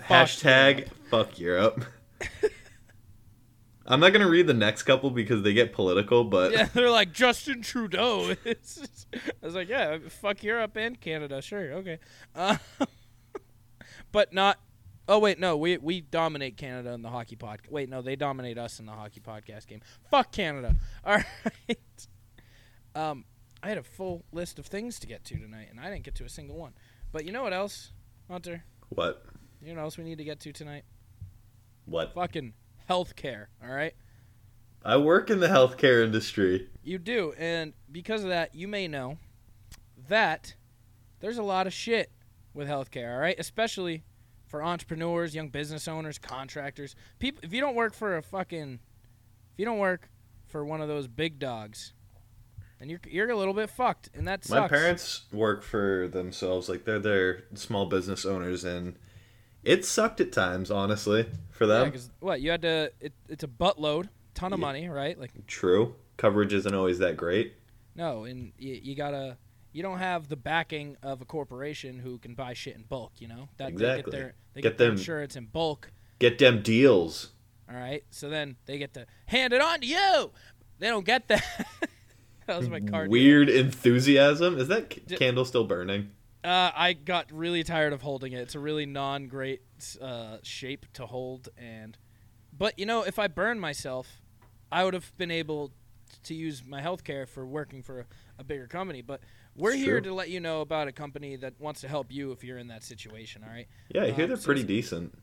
Hashtag 0.00 0.78
Europe. 0.78 0.94
fuck 1.10 1.38
Europe. 1.38 1.84
I'm 3.84 4.00
not 4.00 4.12
gonna 4.12 4.28
read 4.28 4.46
the 4.46 4.54
next 4.54 4.84
couple 4.84 5.10
because 5.10 5.42
they 5.42 5.52
get 5.52 5.72
political, 5.72 6.24
but 6.24 6.52
Yeah, 6.52 6.64
they're 6.74 6.90
like 6.90 7.12
Justin 7.12 7.62
Trudeau. 7.62 8.34
Just- 8.44 9.06
I 9.14 9.46
was 9.46 9.54
like, 9.54 9.68
yeah, 9.68 9.98
fuck 10.08 10.42
Europe 10.42 10.76
and 10.76 11.00
Canada, 11.00 11.42
sure, 11.42 11.72
okay. 11.74 11.98
Uh, 12.34 12.56
but 14.12 14.32
not. 14.32 14.58
Oh 15.12 15.18
wait, 15.18 15.38
no, 15.38 15.58
we 15.58 15.76
we 15.76 16.00
dominate 16.00 16.56
Canada 16.56 16.94
in 16.94 17.02
the 17.02 17.10
hockey 17.10 17.36
podcast. 17.36 17.70
Wait, 17.70 17.90
no, 17.90 18.00
they 18.00 18.16
dominate 18.16 18.56
us 18.56 18.80
in 18.80 18.86
the 18.86 18.92
hockey 18.92 19.20
podcast 19.20 19.66
game. 19.66 19.82
Fuck 20.10 20.32
Canada. 20.32 20.74
All 21.04 21.18
right. 21.68 22.08
Um, 22.94 23.26
I 23.62 23.68
had 23.68 23.76
a 23.76 23.82
full 23.82 24.24
list 24.32 24.58
of 24.58 24.64
things 24.64 24.98
to 25.00 25.06
get 25.06 25.22
to 25.26 25.36
tonight, 25.36 25.68
and 25.70 25.78
I 25.78 25.90
didn't 25.90 26.04
get 26.04 26.14
to 26.14 26.24
a 26.24 26.30
single 26.30 26.56
one. 26.56 26.72
But 27.12 27.26
you 27.26 27.32
know 27.32 27.42
what 27.42 27.52
else, 27.52 27.92
Hunter? 28.30 28.64
what? 28.88 29.22
You 29.60 29.74
know 29.74 29.80
what 29.80 29.84
else 29.84 29.98
we 29.98 30.04
need 30.04 30.16
to 30.16 30.24
get 30.24 30.40
to 30.40 30.52
tonight? 30.52 30.84
What? 31.84 32.14
Fucking 32.14 32.54
healthcare. 32.88 33.48
All 33.62 33.70
right. 33.70 33.92
I 34.82 34.96
work 34.96 35.28
in 35.28 35.40
the 35.40 35.48
healthcare 35.48 36.02
industry. 36.02 36.70
You 36.82 36.96
do, 36.96 37.34
and 37.36 37.74
because 37.90 38.22
of 38.22 38.30
that, 38.30 38.54
you 38.54 38.66
may 38.66 38.88
know 38.88 39.18
that 40.08 40.54
there's 41.20 41.36
a 41.36 41.42
lot 41.42 41.66
of 41.66 41.74
shit 41.74 42.10
with 42.54 42.66
healthcare, 42.66 43.12
all 43.12 43.20
right? 43.20 43.36
Especially 43.38 44.04
for 44.52 44.62
entrepreneurs, 44.62 45.34
young 45.34 45.48
business 45.48 45.88
owners, 45.88 46.18
contractors. 46.18 46.94
People 47.18 47.40
if 47.42 47.54
you 47.54 47.60
don't 47.60 47.74
work 47.74 47.94
for 47.94 48.18
a 48.18 48.22
fucking 48.22 48.74
if 48.74 49.58
you 49.58 49.64
don't 49.64 49.78
work 49.78 50.10
for 50.46 50.62
one 50.62 50.82
of 50.82 50.88
those 50.88 51.08
big 51.08 51.38
dogs, 51.38 51.94
then 52.78 52.90
you're 52.90 53.00
you're 53.08 53.30
a 53.30 53.36
little 53.36 53.54
bit 53.54 53.70
fucked, 53.70 54.10
and 54.14 54.28
that 54.28 54.44
sucks. 54.44 54.60
My 54.60 54.68
parents 54.68 55.22
work 55.32 55.62
for 55.62 56.06
themselves, 56.06 56.68
like 56.68 56.84
they're 56.84 56.98
their 56.98 57.44
small 57.54 57.86
business 57.86 58.26
owners, 58.26 58.62
and 58.62 58.96
it 59.64 59.86
sucked 59.86 60.20
at 60.20 60.32
times, 60.32 60.70
honestly, 60.70 61.26
for 61.50 61.66
them. 61.66 61.90
yeah, 61.94 62.00
what, 62.20 62.40
you 62.42 62.50
had 62.50 62.60
to 62.62 62.92
it, 63.00 63.14
it's 63.30 63.44
a 63.44 63.48
buttload, 63.48 64.10
ton 64.34 64.52
of 64.52 64.58
Yeah. 64.58 64.66
money, 64.66 64.88
right? 64.90 65.18
Like 65.18 65.30
True, 65.46 65.94
coverage 66.18 66.52
isn't 66.52 66.74
always 66.74 66.98
that 66.98 67.16
great. 67.16 67.54
no, 67.94 68.24
and 68.24 68.52
you, 68.58 68.74
you 68.82 68.94
got 68.94 69.12
to 69.12 69.38
you 69.72 69.82
don't 69.82 69.98
have 69.98 70.28
the 70.28 70.36
backing 70.36 70.96
of 71.02 71.20
a 71.22 71.24
corporation 71.24 71.98
who 71.98 72.18
can 72.18 72.34
buy 72.34 72.52
shit 72.54 72.76
in 72.76 72.82
bulk, 72.82 73.12
you 73.18 73.28
know? 73.28 73.48
That 73.56 73.68
they 73.68 73.72
Exactly. 73.72 74.02
get 74.02 74.10
their 74.18 74.34
they 74.54 74.60
Get 74.60 74.68
get, 74.72 74.78
their 74.78 74.88
them- 74.88 74.96
insurance 74.98 75.36
in 75.36 75.46
bulk. 75.46 75.90
Get 76.18 76.38
them 76.38 76.62
deals. 76.62 77.32
All 77.68 77.74
right. 77.76 78.04
So 78.10 78.28
then 78.28 78.56
they 78.66 78.78
get 78.78 78.92
to 78.94 79.06
hand 79.26 79.52
it 79.52 79.60
on 79.60 79.80
to 79.80 79.86
you. 79.86 80.30
They 80.78 80.88
don't 80.88 81.06
get 81.06 81.28
that. 81.28 81.44
that 82.46 82.58
was 82.58 82.68
my 82.68 82.80
card. 82.80 83.10
Weird 83.10 83.48
enthusiasm. 83.48 84.58
Is 84.58 84.68
that 84.68 84.92
c- 84.92 85.16
candle 85.16 85.44
still 85.44 85.64
burning? 85.64 86.10
Uh, 86.44 86.70
I 86.74 86.92
got 86.92 87.30
really 87.32 87.62
tired 87.62 87.92
of 87.92 88.02
holding 88.02 88.32
it. 88.32 88.40
It's 88.40 88.54
a 88.56 88.58
really 88.60 88.84
non-great 88.84 89.62
uh, 90.00 90.38
shape 90.42 90.86
to 90.94 91.06
hold, 91.06 91.48
and 91.56 91.96
but 92.56 92.76
you 92.78 92.84
know, 92.84 93.02
if 93.04 93.16
I 93.18 93.28
burned 93.28 93.60
myself, 93.60 94.20
I 94.72 94.84
would 94.84 94.92
have 94.94 95.16
been 95.16 95.30
able 95.30 95.70
to 96.24 96.34
use 96.34 96.64
my 96.66 96.80
health 96.80 97.04
care 97.04 97.26
for 97.26 97.46
working 97.46 97.80
for 97.82 98.00
a, 98.00 98.04
a 98.40 98.44
bigger 98.44 98.66
company. 98.66 99.02
But 99.02 99.20
we're 99.56 99.72
It's 99.72 99.80
here 99.82 100.00
true. 100.00 100.10
to 100.10 100.14
let 100.14 100.30
you 100.30 100.40
know 100.40 100.60
about 100.60 100.88
a 100.88 100.92
company 100.92 101.36
that 101.36 101.54
wants 101.60 101.80
to 101.82 101.88
help 101.88 102.10
you 102.10 102.32
if 102.32 102.42
you're 102.44 102.58
in 102.58 102.68
that 102.68 102.82
situation. 102.84 103.42
All 103.44 103.50
right. 103.50 103.68
Yeah, 103.94 104.04
I 104.04 104.10
hear 104.12 104.24
Um, 104.24 104.28
they're 104.30 104.36
so 104.38 104.44
pretty 104.46 104.64
decent. 104.64 105.16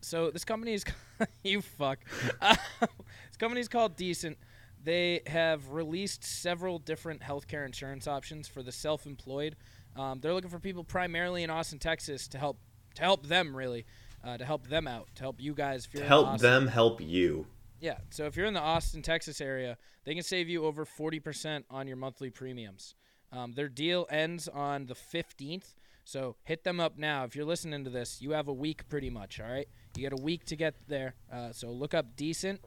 So 0.00 0.30
this 0.30 0.44
company 0.44 0.74
is 0.74 0.84
you 1.44 1.62
fuck. 1.62 2.00
Uh, 2.40 2.56
this 2.80 3.36
company 3.38 3.60
is 3.60 3.68
called 3.68 3.96
Decent. 3.96 4.36
They 4.82 5.20
have 5.28 5.70
released 5.70 6.24
several 6.24 6.78
different 6.80 7.20
healthcare 7.22 7.64
insurance 7.64 8.08
options 8.08 8.48
for 8.48 8.62
the 8.64 8.72
self-employed. 8.72 9.54
Um, 9.94 10.18
they're 10.20 10.34
looking 10.34 10.50
for 10.50 10.58
people 10.58 10.82
primarily 10.82 11.44
in 11.44 11.50
Austin, 11.50 11.78
Texas, 11.78 12.26
to 12.28 12.38
help 12.38 12.58
to 12.96 13.02
help 13.02 13.26
them 13.26 13.54
really, 13.56 13.86
uh, 14.24 14.36
to 14.38 14.44
help 14.44 14.66
them 14.66 14.88
out, 14.88 15.08
to 15.14 15.22
help 15.22 15.40
you 15.40 15.54
guys. 15.54 15.86
If 15.86 15.94
you're 15.94 16.02
in 16.02 16.08
help 16.08 16.26
Austin. 16.26 16.50
them 16.50 16.66
help 16.66 17.00
you. 17.00 17.46
Yeah. 17.80 17.98
So 18.10 18.26
if 18.26 18.36
you're 18.36 18.46
in 18.46 18.54
the 18.54 18.60
Austin, 18.60 19.02
Texas 19.02 19.40
area, 19.40 19.76
they 20.04 20.14
can 20.14 20.22
save 20.24 20.48
you 20.48 20.64
over 20.64 20.84
40% 20.84 21.64
on 21.70 21.86
your 21.86 21.96
monthly 21.96 22.30
premiums. 22.30 22.94
Um, 23.32 23.52
their 23.52 23.68
deal 23.68 24.06
ends 24.10 24.46
on 24.48 24.86
the 24.86 24.94
15th. 24.94 25.74
So 26.04 26.36
hit 26.44 26.64
them 26.64 26.80
up 26.80 26.98
now. 26.98 27.24
If 27.24 27.34
you're 27.36 27.44
listening 27.44 27.84
to 27.84 27.90
this, 27.90 28.20
you 28.20 28.32
have 28.32 28.48
a 28.48 28.52
week 28.52 28.88
pretty 28.88 29.10
much. 29.10 29.40
All 29.40 29.50
right. 29.50 29.68
You 29.96 30.08
got 30.08 30.18
a 30.18 30.22
week 30.22 30.44
to 30.46 30.56
get 30.56 30.74
there. 30.88 31.14
Uh, 31.32 31.52
so 31.52 31.70
look 31.70 31.94
up 31.94 32.16
Decent. 32.16 32.60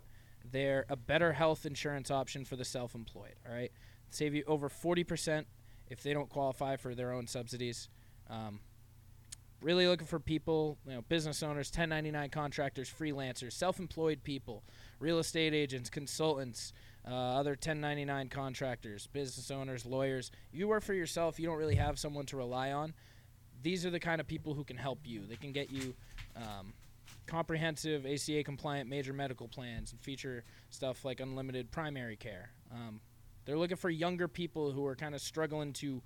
They're 0.51 0.85
a 0.89 0.95
better 0.95 1.33
health 1.33 1.65
insurance 1.65 2.09
option 2.09 2.45
for 2.45 2.55
the 2.55 2.65
self 2.65 2.95
employed. 2.95 3.35
All 3.47 3.53
right. 3.53 3.71
Save 4.09 4.33
you 4.33 4.43
over 4.47 4.69
40% 4.69 5.45
if 5.89 6.01
they 6.01 6.13
don't 6.13 6.29
qualify 6.29 6.77
for 6.77 6.95
their 6.95 7.11
own 7.11 7.27
subsidies. 7.27 7.89
Um, 8.29 8.61
really 9.61 9.87
looking 9.87 10.07
for 10.07 10.19
people, 10.19 10.77
you 10.87 10.93
know, 10.93 11.01
business 11.01 11.43
owners, 11.43 11.69
1099 11.69 12.29
contractors, 12.29 12.89
freelancers, 12.89 13.53
self-employed 13.53 14.23
people, 14.23 14.63
real 14.99 15.19
estate 15.19 15.53
agents, 15.53 15.89
consultants, 15.89 16.71
uh, 17.07 17.13
other 17.13 17.51
1099 17.51 18.29
contractors, 18.29 19.07
business 19.07 19.51
owners, 19.51 19.85
lawyers. 19.85 20.31
You 20.51 20.67
work 20.67 20.83
for 20.83 20.93
yourself. 20.93 21.39
You 21.39 21.47
don't 21.47 21.57
really 21.57 21.75
have 21.75 21.99
someone 21.99 22.25
to 22.27 22.37
rely 22.37 22.71
on. 22.71 22.93
These 23.61 23.85
are 23.85 23.89
the 23.89 23.99
kind 23.99 24.19
of 24.19 24.27
people 24.27 24.53
who 24.53 24.63
can 24.63 24.77
help 24.77 24.99
you. 25.05 25.25
They 25.27 25.35
can 25.35 25.51
get 25.51 25.71
you 25.71 25.93
um, 26.35 26.73
comprehensive 27.27 28.05
ACA 28.05 28.43
compliant 28.43 28.89
major 28.89 29.13
medical 29.13 29.47
plans 29.47 29.91
and 29.91 30.01
feature 30.01 30.43
stuff 30.69 31.05
like 31.05 31.19
unlimited 31.19 31.71
primary 31.71 32.15
care. 32.15 32.51
Um, 32.71 32.99
they're 33.45 33.57
looking 33.57 33.77
for 33.77 33.89
younger 33.89 34.27
people 34.27 34.71
who 34.71 34.85
are 34.85 34.95
kind 34.95 35.13
of 35.13 35.21
struggling 35.21 35.73
to 35.73 36.01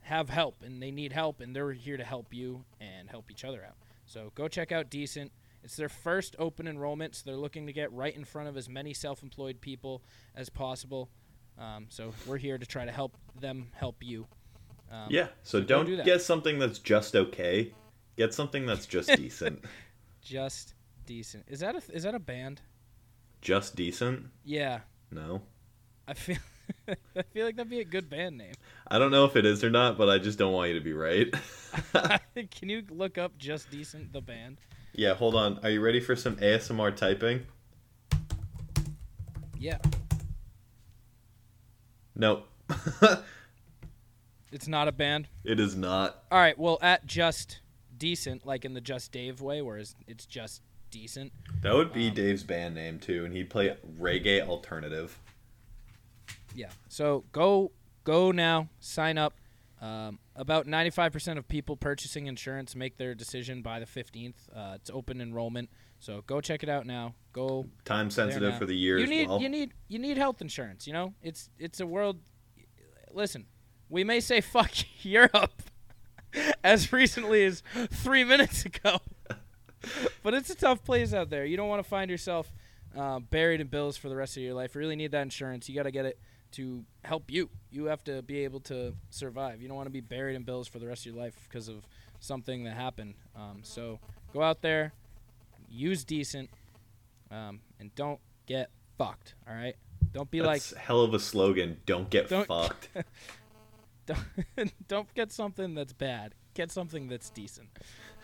have 0.00 0.30
help 0.30 0.62
and 0.62 0.82
they 0.82 0.90
need 0.90 1.12
help 1.12 1.40
and 1.40 1.54
they're 1.54 1.72
here 1.72 1.98
to 1.98 2.04
help 2.04 2.32
you 2.32 2.64
and 2.80 3.10
help 3.10 3.30
each 3.30 3.44
other 3.44 3.62
out. 3.64 3.76
So 4.06 4.32
go 4.34 4.48
check 4.48 4.72
out 4.72 4.88
Decent. 4.88 5.30
It's 5.68 5.76
their 5.76 5.90
first 5.90 6.34
open 6.38 6.66
enrollment, 6.66 7.14
so 7.14 7.24
they're 7.26 7.36
looking 7.36 7.66
to 7.66 7.74
get 7.74 7.92
right 7.92 8.16
in 8.16 8.24
front 8.24 8.48
of 8.48 8.56
as 8.56 8.70
many 8.70 8.94
self-employed 8.94 9.60
people 9.60 10.02
as 10.34 10.48
possible. 10.48 11.10
Um, 11.58 11.88
so 11.90 12.14
we're 12.26 12.38
here 12.38 12.56
to 12.56 12.64
try 12.64 12.86
to 12.86 12.90
help 12.90 13.18
them 13.38 13.66
help 13.74 14.02
you. 14.02 14.26
Um, 14.90 15.08
yeah. 15.10 15.26
So, 15.42 15.60
so 15.60 15.66
don't 15.66 15.84
do 15.84 16.02
get 16.02 16.22
something 16.22 16.58
that's 16.58 16.78
just 16.78 17.14
okay. 17.14 17.74
Get 18.16 18.32
something 18.32 18.64
that's 18.64 18.86
just 18.86 19.14
decent. 19.14 19.62
just 20.22 20.72
decent. 21.04 21.44
Is 21.48 21.60
that 21.60 21.74
a 21.74 21.82
is 21.92 22.04
that 22.04 22.14
a 22.14 22.18
band? 22.18 22.62
Just 23.42 23.76
decent? 23.76 24.28
Yeah, 24.46 24.80
No. 25.10 25.42
I 26.06 26.14
feel 26.14 26.38
I 26.88 27.22
feel 27.34 27.44
like 27.44 27.56
that'd 27.56 27.68
be 27.68 27.80
a 27.80 27.84
good 27.84 28.08
band 28.08 28.38
name. 28.38 28.54
I 28.86 28.98
don't 28.98 29.10
know 29.10 29.26
if 29.26 29.36
it 29.36 29.44
is 29.44 29.62
or 29.62 29.68
not, 29.68 29.98
but 29.98 30.08
I 30.08 30.16
just 30.16 30.38
don't 30.38 30.54
want 30.54 30.70
you 30.70 30.78
to 30.78 30.84
be 30.84 30.94
right. 30.94 31.30
Can 32.50 32.70
you 32.70 32.84
look 32.88 33.18
up 33.18 33.36
Just 33.36 33.70
Decent 33.70 34.14
the 34.14 34.22
band? 34.22 34.56
Yeah, 34.94 35.14
hold 35.14 35.34
on. 35.34 35.58
Are 35.62 35.70
you 35.70 35.80
ready 35.80 36.00
for 36.00 36.16
some 36.16 36.36
ASMR 36.36 36.94
typing? 36.96 37.46
Yeah, 39.58 39.78
Nope. 42.14 42.48
it's 44.52 44.66
not 44.68 44.88
a 44.88 44.92
band. 44.92 45.28
it 45.44 45.60
is 45.60 45.76
not. 45.76 46.22
All 46.30 46.38
right, 46.38 46.58
well 46.58 46.78
at 46.82 47.06
Just 47.06 47.60
Decent, 47.96 48.46
like 48.46 48.64
in 48.64 48.74
the 48.74 48.80
Just 48.80 49.10
Dave 49.12 49.40
way, 49.40 49.62
where 49.62 49.78
it's 49.78 50.26
just 50.26 50.62
decent. 50.90 51.32
That 51.62 51.74
would 51.74 51.92
be 51.92 52.08
Um, 52.08 52.14
Dave's 52.14 52.44
band 52.44 52.74
name 52.76 52.98
too, 52.98 53.24
and 53.24 53.34
he'd 53.34 53.50
play 53.50 53.76
reggae 53.98 54.46
alternative. 54.46 55.18
Yeah. 56.54 56.70
So 56.88 57.24
go 57.32 57.72
go 58.04 58.30
now, 58.32 58.68
sign 58.80 59.18
up. 59.18 59.34
Um, 59.80 60.18
about 60.38 60.66
95% 60.66 61.36
of 61.36 61.48
people 61.48 61.76
purchasing 61.76 62.28
insurance 62.28 62.76
make 62.76 62.96
their 62.96 63.12
decision 63.14 63.60
by 63.60 63.80
the 63.80 63.86
15th. 63.86 64.34
Uh, 64.54 64.74
it's 64.76 64.88
open 64.88 65.20
enrollment, 65.20 65.68
so 65.98 66.22
go 66.26 66.40
check 66.40 66.62
it 66.62 66.68
out 66.68 66.86
now. 66.86 67.14
Go 67.32 67.66
Time 67.84 68.08
sensitive 68.10 68.56
for 68.56 68.64
the 68.64 68.74
year 68.74 68.98
You 68.98 69.04
as 69.04 69.10
need 69.10 69.28
well. 69.28 69.40
you 69.40 69.48
need 69.48 69.74
you 69.88 69.98
need 69.98 70.16
health 70.16 70.40
insurance. 70.40 70.86
You 70.86 70.92
know, 70.92 71.12
it's 71.22 71.50
it's 71.58 71.80
a 71.80 71.86
world. 71.86 72.20
Listen, 73.12 73.46
we 73.88 74.04
may 74.04 74.20
say 74.20 74.40
fuck 74.40 74.70
Europe 75.04 75.62
as 76.64 76.92
recently 76.92 77.44
as 77.44 77.62
three 77.90 78.22
minutes 78.22 78.64
ago, 78.64 78.98
but 80.22 80.34
it's 80.34 80.50
a 80.50 80.54
tough 80.54 80.84
place 80.84 81.12
out 81.12 81.30
there. 81.30 81.44
You 81.44 81.56
don't 81.56 81.68
want 81.68 81.82
to 81.82 81.88
find 81.88 82.10
yourself 82.10 82.52
uh, 82.96 83.18
buried 83.18 83.60
in 83.60 83.66
bills 83.66 83.96
for 83.96 84.08
the 84.08 84.16
rest 84.16 84.36
of 84.36 84.44
your 84.44 84.54
life. 84.54 84.74
You 84.76 84.80
really 84.80 84.96
need 84.96 85.10
that 85.10 85.22
insurance. 85.22 85.68
You 85.68 85.74
got 85.74 85.82
to 85.82 85.90
get 85.90 86.06
it 86.06 86.18
to 86.52 86.84
help 87.04 87.30
you. 87.30 87.50
You 87.70 87.86
have 87.86 88.02
to 88.04 88.22
be 88.22 88.44
able 88.44 88.60
to 88.60 88.94
survive. 89.10 89.60
You 89.60 89.68
don't 89.68 89.76
want 89.76 89.86
to 89.86 89.92
be 89.92 90.00
buried 90.00 90.34
in 90.36 90.42
bills 90.42 90.68
for 90.68 90.78
the 90.78 90.86
rest 90.86 91.06
of 91.06 91.12
your 91.14 91.22
life 91.22 91.34
because 91.48 91.68
of 91.68 91.86
something 92.20 92.64
that 92.64 92.74
happened. 92.74 93.14
Um, 93.36 93.60
so 93.62 93.98
go 94.32 94.42
out 94.42 94.62
there, 94.62 94.92
use 95.68 96.04
decent, 96.04 96.50
um, 97.30 97.60
and 97.78 97.94
don't 97.94 98.20
get 98.46 98.70
fucked. 98.96 99.34
All 99.48 99.54
right. 99.54 99.76
Don't 100.12 100.30
be 100.30 100.40
like. 100.40 100.62
That's 100.62 100.74
hell 100.74 101.02
of 101.02 101.14
a 101.14 101.18
slogan. 101.18 101.78
Don't 101.86 102.08
get 102.10 102.28
Don't- 102.28 102.46
fucked. 102.46 102.88
don't, 104.06 104.72
don't 104.88 105.14
get 105.14 105.32
something 105.32 105.74
that's 105.74 105.92
bad. 105.92 106.34
Get 106.54 106.72
something 106.72 107.08
that's 107.08 107.30
decent. 107.30 107.68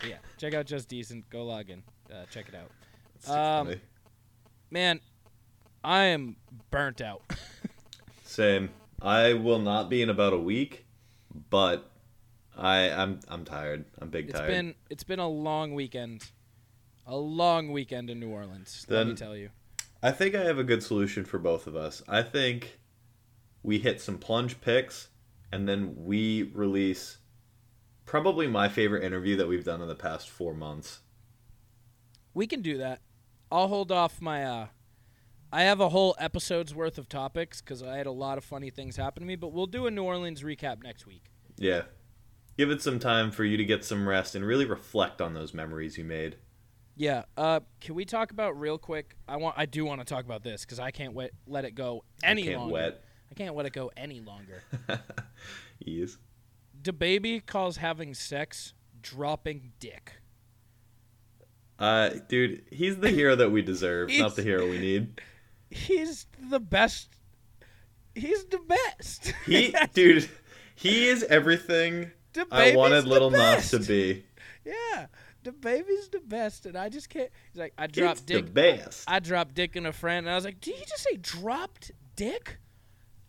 Yeah, 0.05 0.17
check 0.37 0.53
out 0.53 0.65
just 0.65 0.89
decent. 0.89 1.29
Go 1.29 1.45
log 1.45 1.69
in. 1.69 1.83
Uh, 2.11 2.25
check 2.29 2.47
it 2.49 2.55
out. 2.55 3.67
Um. 3.67 3.75
Man, 4.71 4.99
I 5.83 6.05
am 6.05 6.35
burnt 6.71 6.99
out. 7.01 7.21
Same. 8.35 8.69
I 9.01 9.31
will 9.33 9.59
not 9.59 9.89
be 9.89 10.01
in 10.01 10.09
about 10.09 10.33
a 10.33 10.37
week, 10.37 10.85
but 11.49 11.89
I 12.57 12.89
I'm 12.91 13.21
I'm 13.29 13.45
tired. 13.45 13.85
I'm 13.99 14.09
big 14.09 14.29
It's 14.29 14.37
tired. 14.37 14.47
been 14.49 14.75
it's 14.89 15.05
been 15.05 15.19
a 15.19 15.27
long 15.29 15.73
weekend, 15.73 16.21
a 17.07 17.15
long 17.15 17.71
weekend 17.71 18.09
in 18.09 18.19
New 18.19 18.29
Orleans. 18.29 18.85
let 18.89 19.07
me 19.07 19.15
tell 19.15 19.37
you. 19.37 19.51
I 20.03 20.11
think 20.11 20.35
I 20.35 20.43
have 20.43 20.59
a 20.59 20.65
good 20.65 20.83
solution 20.83 21.23
for 21.23 21.39
both 21.39 21.65
of 21.65 21.77
us. 21.77 22.03
I 22.09 22.23
think 22.23 22.79
we 23.63 23.79
hit 23.79 24.01
some 24.01 24.17
plunge 24.17 24.59
picks 24.59 25.07
and 25.51 25.67
then 25.67 25.93
we 25.95 26.43
release 26.53 27.19
probably 28.05 28.47
my 28.47 28.67
favorite 28.67 29.03
interview 29.03 29.37
that 29.37 29.47
we've 29.47 29.63
done 29.63 29.81
in 29.81 29.87
the 29.87 29.95
past 29.95 30.29
4 30.29 30.53
months. 30.53 30.99
We 32.33 32.47
can 32.47 32.61
do 32.61 32.77
that. 32.79 32.99
I'll 33.49 33.69
hold 33.69 33.93
off 33.93 34.19
my. 34.21 34.43
uh 34.43 34.67
I 35.55 35.61
have 35.61 35.79
a 35.79 35.87
whole 35.87 36.17
episode's 36.19 36.75
worth 36.75 36.97
of 36.97 37.07
topics 37.07 37.61
because 37.61 37.81
I 37.81 37.95
had 37.95 38.07
a 38.07 38.11
lot 38.11 38.37
of 38.37 38.43
funny 38.43 38.69
things 38.69 38.97
happen 38.97 39.21
to 39.23 39.27
me. 39.27 39.37
But 39.37 39.53
we'll 39.53 39.67
do 39.67 39.87
a 39.87 39.91
New 39.91 40.03
Orleans 40.03 40.43
recap 40.43 40.83
next 40.83 41.07
week. 41.07 41.31
Yeah. 41.55 41.83
Give 42.57 42.69
it 42.71 42.81
some 42.81 42.99
time 42.99 43.31
for 43.31 43.45
you 43.45 43.55
to 43.55 43.63
get 43.63 43.85
some 43.85 44.05
rest 44.05 44.35
and 44.35 44.45
really 44.45 44.65
reflect 44.65 45.21
on 45.21 45.33
those 45.33 45.53
memories 45.53 45.97
you 45.97 46.03
made. 46.03 46.35
Yeah. 46.97 47.23
Uh, 47.37 47.61
can 47.79 47.95
we 47.95 48.03
talk 48.03 48.31
about 48.31 48.59
real 48.59 48.77
quick? 48.77 49.15
I 49.29 49.37
want. 49.37 49.55
I 49.57 49.65
do 49.65 49.85
want 49.85 50.01
to 50.01 50.05
talk 50.05 50.25
about 50.25 50.43
this 50.43 50.65
because 50.65 50.77
I 50.77 50.91
can't 50.91 51.13
wait, 51.13 51.31
let 51.47 51.63
it 51.63 51.71
go 51.71 52.03
any 52.21 52.41
I 52.41 52.45
can't 52.47 52.59
longer. 52.59 52.73
wet. 52.73 53.03
I 53.31 53.33
can't 53.35 53.55
let 53.55 53.65
it 53.65 53.71
go 53.71 53.91
any 53.95 54.19
longer. 54.19 54.61
Ease. 55.85 56.17
baby 56.97 57.39
calls 57.39 57.77
having 57.77 58.13
sex 58.13 58.73
dropping 59.01 59.71
dick. 59.79 60.17
Uh, 61.79 62.09
dude, 62.27 62.63
he's 62.71 62.97
the 62.97 63.09
hero 63.09 63.37
that 63.37 63.51
we 63.51 63.61
deserve, 63.61 64.09
not 64.17 64.35
the 64.35 64.43
hero 64.43 64.69
we 64.69 64.79
need. 64.79 65.21
He's 65.69 66.27
the 66.49 66.59
best. 66.59 67.09
He's 68.13 68.45
the 68.45 68.59
best. 68.59 69.33
He, 69.45 69.75
dude, 69.93 70.29
he 70.75 71.07
is 71.07 71.23
everything 71.23 72.11
I 72.51 72.75
wanted 72.75 73.05
Little 73.05 73.29
Nas 73.29 73.69
to 73.71 73.79
be. 73.79 74.25
Yeah, 74.63 75.07
the 75.43 75.51
baby's 75.51 76.09
the 76.09 76.19
best, 76.19 76.65
and 76.65 76.75
I 76.77 76.89
just 76.89 77.09
can't. 77.09 77.29
He's 77.51 77.59
like, 77.59 77.73
I 77.77 77.87
dropped 77.87 78.19
It's 78.19 78.25
dick. 78.25 78.45
the 78.45 78.51
best. 78.51 79.03
I 79.07 79.19
dropped 79.19 79.53
dick 79.53 79.75
in 79.75 79.85
a 79.85 79.93
friend, 79.93 80.25
and 80.25 80.31
I 80.33 80.35
was 80.35 80.45
like, 80.45 80.59
did 80.61 80.75
he 80.75 80.85
just 80.85 81.03
say 81.03 81.17
dropped 81.17 81.91
dick? 82.15 82.57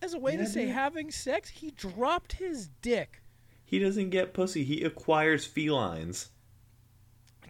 As 0.03 0.15
a 0.15 0.19
way 0.19 0.33
Yeah, 0.33 0.39
to 0.39 0.47
say 0.47 0.65
dude. 0.67 0.75
having 0.75 1.11
sex, 1.11 1.49
he 1.51 1.71
dropped 1.71 2.35
his 2.35 2.69
dick. 2.83 3.23
He 3.65 3.79
doesn't 3.79 4.11
get 4.11 4.33
pussy. 4.35 4.63
He 4.65 4.83
acquires 4.85 5.45
felines. 5.47 6.31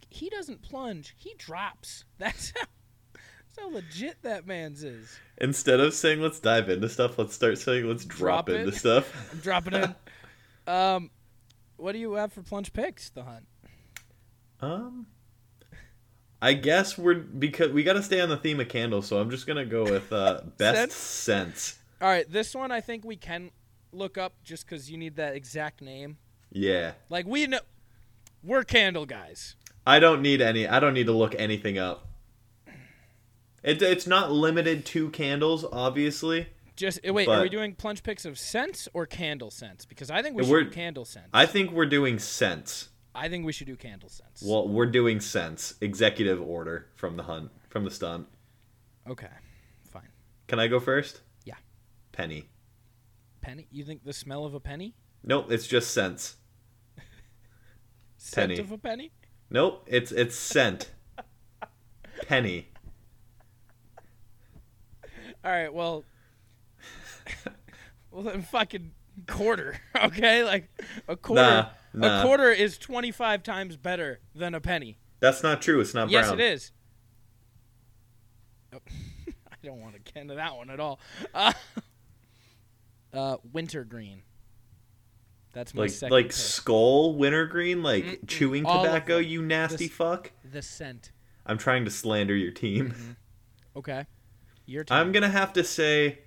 He 0.08 0.30
doesn't 0.30 0.62
plunge. 0.62 1.14
He 1.16 1.34
drops. 1.36 2.04
That's 2.18 2.52
how. 2.56 2.66
That's 3.56 3.68
how 3.68 3.74
legit 3.74 4.22
that 4.22 4.46
man's 4.46 4.84
is. 4.84 5.18
Instead 5.38 5.80
of 5.80 5.94
saying 5.94 6.20
let's 6.20 6.40
dive 6.40 6.68
into 6.68 6.88
stuff, 6.88 7.18
let's 7.18 7.34
start 7.34 7.58
saying 7.58 7.88
let's 7.88 8.04
drop, 8.04 8.46
Drop 8.46 8.58
into 8.58 8.72
stuff. 8.72 9.30
I'm 9.32 9.38
dropping 9.38 9.74
in. 9.74 9.94
Um, 10.66 11.10
what 11.76 11.92
do 11.92 11.98
you 11.98 12.14
have 12.14 12.32
for 12.32 12.42
plunge 12.42 12.72
picks? 12.72 13.10
The 13.10 13.22
hunt. 13.22 13.46
Um, 14.60 15.06
I 16.40 16.54
guess 16.54 16.98
we're 16.98 17.14
because 17.14 17.72
we 17.72 17.82
got 17.82 17.94
to 17.94 18.02
stay 18.02 18.20
on 18.20 18.28
the 18.28 18.36
theme 18.36 18.60
of 18.60 18.68
candles, 18.68 19.06
so 19.06 19.18
I'm 19.18 19.30
just 19.30 19.46
gonna 19.46 19.64
go 19.64 19.84
with 19.84 20.12
uh, 20.12 20.40
best 20.58 20.92
sense. 20.92 21.78
All 22.00 22.08
right, 22.08 22.30
this 22.30 22.54
one 22.54 22.70
I 22.70 22.80
think 22.80 23.04
we 23.04 23.16
can 23.16 23.50
look 23.92 24.18
up 24.18 24.34
just 24.44 24.66
because 24.66 24.90
you 24.90 24.98
need 24.98 25.16
that 25.16 25.34
exact 25.34 25.80
name. 25.80 26.18
Yeah, 26.52 26.92
Like 27.10 27.26
we 27.26 27.46
know, 27.46 27.60
we're 28.42 28.64
candle 28.64 29.06
guys. 29.06 29.56
I 29.86 29.98
don't 29.98 30.22
need 30.22 30.40
any. 30.40 30.66
I 30.66 30.80
don't 30.80 30.94
need 30.94 31.06
to 31.06 31.12
look 31.12 31.34
anything 31.38 31.78
up. 31.78 32.06
It, 33.66 33.82
it's 33.82 34.06
not 34.06 34.30
limited 34.30 34.86
to 34.86 35.10
candles, 35.10 35.64
obviously. 35.72 36.46
Just 36.76 37.00
eh, 37.02 37.10
wait, 37.10 37.26
are 37.28 37.42
we 37.42 37.48
doing 37.48 37.74
plunge 37.74 38.02
picks 38.04 38.24
of 38.24 38.38
scents 38.38 38.88
or 38.94 39.06
candle 39.06 39.50
scents? 39.50 39.84
Because 39.84 40.08
I 40.10 40.22
think 40.22 40.36
we 40.36 40.44
should 40.44 40.52
We're- 40.52 40.64
do 40.64 40.70
candle 40.70 41.04
scents. 41.04 41.30
I 41.34 41.46
think 41.46 41.72
we're 41.72 41.86
doing 41.86 42.18
sense. 42.20 42.90
I 43.12 43.28
think 43.28 43.44
we 43.44 43.52
should 43.52 43.66
do 43.66 43.74
candle 43.76 44.08
scents. 44.08 44.42
Well, 44.44 44.68
we're 44.68 44.86
doing 44.86 45.18
sense. 45.20 45.74
Executive 45.80 46.40
order 46.40 46.86
from 46.94 47.16
the 47.16 47.24
hunt, 47.24 47.50
from 47.68 47.82
the 47.84 47.90
stunt. 47.90 48.28
okay, 49.08 49.30
fine. 49.90 50.08
Can 50.46 50.60
I 50.60 50.68
go 50.68 50.78
first? 50.78 51.22
Yeah. 51.44 51.54
Penny. 52.12 52.44
Penny, 53.40 53.66
you 53.72 53.84
think 53.84 54.04
the 54.04 54.12
smell 54.12 54.44
of 54.44 54.54
a 54.54 54.60
penny? 54.60 54.94
Nope, 55.24 55.50
it's 55.50 55.66
just 55.66 55.92
sense. 55.92 56.36
Scent 58.18 58.50
Penny. 58.50 58.60
of 58.60 58.70
a 58.70 58.78
penny? 58.78 59.12
Nope, 59.50 59.82
it's 59.88 60.12
it's 60.12 60.36
scent. 60.36 60.90
Penny. 62.28 62.68
All 65.46 65.52
right, 65.52 65.72
well, 65.72 66.02
well 68.10 68.24
then 68.24 68.42
fucking 68.42 68.90
quarter, 69.28 69.78
okay? 70.04 70.42
Like 70.42 70.68
a 71.06 71.14
quarter. 71.16 71.40
Nah, 71.42 71.68
nah. 71.94 72.20
A 72.20 72.24
quarter 72.24 72.50
is 72.50 72.76
twenty 72.76 73.12
five 73.12 73.44
times 73.44 73.76
better 73.76 74.18
than 74.34 74.56
a 74.56 74.60
penny. 74.60 74.98
That's 75.20 75.44
not 75.44 75.62
true. 75.62 75.78
It's 75.80 75.94
not 75.94 76.10
Yes, 76.10 76.32
it 76.32 76.40
is. 76.40 76.72
Oh. 78.74 78.78
I 79.28 79.54
don't 79.68 79.80
want 79.80 79.94
to 79.94 80.00
get 80.12 80.20
into 80.20 80.34
that 80.34 80.56
one 80.56 80.68
at 80.68 80.80
all. 80.80 80.98
Uh, 81.32 81.52
uh, 83.14 83.36
wintergreen. 83.52 84.22
That's 85.52 85.74
my 85.74 85.82
Like 85.82 85.90
second 85.90 86.12
like 86.12 86.26
pick. 86.26 86.32
skull 86.32 87.14
wintergreen, 87.14 87.84
like 87.84 88.04
Mm-mm. 88.04 88.26
chewing 88.28 88.64
tobacco. 88.64 89.18
You 89.18 89.42
nasty 89.42 89.86
This- 89.86 89.96
fuck. 89.96 90.32
the 90.44 90.60
scent. 90.60 91.12
I'm 91.46 91.56
trying 91.58 91.84
to 91.84 91.90
slander 91.92 92.34
your 92.34 92.50
team. 92.50 93.16
Okay. 93.76 94.06
Your 94.66 94.84
turn. 94.84 94.98
I'm 94.98 95.12
gonna 95.12 95.28
have 95.28 95.52
to 95.54 95.64
say 95.64 96.18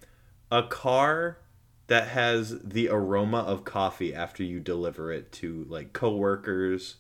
a 0.52 0.64
car 0.64 1.40
that 1.88 2.08
has 2.10 2.60
the 2.64 2.88
aroma 2.90 3.40
of 3.40 3.64
coffee 3.66 4.14
after 4.14 4.44
you 4.44 4.60
deliver 4.60 5.12
it 5.12 5.32
to 5.34 5.66
like 5.70 5.92
coworkers. 5.94 6.96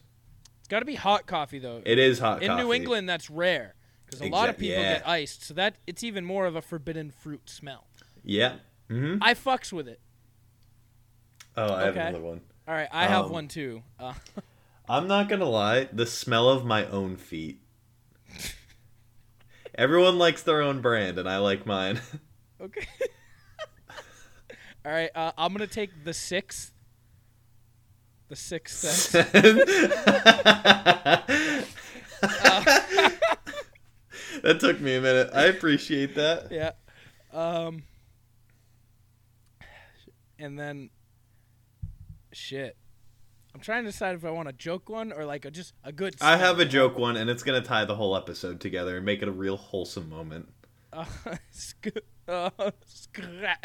It's 0.59 0.67
got 0.67 0.79
to 0.79 0.85
be 0.85 0.95
hot 0.95 1.25
coffee 1.27 1.59
though. 1.59 1.81
It 1.85 1.97
is 1.99 2.19
hot 2.19 2.41
In 2.43 2.49
coffee. 2.49 2.63
New 2.63 2.73
England, 2.73 3.07
that's 3.09 3.29
rare 3.29 3.75
because 4.05 4.21
a 4.21 4.29
lot 4.29 4.49
of 4.49 4.57
people 4.57 4.81
yeah. 4.81 4.93
get 4.99 5.07
iced, 5.07 5.43
so 5.43 5.53
that 5.55 5.75
it's 5.87 6.03
even 6.03 6.25
more 6.25 6.45
of 6.45 6.55
a 6.55 6.61
forbidden 6.61 7.11
fruit 7.11 7.49
smell. 7.49 7.87
Yeah. 8.23 8.55
hmm 8.89 9.17
I 9.21 9.33
fucks 9.35 9.71
with 9.71 9.87
it. 9.87 9.99
Oh, 11.55 11.73
I 11.73 11.83
have 11.85 11.95
another 11.95 12.21
one. 12.21 12.41
All 12.67 12.73
right, 12.73 12.87
I 12.91 13.05
have 13.07 13.25
Um, 13.25 13.31
one 13.31 13.47
too. 13.47 13.83
Uh, 13.99 14.13
I'm 14.89 15.07
not 15.07 15.29
gonna 15.29 15.49
lie, 15.49 15.87
the 15.91 16.05
smell 16.05 16.49
of 16.49 16.65
my 16.65 16.85
own 16.87 17.15
feet. 17.17 17.61
Everyone 19.79 20.17
likes 20.17 20.43
their 20.43 20.61
own 20.61 20.81
brand, 20.81 21.17
and 21.19 21.29
I 21.29 21.37
like 21.37 21.65
mine. 21.65 22.01
okay. 22.61 22.85
All 24.85 24.91
right, 24.91 25.09
uh, 25.15 25.31
I'm 25.37 25.53
gonna 25.53 25.67
take 25.67 26.03
the 26.03 26.13
sixth. 26.13 26.73
The 28.27 28.35
sixth 28.35 28.77
sense. 28.77 29.07
that 34.43 34.59
took 34.59 34.81
me 34.81 34.97
a 34.97 35.01
minute. 35.01 35.29
I 35.33 35.45
appreciate 35.45 36.13
that. 36.15 36.51
yeah. 36.51 36.71
Um. 37.31 37.83
And 40.37 40.59
then, 40.59 40.89
shit. 42.33 42.75
I'm 43.53 43.61
trying 43.61 43.83
to 43.83 43.91
decide 43.91 44.15
if 44.15 44.23
I 44.25 44.29
want 44.29 44.47
a 44.47 44.53
joke 44.53 44.89
one 44.89 45.11
or 45.11 45.25
like 45.25 45.45
a 45.45 45.51
just 45.51 45.73
a 45.83 45.91
good. 45.91 46.15
I 46.21 46.37
have 46.37 46.59
a 46.59 46.65
joke 46.65 46.97
one, 46.97 47.17
and 47.17 47.29
it's 47.29 47.43
gonna 47.43 47.61
tie 47.61 47.85
the 47.85 47.95
whole 47.95 48.15
episode 48.15 48.59
together 48.59 48.97
and 48.97 49.05
make 49.05 49.21
it 49.21 49.27
a 49.27 49.31
real 49.31 49.57
wholesome 49.57 50.09
moment. 50.09 50.49
Uh, 50.93 51.05
sc- 51.51 51.87
uh, 52.27 52.49
scra- 52.87 53.55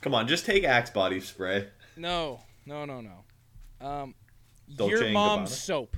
Come 0.00 0.14
on, 0.14 0.26
just 0.26 0.46
take 0.46 0.64
Axe 0.64 0.90
body 0.90 1.20
spray. 1.20 1.68
no, 1.96 2.40
no, 2.66 2.84
no, 2.84 3.00
no. 3.00 3.86
Um, 3.86 4.14
Dolce 4.74 4.90
your 4.92 5.10
mom's 5.10 5.56
soap. 5.56 5.96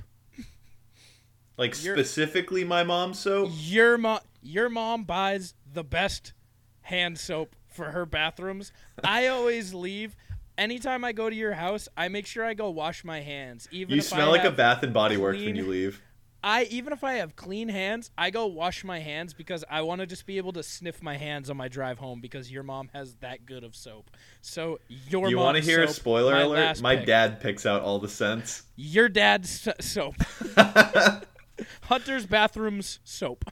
Like 1.57 1.81
You're- 1.83 1.97
specifically 1.97 2.63
my 2.65 2.83
mom's 2.83 3.19
soap. 3.19 3.49
Your 3.53 3.97
mom, 3.97 4.19
your 4.41 4.69
mom 4.69 5.05
buys 5.05 5.53
the 5.71 5.83
best 5.83 6.33
hand 6.81 7.17
soap 7.17 7.55
for 7.75 7.91
her 7.91 8.05
bathrooms. 8.05 8.71
I 9.03 9.27
always 9.27 9.73
leave. 9.73 10.15
Anytime 10.57 11.03
I 11.03 11.11
go 11.11 11.29
to 11.29 11.35
your 11.35 11.53
house, 11.53 11.89
I 11.97 12.07
make 12.07 12.25
sure 12.25 12.45
I 12.45 12.53
go 12.53 12.69
wash 12.69 13.03
my 13.03 13.19
hands. 13.21 13.67
Even 13.71 13.95
You 13.95 13.99
if 13.99 14.05
smell 14.05 14.29
I 14.29 14.37
like 14.37 14.45
a 14.45 14.51
Bath 14.51 14.83
and 14.83 14.93
Body 14.93 15.17
Works 15.17 15.39
when 15.39 15.55
you 15.55 15.67
leave. 15.67 16.01
I 16.45 16.65
even 16.65 16.93
if 16.93 17.03
I 17.03 17.13
have 17.13 17.35
clean 17.35 17.69
hands, 17.69 18.11
I 18.15 18.29
go 18.29 18.45
wash 18.45 18.83
my 18.83 18.99
hands 18.99 19.33
because 19.33 19.63
I 19.67 19.81
want 19.81 20.01
to 20.01 20.07
just 20.07 20.27
be 20.27 20.37
able 20.37 20.53
to 20.53 20.61
sniff 20.61 21.01
my 21.01 21.17
hands 21.17 21.49
on 21.49 21.57
my 21.57 21.67
drive 21.67 21.97
home 21.97 22.21
because 22.21 22.51
your 22.51 22.61
mom 22.61 22.91
has 22.93 23.15
that 23.15 23.47
good 23.47 23.63
of 23.63 23.75
soap. 23.75 24.11
So 24.41 24.79
your 25.09 25.27
you 25.27 25.39
want 25.39 25.57
to 25.57 25.63
hear 25.63 25.81
a 25.81 25.87
spoiler 25.87 26.33
my 26.33 26.41
alert? 26.41 26.81
My 26.81 26.97
pick. 26.97 27.07
dad 27.07 27.41
picks 27.41 27.65
out 27.65 27.81
all 27.81 27.97
the 27.97 28.07
scents. 28.07 28.61
Your 28.75 29.09
dad's 29.09 29.67
soap. 29.81 30.17
Hunter's 31.81 32.27
bathrooms 32.27 32.99
soap. 33.03 33.45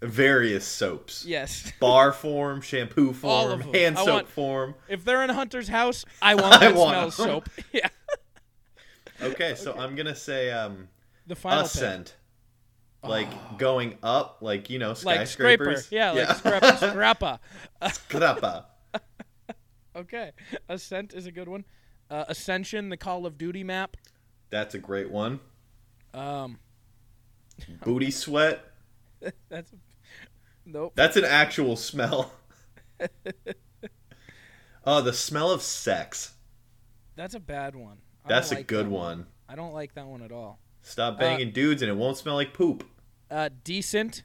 Various 0.00 0.64
soaps. 0.64 1.24
Yes. 1.26 1.72
Bar 1.80 2.12
form, 2.12 2.60
shampoo 2.60 3.12
form, 3.12 3.60
hand 3.74 3.98
I 3.98 4.04
soap 4.04 4.14
want- 4.14 4.28
form. 4.28 4.74
If 4.88 5.04
they're 5.04 5.24
in 5.24 5.30
Hunter's 5.30 5.68
house, 5.68 6.04
I 6.22 6.36
want 6.36 6.54
I 6.62 6.68
that 6.70 6.74
want 6.76 7.12
smell 7.12 7.26
soap. 7.26 7.48
Yeah. 7.72 7.88
Okay, 9.20 9.56
so 9.56 9.74
I'm 9.76 9.96
gonna 9.96 10.14
say 10.14 10.52
um 10.52 10.88
The 11.26 11.34
final 11.34 11.64
ascent. 11.64 12.14
Like 13.02 13.58
going 13.58 13.96
up, 14.02 14.38
like 14.40 14.70
you 14.70 14.78
know, 14.78 14.88
Like 15.02 15.26
scraper. 15.26 15.74
skyscrapers. 15.76 15.88
Yeah, 15.90 16.12
like 16.12 16.28
scrappa. 16.36 16.78
scrappa. 16.78 17.38
Scrappa. 17.82 18.64
Okay. 19.96 20.30
Ascent 20.68 21.12
is 21.14 21.26
a 21.26 21.32
good 21.32 21.48
one. 21.48 21.64
Uh, 22.10 22.24
Ascension, 22.28 22.88
the 22.88 22.96
Call 22.96 23.26
of 23.26 23.36
Duty 23.36 23.64
map. 23.64 23.96
That's 24.50 24.74
a 24.74 24.78
great 24.78 25.10
one. 25.10 25.40
Um, 26.14 26.58
Booty 27.84 28.10
sweat. 28.12 28.64
that's 29.48 29.72
nope. 30.68 30.92
That's 30.94 31.16
an 31.16 31.24
actual 31.24 31.76
smell. 31.76 32.32
oh, 34.84 35.00
the 35.02 35.12
smell 35.12 35.50
of 35.50 35.62
sex. 35.62 36.34
That's 37.16 37.34
a 37.34 37.40
bad 37.40 37.74
one. 37.74 37.98
I 38.24 38.28
That's 38.28 38.50
don't 38.50 38.56
a 38.56 38.60
like 38.60 38.66
good 38.66 38.86
that 38.86 38.90
one. 38.90 39.26
I 39.48 39.56
don't 39.56 39.72
like 39.72 39.94
that 39.94 40.06
one 40.06 40.22
at 40.22 40.30
all. 40.32 40.60
Stop 40.82 41.18
banging 41.18 41.50
dudes 41.52 41.82
and 41.82 41.90
it 41.90 41.94
won't 41.94 42.16
smell 42.16 42.34
like 42.34 42.52
poop. 42.54 42.84
Uh, 43.30 43.50
decent. 43.64 44.22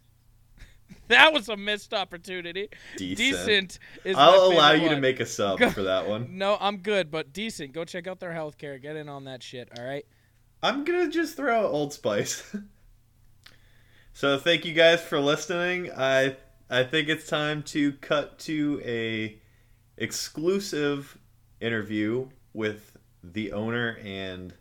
that 1.08 1.34
was 1.34 1.50
a 1.50 1.58
missed 1.58 1.94
opportunity. 1.94 2.70
Decent. 2.98 3.18
Decent 3.18 3.80
is. 4.04 4.16
I'll 4.18 4.46
allow 4.52 4.72
you 4.72 4.90
to 4.90 5.00
make 5.00 5.20
a 5.20 5.26
sub 5.26 5.60
Go- 5.60 5.70
for 5.70 5.84
that 5.84 6.08
one. 6.08 6.28
No, 6.38 6.58
I'm 6.60 6.78
good, 6.78 7.10
but 7.12 7.34
decent. 7.34 7.74
Go 7.74 7.84
check 7.86 8.08
out 8.08 8.20
their 8.20 8.32
healthcare. 8.32 8.82
Get 8.82 8.96
in 8.96 9.10
on 9.10 9.26
that 9.26 9.44
shit. 9.44 9.70
All 9.78 9.84
right. 9.84 10.06
I'm 10.62 10.86
gonna 10.86 11.10
just 11.10 11.36
throw 11.36 11.66
out 11.66 11.72
Old 11.72 11.94
Spice. 11.94 12.56
So 14.14 14.38
thank 14.38 14.66
you 14.66 14.74
guys 14.74 15.02
for 15.02 15.20
listening. 15.20 15.92
I 15.96 16.38
I 16.70 16.84
think 16.84 17.10
it's 17.10 17.28
time 17.28 17.64
to 17.64 17.92
cut 17.94 18.40
to 18.40 18.82
a 18.86 19.38
exclusive 19.98 21.18
interview 21.60 22.28
with 22.54 22.98
the 23.24 23.52
owner 23.54 23.98
and 24.04 24.54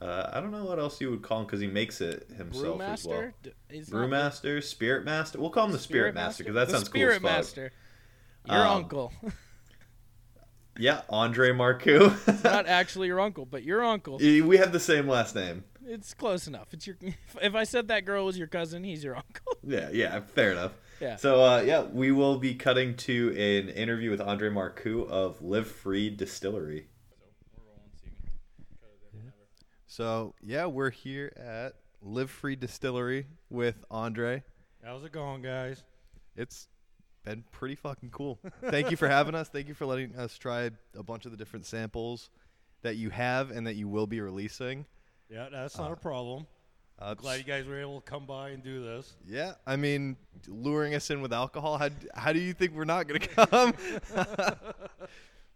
uh, 0.00 0.30
I 0.32 0.40
don't 0.40 0.52
know 0.52 0.64
what 0.64 0.78
else 0.78 1.00
you 1.00 1.10
would 1.10 1.22
call 1.22 1.40
him 1.40 1.46
because 1.46 1.60
he 1.60 1.66
makes 1.66 2.00
it 2.00 2.28
himself 2.36 2.80
as 2.80 3.04
well. 3.04 3.18
Brewmaster. 3.20 3.32
D- 3.42 3.50
he's 3.68 3.90
not 3.90 3.98
Brewmaster, 4.08 4.62
Spirit 4.62 5.04
Master. 5.04 5.40
We'll 5.40 5.50
call 5.50 5.66
him 5.66 5.72
the 5.72 5.78
Spirit, 5.80 6.14
Master 6.14 6.44
because 6.44 6.54
that 6.54 6.68
The 6.68 6.72
sounds 6.74 6.86
Spirit 6.86 7.20
cool 7.20 7.28
fuck. 7.28 7.38
Master. 7.38 7.72
Your 8.46 8.56
Um, 8.66 8.76
uncle. 8.76 9.12
Yeah, 10.80 11.00
Andre 11.08 11.50
Marcoux. 11.50 12.44
not 12.44 12.66
actually 12.68 13.08
your 13.08 13.18
uncle, 13.18 13.44
but 13.44 13.64
your 13.64 13.82
uncle. 13.84 14.18
we 14.18 14.58
have 14.58 14.70
the 14.70 14.78
same 14.78 15.08
last 15.08 15.34
name. 15.34 15.64
It's 15.88 16.12
close 16.12 16.46
enough. 16.46 16.68
It's 16.72 16.86
your. 16.86 16.96
If 17.40 17.54
I 17.54 17.64
said 17.64 17.88
that 17.88 18.04
girl 18.04 18.26
was 18.26 18.36
your 18.36 18.46
cousin, 18.46 18.84
he's 18.84 19.02
your 19.02 19.16
uncle. 19.26 19.56
Yeah, 19.62 19.88
yeah, 19.90 20.20
fair 20.20 20.52
enough. 20.52 20.72
Yeah. 21.00 21.16
So 21.16 21.42
uh, 21.42 21.62
yeah, 21.62 21.82
we 21.82 22.12
will 22.12 22.38
be 22.38 22.54
cutting 22.54 22.94
to 22.96 23.30
an 23.30 23.70
interview 23.70 24.10
with 24.10 24.20
Andre 24.20 24.50
Marcoux 24.50 25.08
of 25.08 25.40
Live 25.40 25.66
Free 25.66 26.10
Distillery. 26.10 26.88
So 29.86 30.34
yeah, 30.42 30.66
we're 30.66 30.90
here 30.90 31.32
at 31.36 31.74
Live 32.02 32.30
Free 32.30 32.54
Distillery 32.54 33.26
with 33.48 33.84
Andre. 33.90 34.42
How's 34.84 35.04
it 35.04 35.12
going, 35.12 35.42
guys? 35.42 35.82
It's 36.36 36.68
been 37.24 37.42
pretty 37.50 37.74
fucking 37.74 38.10
cool. 38.10 38.38
Thank 38.66 38.90
you 38.90 38.96
for 38.96 39.08
having 39.08 39.34
us. 39.34 39.48
Thank 39.48 39.68
you 39.68 39.74
for 39.74 39.86
letting 39.86 40.14
us 40.16 40.36
try 40.36 40.70
a 40.94 41.02
bunch 41.02 41.24
of 41.24 41.30
the 41.30 41.36
different 41.36 41.64
samples 41.66 42.30
that 42.82 42.96
you 42.96 43.10
have 43.10 43.50
and 43.50 43.66
that 43.66 43.74
you 43.76 43.88
will 43.88 44.06
be 44.06 44.20
releasing. 44.20 44.84
Yeah, 45.30 45.48
that's 45.50 45.76
not 45.78 45.92
a 45.92 45.96
problem. 45.96 46.46
Uh, 46.98 47.14
Glad 47.14 47.36
you 47.36 47.44
guys 47.44 47.64
were 47.66 47.78
able 47.80 48.00
to 48.00 48.10
come 48.10 48.26
by 48.26 48.50
and 48.50 48.62
do 48.62 48.82
this. 48.82 49.14
yeah, 49.26 49.52
I 49.66 49.76
mean, 49.76 50.16
luring 50.48 50.94
us 50.94 51.10
in 51.10 51.20
with 51.20 51.32
alcohol. 51.32 51.78
How, 51.78 51.90
how 52.14 52.32
do 52.32 52.40
you 52.40 52.52
think 52.52 52.74
we're 52.74 52.84
not 52.84 53.06
gonna 53.06 53.20
come? 53.46 53.72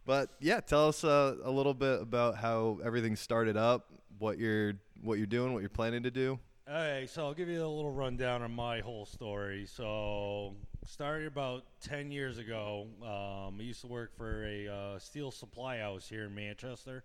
but 0.07 0.31
yeah, 0.41 0.61
tell 0.61 0.89
us 0.89 1.03
uh, 1.03 1.37
a 1.43 1.51
little 1.51 1.75
bit 1.75 2.01
about 2.01 2.37
how 2.37 2.79
everything 2.85 3.17
started 3.17 3.57
up, 3.57 3.89
what 4.19 4.39
you're 4.39 4.75
what 5.01 5.19
you're 5.19 5.27
doing, 5.27 5.53
what 5.53 5.61
you're 5.61 5.69
planning 5.69 6.05
to 6.05 6.11
do. 6.13 6.39
Okay, 6.69 7.07
so 7.09 7.25
I'll 7.27 7.35
give 7.35 7.49
you 7.49 7.65
a 7.65 7.67
little 7.67 7.91
rundown 7.93 8.43
on 8.43 8.53
my 8.53 8.79
whole 8.79 9.05
story. 9.05 9.67
So, 9.67 10.55
started 10.87 11.27
about 11.27 11.65
10 11.81 12.13
years 12.13 12.39
ago. 12.39 12.87
Um, 13.03 13.57
I 13.59 13.63
used 13.65 13.81
to 13.81 13.89
work 13.89 14.17
for 14.17 14.47
a 14.47 14.69
uh, 14.69 14.99
steel 15.01 15.33
supply 15.33 15.79
house 15.79 16.09
here 16.09 16.27
in 16.27 16.35
Manchester 16.37 17.03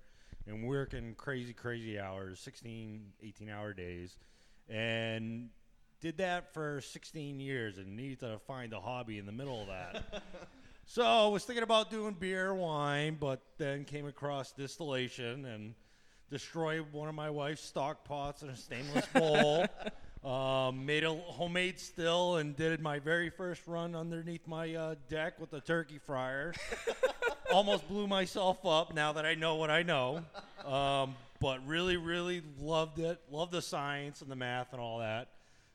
and 0.48 0.64
working 0.64 1.14
crazy, 1.16 1.54
crazy 1.54 2.00
hours 2.00 2.40
16, 2.40 3.02
18 3.22 3.50
hour 3.50 3.74
days. 3.74 4.18
And 4.70 5.50
did 6.02 6.18
that 6.18 6.54
for 6.54 6.82
16 6.82 7.40
years 7.40 7.78
and 7.78 7.96
needed 7.96 8.20
to 8.20 8.40
find 8.48 8.74
a 8.74 8.80
hobby 8.80 9.18
in 9.18 9.26
the 9.26 9.32
middle 9.32 9.62
of 9.62 9.68
that. 9.68 10.24
so, 10.86 11.04
I 11.04 11.28
was 11.28 11.44
thinking 11.44 11.64
about 11.64 11.90
doing 11.90 12.16
beer, 12.20 12.54
wine, 12.54 13.18
but 13.20 13.42
then 13.58 13.84
came 13.84 14.06
across 14.06 14.52
distillation 14.52 15.46
and 15.46 15.74
destroyed 16.30 16.86
one 16.92 17.10
of 17.10 17.16
my 17.16 17.30
wife's 17.30 17.64
stock 17.64 18.04
pots 18.04 18.44
in 18.44 18.50
a 18.50 18.56
stainless 18.56 19.06
bowl. 19.08 19.66
um, 20.30 20.86
made 20.86 21.04
a 21.04 21.14
homemade 21.14 21.80
still 21.80 22.38
and 22.38 22.56
did 22.56 22.82
my 22.82 23.00
very 23.00 23.30
first 23.30 23.66
run 23.66 23.96
underneath 23.96 24.46
my 24.48 24.76
uh, 24.76 24.96
deck 25.10 25.40
with 25.40 25.52
the 25.52 25.62
turkey 25.62 26.00
fryer. 26.00 26.54
Almost 27.52 27.88
blew 27.88 28.08
myself 28.08 28.66
up 28.66 28.94
now 28.94 29.14
that 29.14 29.26
I 29.26 29.36
know 29.36 29.56
what 29.56 29.70
I 29.70 29.84
know. 29.84 30.24
Um, 30.66 31.16
but 31.40 31.66
really, 31.66 31.98
really 31.98 32.42
loved 32.60 33.00
it. 33.00 33.20
Loved 33.32 33.52
the 33.52 33.62
science 33.62 34.22
and 34.22 34.30
the 34.30 34.36
math 34.36 34.74
and 34.74 34.82
all 34.82 35.00
that. 35.00 35.30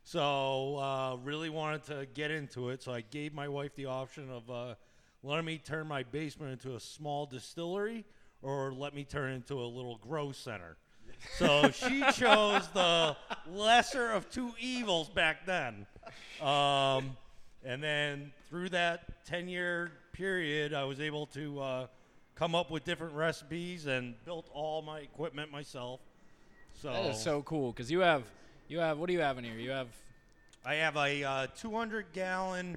So 0.04 0.76
uh, 0.78 1.16
really 1.24 1.48
wanted 1.48 1.84
to 1.84 2.06
get 2.14 2.30
into 2.30 2.70
it. 2.70 2.82
So 2.82 2.92
I 2.92 3.02
gave 3.02 3.32
my 3.32 3.48
wife 3.48 3.74
the 3.76 3.86
option 3.86 4.30
of 4.30 4.50
uh, 4.50 4.74
letting 5.22 5.44
me 5.44 5.58
turn 5.58 5.86
my 5.86 6.02
basement 6.02 6.52
into 6.52 6.74
a 6.76 6.80
small 6.80 7.26
distillery 7.26 8.04
or 8.42 8.72
let 8.72 8.94
me 8.94 9.04
turn 9.04 9.30
it 9.32 9.36
into 9.36 9.60
a 9.60 9.64
little 9.64 9.96
grow 9.98 10.32
center. 10.32 10.76
So 11.38 11.70
she 11.70 12.02
chose 12.14 12.68
the 12.74 13.16
lesser 13.48 14.10
of 14.10 14.28
two 14.30 14.52
evils 14.60 15.08
back 15.08 15.46
then. 15.46 15.86
Um, 16.40 17.16
and 17.64 17.82
then 17.82 18.32
through 18.50 18.70
that 18.70 19.24
10 19.26 19.48
year 19.48 19.92
period, 20.12 20.74
I 20.74 20.84
was 20.84 21.00
able 21.00 21.26
to 21.28 21.60
uh, 21.60 21.86
come 22.34 22.54
up 22.54 22.70
with 22.70 22.84
different 22.84 23.14
recipes 23.14 23.86
and 23.86 24.14
built 24.24 24.48
all 24.52 24.82
my 24.82 25.00
equipment 25.00 25.50
myself. 25.50 26.00
So, 26.74 26.92
That 26.92 27.10
is 27.10 27.22
so 27.22 27.42
cool 27.42 27.72
because 27.72 27.90
you 27.90 28.00
have 28.00 28.24
you 28.68 28.78
have 28.78 28.98
what 28.98 29.06
do 29.06 29.12
you 29.12 29.20
have 29.20 29.38
in 29.38 29.44
here? 29.44 29.54
You 29.54 29.70
have 29.70 29.88
I 30.64 30.74
have 30.76 30.96
a 30.96 31.24
uh, 31.24 31.46
200 31.56 32.06
gallon 32.12 32.76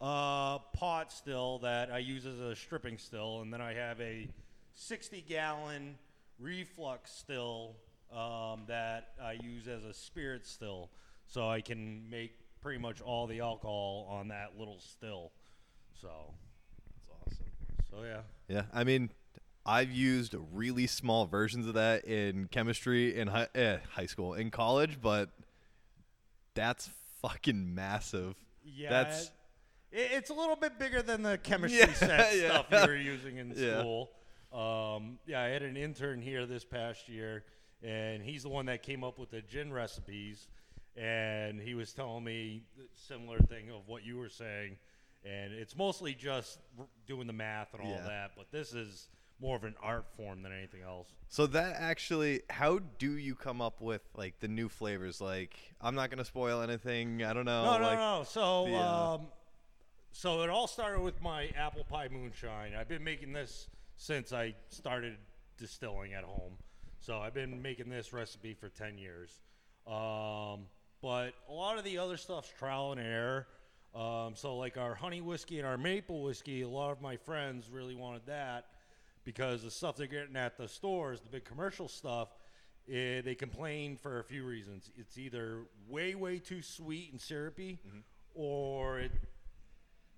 uh, 0.00 0.58
pot 0.58 1.12
still 1.12 1.58
that 1.60 1.90
I 1.90 1.98
use 1.98 2.26
as 2.26 2.38
a 2.40 2.56
stripping 2.56 2.98
still, 2.98 3.40
and 3.42 3.52
then 3.52 3.60
I 3.60 3.74
have 3.74 4.00
a 4.00 4.28
60 4.74 5.24
gallon 5.28 5.96
reflux 6.38 7.12
still 7.12 7.76
um, 8.12 8.62
that 8.68 9.12
I 9.22 9.32
use 9.32 9.68
as 9.68 9.84
a 9.84 9.92
spirit 9.92 10.46
still, 10.46 10.90
so 11.26 11.48
I 11.48 11.60
can 11.60 12.08
make 12.10 12.32
pretty 12.60 12.78
much 12.78 13.00
all 13.00 13.26
the 13.26 13.40
alcohol 13.40 14.06
on 14.10 14.28
that 14.28 14.58
little 14.58 14.78
still. 14.80 15.32
So, 16.00 16.08
So 17.90 18.02
yeah. 18.02 18.20
Yeah, 18.48 18.62
I 18.72 18.84
mean, 18.84 19.10
I've 19.64 19.90
used 19.90 20.34
really 20.52 20.86
small 20.86 21.26
versions 21.26 21.66
of 21.66 21.74
that 21.74 22.04
in 22.04 22.46
chemistry 22.48 23.18
in 23.18 23.28
high, 23.28 23.48
eh, 23.54 23.78
high 23.92 24.06
school, 24.06 24.34
in 24.34 24.50
college, 24.50 24.98
but 25.00 25.30
that's 26.54 26.90
fucking 27.22 27.74
massive. 27.74 28.34
Yeah, 28.64 28.90
That's- 28.90 29.30
it, 29.92 30.10
it's 30.12 30.30
a 30.30 30.34
little 30.34 30.56
bit 30.56 30.78
bigger 30.78 31.02
than 31.02 31.22
the 31.22 31.38
chemistry 31.38 31.80
Yeah, 31.80 31.92
set 31.94 32.36
yeah. 32.36 32.48
stuff 32.62 32.66
you 32.70 32.78
were 32.92 32.96
using 32.96 33.38
in 33.38 33.50
Yeah. 33.56 33.80
school. 33.80 34.10
Um, 34.52 35.18
yeah, 35.26 35.42
I 35.42 35.48
had 35.48 35.62
an 35.62 35.76
intern 35.76 36.22
here 36.22 36.46
this 36.46 36.64
past 36.64 37.08
year, 37.08 37.44
and 37.82 38.22
he's 38.22 38.42
the 38.44 38.48
one 38.48 38.66
that 38.66 38.82
came 38.82 39.02
up 39.04 39.18
with 39.18 39.30
the 39.30 39.42
gin 39.42 39.72
recipes. 39.72 40.48
And 40.96 41.60
he 41.60 41.74
was 41.74 41.92
telling 41.92 42.24
me 42.24 42.62
the 42.76 42.84
similar 42.94 43.38
thing 43.38 43.68
of 43.70 43.86
what 43.86 44.02
you 44.04 44.16
were 44.16 44.30
saying, 44.30 44.78
and 45.26 45.52
it's 45.52 45.76
mostly 45.76 46.14
just 46.14 46.58
r- 46.78 46.86
doing 47.06 47.26
the 47.26 47.32
math 47.32 47.74
and 47.74 47.82
all 47.82 47.90
Yeah. 47.90 48.02
that. 48.06 48.30
But 48.36 48.50
this 48.52 48.72
is 48.72 49.08
more 49.40 49.56
of 49.56 49.64
an 49.64 49.74
art 49.82 50.06
form 50.16 50.42
than 50.42 50.52
anything 50.52 50.82
else. 50.82 51.08
So 51.28 51.46
that 51.48 51.76
actually, 51.76 52.42
how 52.48 52.78
do 52.78 53.16
you 53.18 53.34
come 53.34 53.60
up 53.60 53.80
with 53.80 54.02
like 54.14 54.38
the 54.40 54.48
new 54.48 54.68
flavors? 54.68 55.20
Like, 55.20 55.56
I'm 55.80 55.94
not 55.94 56.10
gonna 56.10 56.24
spoil 56.24 56.62
anything. 56.62 57.22
I 57.22 57.32
don't 57.32 57.44
know. 57.44 57.64
No, 57.64 57.78
no, 57.78 57.84
like, 57.84 57.98
no. 57.98 58.24
So, 58.26 58.66
the, 58.66 58.74
uh, 58.76 59.14
um, 59.16 59.26
so 60.12 60.42
it 60.42 60.48
all 60.50 60.66
started 60.66 61.00
with 61.00 61.20
my 61.20 61.48
apple 61.56 61.84
pie 61.84 62.08
moonshine. 62.08 62.74
I've 62.74 62.88
been 62.88 63.04
making 63.04 63.32
this 63.32 63.68
since 63.96 64.32
I 64.32 64.54
started 64.68 65.18
distilling 65.58 66.14
at 66.14 66.24
home. 66.24 66.56
So 67.00 67.18
I've 67.20 67.34
been 67.34 67.60
making 67.60 67.88
this 67.90 68.12
recipe 68.12 68.54
for 68.54 68.68
ten 68.68 68.96
years. 68.96 69.40
Um, 69.86 70.66
but 71.02 71.34
a 71.48 71.52
lot 71.52 71.78
of 71.78 71.84
the 71.84 71.98
other 71.98 72.16
stuff's 72.16 72.50
trial 72.58 72.92
and 72.92 73.00
error. 73.00 73.46
Um, 73.96 74.34
so 74.36 74.56
like 74.56 74.76
our 74.76 74.94
honey 74.94 75.22
whiskey 75.22 75.58
and 75.58 75.66
our 75.66 75.78
maple 75.78 76.22
whiskey, 76.22 76.62
a 76.62 76.68
lot 76.68 76.90
of 76.90 77.00
my 77.00 77.16
friends 77.16 77.70
really 77.70 77.94
wanted 77.94 78.26
that 78.26 78.66
because 79.24 79.62
the 79.62 79.70
stuff 79.70 79.96
they're 79.96 80.06
getting 80.06 80.36
at 80.36 80.58
the 80.58 80.68
stores, 80.68 81.20
the 81.20 81.28
big 81.28 81.44
commercial 81.44 81.88
stuff, 81.88 82.28
eh, 82.92 83.22
they 83.22 83.34
complain 83.34 83.96
for 83.96 84.20
a 84.20 84.24
few 84.24 84.44
reasons. 84.44 84.90
It's 84.96 85.16
either 85.16 85.62
way, 85.88 86.14
way 86.14 86.38
too 86.38 86.60
sweet 86.60 87.10
and 87.12 87.20
syrupy, 87.20 87.78
or 88.34 89.00
it 89.00 89.12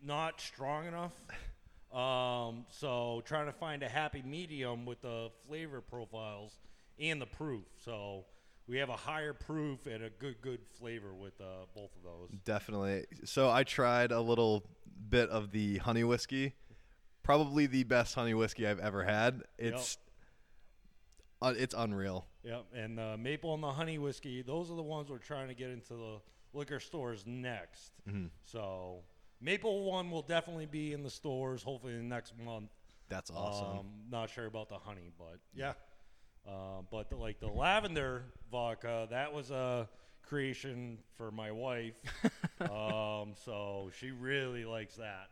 not 0.03 0.41
strong 0.41 0.87
enough. 0.87 1.13
Um, 1.91 2.67
so 2.71 3.23
trying 3.25 3.47
to 3.47 3.53
find 3.53 3.83
a 3.83 3.89
happy 3.89 4.23
medium 4.23 4.85
with 4.85 5.01
the 5.01 5.31
flavor 5.47 5.81
profiles 5.81 6.59
and 6.99 7.19
the 7.19 7.27
proof. 7.27 7.65
So 7.83 8.25
we 8.69 8.77
have 8.79 8.91
a 8.91 8.97
higher 8.97 9.33
proof 9.33 9.87
and 9.87 10.05
a 10.05 10.11
good, 10.11 10.41
good 10.43 10.61
flavor 10.79 11.15
with 11.15 11.41
uh, 11.41 11.65
both 11.75 11.91
of 11.97 12.03
those. 12.05 12.29
Definitely. 12.45 13.07
So 13.25 13.51
I 13.51 13.65
tried 13.65 14.13
a 14.13 14.21
little 14.21 14.67
bit 15.09 15.31
of 15.31 15.51
the 15.51 15.79
honey 15.79 16.05
whiskey. 16.05 16.55
Probably 17.23 17.67
the 17.67 17.85
best 17.85 18.15
honey 18.15 18.35
whiskey 18.35 18.67
I've 18.67 18.79
ever 18.79 19.05
had. 19.05 19.43
It's 19.59 19.99
uh, 21.41 21.55
it's 21.57 21.75
unreal. 21.77 22.27
Yep, 22.43 22.67
and 22.75 22.99
the 22.99 23.17
maple 23.17 23.55
and 23.55 23.63
the 23.63 23.73
honey 23.73 23.99
whiskey, 23.99 24.43
those 24.43 24.71
are 24.71 24.77
the 24.77 24.83
ones 24.83 25.11
we're 25.11 25.19
trying 25.19 25.49
to 25.49 25.55
get 25.55 25.71
into 25.71 25.95
the 25.95 26.21
liquor 26.53 26.81
stores 26.81 27.25
next. 27.27 27.93
So 28.45 29.03
maple 29.41 29.85
one 29.85 30.11
will 30.11 30.23
definitely 30.23 30.67
be 30.67 30.93
in 30.93 31.03
the 31.03 31.11
stores 31.11 31.63
hopefully 31.63 31.93
in 31.95 31.99
the 32.01 32.15
next 32.15 32.33
month. 32.39 32.71
That's 33.09 33.31
awesome. 33.31 33.79
Um, 33.79 33.87
not 34.11 34.31
sure 34.31 34.47
about 34.47 34.69
the 34.69 34.79
honey, 34.79 35.11
but 35.19 35.39
yeah. 35.55 35.75
Uh, 36.47 36.83
but 36.91 37.11
the, 37.11 37.17
like 37.17 37.41
the 37.41 37.49
lavender 37.49 38.25
vodka, 38.51 39.07
that 39.11 39.33
was 39.33 39.51
a 39.51 39.89
creation 40.29 40.99
for 41.17 41.31
my 41.31 41.51
wife. 41.51 41.95
um, 42.61 43.35
so 43.45 43.91
she 43.99 44.11
really 44.11 44.65
likes 44.65 44.97
that. 44.97 45.29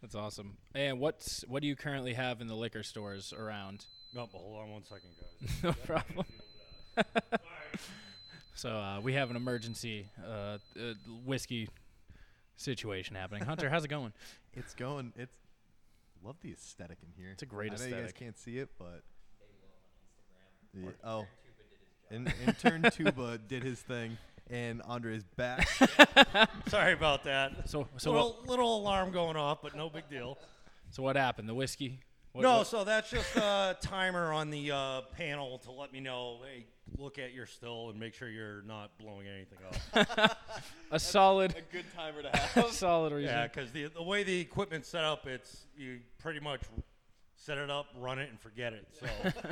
that's 0.00 0.14
awesome. 0.14 0.56
And 0.74 1.00
what's 1.00 1.44
what 1.48 1.62
do 1.62 1.68
you 1.68 1.76
currently 1.76 2.14
have 2.14 2.40
in 2.40 2.46
the 2.46 2.54
liquor 2.54 2.82
stores 2.82 3.32
around? 3.32 3.86
No, 4.14 4.28
but 4.30 4.38
hold 4.38 4.60
on 4.60 4.70
one 4.70 4.84
second, 4.84 5.10
guys. 5.20 5.62
no 5.62 5.72
problem. 5.84 6.26
so 8.54 8.70
uh, 8.70 9.00
we 9.00 9.12
have 9.12 9.30
an 9.30 9.36
emergency 9.36 10.06
uh, 10.26 10.58
uh, 10.78 10.94
whiskey 11.24 11.68
situation 12.56 13.14
happening. 13.14 13.44
Hunter, 13.44 13.68
how's 13.68 13.84
it 13.84 13.88
going? 13.88 14.12
It's 14.54 14.74
going. 14.74 15.12
It's 15.16 15.34
love 16.24 16.36
the 16.42 16.52
aesthetic 16.52 16.98
in 17.02 17.12
here. 17.22 17.30
It's 17.32 17.42
a 17.42 17.46
great 17.46 17.72
I 17.72 17.76
know 17.76 17.84
you 17.84 18.02
guys 18.02 18.12
can't 18.12 18.38
see 18.38 18.58
it, 18.58 18.70
but 18.78 19.02
Yeah, 20.74 20.90
oh, 21.04 21.26
in, 22.10 22.32
intern 22.46 22.82
Tuba 22.90 23.38
did 23.48 23.62
his 23.62 23.80
thing, 23.80 24.16
and 24.50 24.82
Andre 24.82 25.16
is 25.16 25.24
back. 25.36 25.68
Sorry 26.68 26.92
about 26.92 27.24
that. 27.24 27.68
So 27.68 27.88
so 27.96 28.12
little, 28.12 28.36
what, 28.40 28.48
little 28.48 28.76
alarm 28.78 29.10
going 29.12 29.36
off, 29.36 29.62
but 29.62 29.74
no 29.76 29.88
big 29.90 30.08
deal. 30.08 30.38
so 30.90 31.02
what 31.02 31.16
happened? 31.16 31.48
The 31.48 31.54
whiskey? 31.54 32.00
What, 32.32 32.42
no, 32.42 32.58
what- 32.58 32.66
so 32.66 32.84
that's 32.84 33.10
just 33.10 33.34
a 33.36 33.76
timer 33.80 34.32
on 34.32 34.50
the 34.50 34.70
uh, 34.70 35.00
panel 35.16 35.58
to 35.60 35.72
let 35.72 35.92
me 35.92 36.00
know. 36.00 36.40
Hey, 36.44 36.66
look 36.98 37.18
at 37.18 37.32
your 37.32 37.46
still 37.46 37.88
and 37.90 37.98
make 37.98 38.12
sure 38.14 38.28
you're 38.28 38.62
not 38.62 38.90
blowing 38.98 39.26
anything 39.26 39.58
up. 39.66 40.38
a 40.90 41.00
solid 41.00 41.52
a 41.56 41.72
good 41.74 41.86
timer 41.96 42.22
to 42.22 42.36
have. 42.36 42.66
solid 42.72 43.12
reason. 43.14 43.30
yeah, 43.30 43.46
because 43.46 43.70
the 43.72 43.86
the 43.86 44.02
way 44.02 44.22
the 44.22 44.38
equipment's 44.38 44.88
set 44.88 45.02
up, 45.02 45.26
it's 45.26 45.64
you 45.76 46.00
pretty 46.18 46.40
much 46.40 46.60
set 47.36 47.58
it 47.58 47.70
up, 47.70 47.86
run 47.98 48.18
it, 48.18 48.30
and 48.30 48.40
forget 48.40 48.72
it. 48.72 48.86
So 48.98 49.06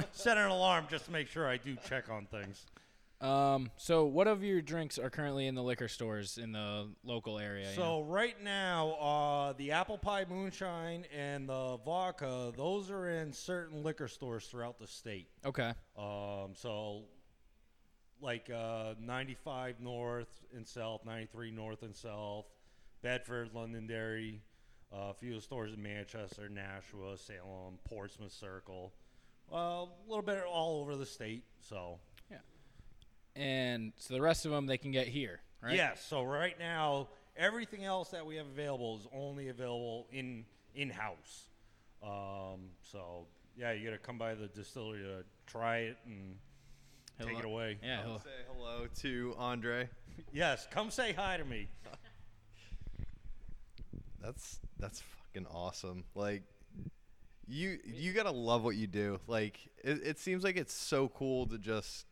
set 0.13 0.37
an 0.37 0.51
alarm 0.51 0.87
just 0.91 1.05
to 1.07 1.13
make 1.13 1.29
sure 1.29 1.47
I 1.49 1.57
do 1.57 1.77
check 1.89 2.09
on 2.11 2.27
things. 2.27 2.67
Um. 3.21 3.71
So 3.77 4.05
what 4.05 4.27
of 4.27 4.43
your 4.43 4.61
drinks 4.61 4.99
are 4.99 5.09
currently 5.09 5.47
in 5.47 5.55
the 5.55 5.63
liquor 5.63 5.89
stores 5.89 6.37
in 6.37 6.53
the 6.53 6.89
local 7.05 7.39
area? 7.39 7.71
you 7.71 7.77
know? 7.77 7.83
So 7.83 8.03
right 8.03 8.35
now, 8.43 8.91
uh, 8.95 9.53
the 9.55 9.71
apple 9.71 9.97
pie 9.97 10.27
moonshine 10.29 11.07
and 11.17 11.49
the 11.49 11.79
vodka, 11.85 12.53
those 12.57 12.91
are 12.91 13.09
in 13.09 13.33
certain 13.33 13.83
liquor 13.83 14.09
stores 14.09 14.47
throughout 14.47 14.79
the 14.79 14.87
state. 14.89 15.29
okay. 15.45 15.73
Um, 15.97 16.55
so, 16.55 17.05
like 18.21 18.51
uh, 18.51 18.95
95 19.01 19.81
North 19.81 20.43
and 20.55 20.67
South, 20.67 21.07
93 21.07 21.51
North 21.53 21.83
and 21.83 21.95
South, 21.95 22.47
Bedford, 23.01 23.51
Londonderry, 23.55 24.43
uh, 24.93 25.11
a 25.11 25.15
few 25.15 25.41
stores 25.41 25.73
in 25.75 25.83
Manchester, 25.83 26.49
Nashua, 26.49 27.17
Salem, 27.19 27.79
Portsmouth 27.85 28.33
Circle, 28.33 28.93
uh, 29.53 29.57
a 29.57 29.89
little 30.09 30.23
bit 30.25 30.43
all 30.49 30.81
over 30.81 30.97
the 30.97 31.07
state. 31.07 31.45
So, 31.61 31.99
yeah, 32.31 32.39
And 33.37 33.93
so 33.99 34.15
the 34.15 34.21
rest 34.23 34.45
of 34.47 34.53
them 34.53 34.67
they 34.67 34.79
can 34.79 34.91
get 34.93 35.09
here, 35.09 35.41
right? 35.63 35.75
yes. 35.75 36.05
So 36.05 36.23
right 36.23 36.59
now, 36.59 37.09
everything 37.37 37.85
else 37.85 38.11
that 38.11 38.25
we 38.25 38.37
have 38.37 38.47
available 38.47 38.97
is 38.99 39.07
only 39.13 39.49
available 39.49 40.07
in 40.13 40.45
in 40.75 40.91
house. 40.91 41.49
Um, 42.03 42.71
so 42.83 43.27
yeah, 43.57 43.73
you 43.73 43.85
got 43.89 43.93
to 43.93 43.99
come 43.99 44.19
by 44.19 44.35
the 44.35 44.49
distillery 44.49 45.03
to 45.03 45.25
try 45.47 45.79
it 45.79 45.97
and 46.07 46.37
take 47.21 47.39
it 47.39 47.45
away. 47.45 47.79
Yeah. 47.83 48.03
he'll- 48.05 48.19
Say 48.21 48.31
hello 48.53 48.87
to 49.03 49.35
Andre. 49.39 49.89
Yes, 50.33 50.67
come 50.71 50.91
say 50.91 51.13
hi 51.13 51.37
to 51.37 51.45
me. 51.45 51.69
That's 54.25 54.61
that's 54.79 55.03
fucking 55.03 55.47
awesome. 55.53 56.05
Like 56.15 56.43
you 57.47 57.79
you 57.85 58.13
gotta 58.13 58.31
love 58.31 58.65
what 58.65 58.77
you 58.77 58.87
do. 58.87 59.21
Like 59.27 59.59
it, 59.83 60.01
it 60.05 60.19
seems 60.19 60.45
like 60.45 60.57
it's 60.57 60.73
so 60.73 61.09
cool 61.09 61.47
to 61.49 61.59
just 61.59 62.07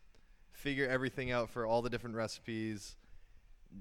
figure 0.51 0.87
everything 0.87 1.31
out 1.31 1.49
for 1.49 1.65
all 1.65 1.81
the 1.81 1.89
different 1.89 2.15
recipes. 2.15 2.95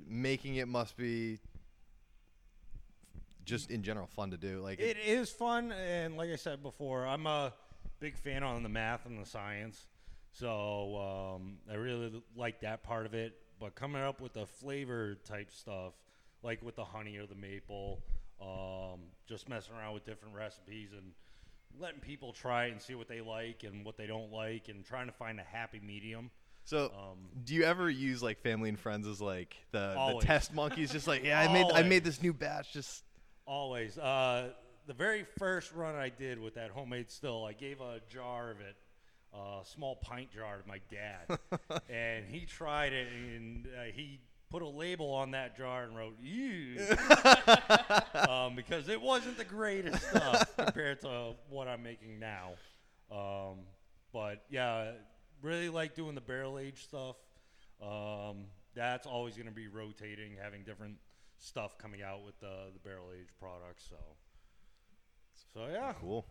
Making 0.09 0.57
it 0.57 0.69
must 0.69 0.97
be 0.97 1.39
just 3.45 3.71
in 3.71 3.83
general 3.83 4.07
fun 4.07 4.31
to 4.31 4.37
do. 4.39 4.61
Like 4.61 4.81
It 4.81 4.97
is 5.05 5.31
fun, 5.31 5.73
and 5.73 6.17
like 6.17 6.31
I 6.31 6.37
said 6.37 6.63
before, 6.63 7.07
I'm 7.07 7.27
a 7.27 7.53
big 8.01 8.17
fan 8.17 8.43
on 8.43 8.63
the 8.63 8.69
math 8.69 9.05
and 9.07 9.21
the 9.23 9.29
science. 9.29 9.87
So 10.33 11.35
um, 11.37 11.59
I 11.71 11.75
really 11.75 12.23
like 12.35 12.61
that 12.63 12.83
part 12.83 13.05
of 13.05 13.13
it. 13.15 13.35
but 13.61 13.75
coming 13.75 14.01
up 14.01 14.21
with 14.21 14.33
the 14.33 14.47
flavor 14.47 15.17
type 15.27 15.51
stuff, 15.53 15.93
like 16.43 16.63
with 16.63 16.77
the 16.77 16.85
honey 16.85 17.17
or 17.19 17.27
the 17.27 17.35
maple, 17.35 18.03
um, 18.43 19.01
just 19.29 19.49
messing 19.49 19.75
around 19.75 19.95
with 19.95 20.05
different 20.05 20.35
recipes 20.35 20.91
and 20.93 21.13
letting 21.81 22.01
people 22.01 22.33
try 22.33 22.67
it 22.67 22.73
and 22.73 22.83
see 22.83 22.95
what 22.95 23.09
they 23.09 23.21
like 23.21 23.65
and 23.65 23.85
what 23.85 23.97
they 23.97 24.07
don't 24.07 24.33
like, 24.33 24.69
and 24.69 24.85
trying 24.85 25.07
to 25.07 25.13
find 25.13 25.41
a 25.41 25.45
happy 25.45 25.81
medium. 25.85 26.31
So, 26.65 26.93
Um, 26.97 27.19
do 27.45 27.55
you 27.55 27.65
ever 27.65 27.91
use 27.91 28.23
like 28.23 28.41
family 28.41 28.69
and 28.69 28.79
friends 28.79 29.07
as 29.09 29.21
like 29.21 29.57
the, 29.73 29.95
the 30.19 30.21
test 30.27 30.53
monkeys? 30.55 30.93
Just 30.93 31.09
like, 31.09 31.25
yeah, 31.25 31.41
I 31.41 31.53
made 31.53 31.67
I 31.73 31.83
made 31.83 32.05
this 32.05 32.23
new 32.23 32.33
batch. 32.33 32.73
Just 32.73 33.05
Always. 33.47 33.99
Uh, 33.99 34.51
the 34.87 34.95
very 34.95 35.25
first 35.39 35.73
run 35.73 35.95
I 35.97 36.09
did 36.09 36.39
with 36.39 36.55
that 36.55 36.71
homemade 36.71 37.11
still, 37.11 37.45
I 37.45 37.53
gave 37.53 37.81
a 37.81 38.01
jar 38.09 38.51
of 38.51 38.61
it, 38.61 38.77
a 39.35 39.61
small 39.65 39.97
pint 39.97 40.31
jar 40.33 40.59
to 40.59 40.69
my 40.69 40.81
dad, 40.91 41.39
and 41.91 42.27
he 42.27 42.47
tried 42.47 42.93
it, 42.93 43.09
and 43.13 43.67
uh, 43.67 43.83
he 43.93 44.21
put 44.53 44.63
a 44.63 44.69
label 44.69 45.11
on 45.13 45.31
that 45.31 45.57
jar 45.57 45.85
and 45.85 45.97
wrote 45.97 46.15
"ew," 46.21 46.77
um, 48.29 48.55
because 48.55 48.89
it 48.89 49.01
wasn't 49.01 49.39
the 49.39 49.45
greatest 49.45 50.07
stuff 50.11 50.55
compared 50.57 51.01
to 51.01 51.33
what 51.49 51.67
I'm 51.69 51.83
making 51.83 52.21
now. 52.21 52.51
Um, 53.11 53.61
but 54.13 54.45
yeah, 54.51 54.93
really 55.41 55.71
like 55.71 55.95
doing 55.95 56.15
the 56.15 56.21
barrel 56.21 56.59
age 56.59 56.85
stuff. 56.85 57.17
Um, 57.83 58.45
that's 58.75 59.07
always 59.07 59.35
going 59.35 59.49
to 59.49 59.53
be 59.53 59.69
rotating, 59.69 60.37
having 60.41 60.65
different 60.65 60.97
stuff 61.39 61.79
coming 61.79 62.03
out 62.03 62.23
with 62.25 62.39
the 62.41 62.71
the 62.75 62.79
barrel 62.81 63.07
age 63.19 63.29
products. 63.41 63.87
So, 63.89 63.97
so 65.55 65.67
yeah, 65.73 65.95
cool. 65.99 66.27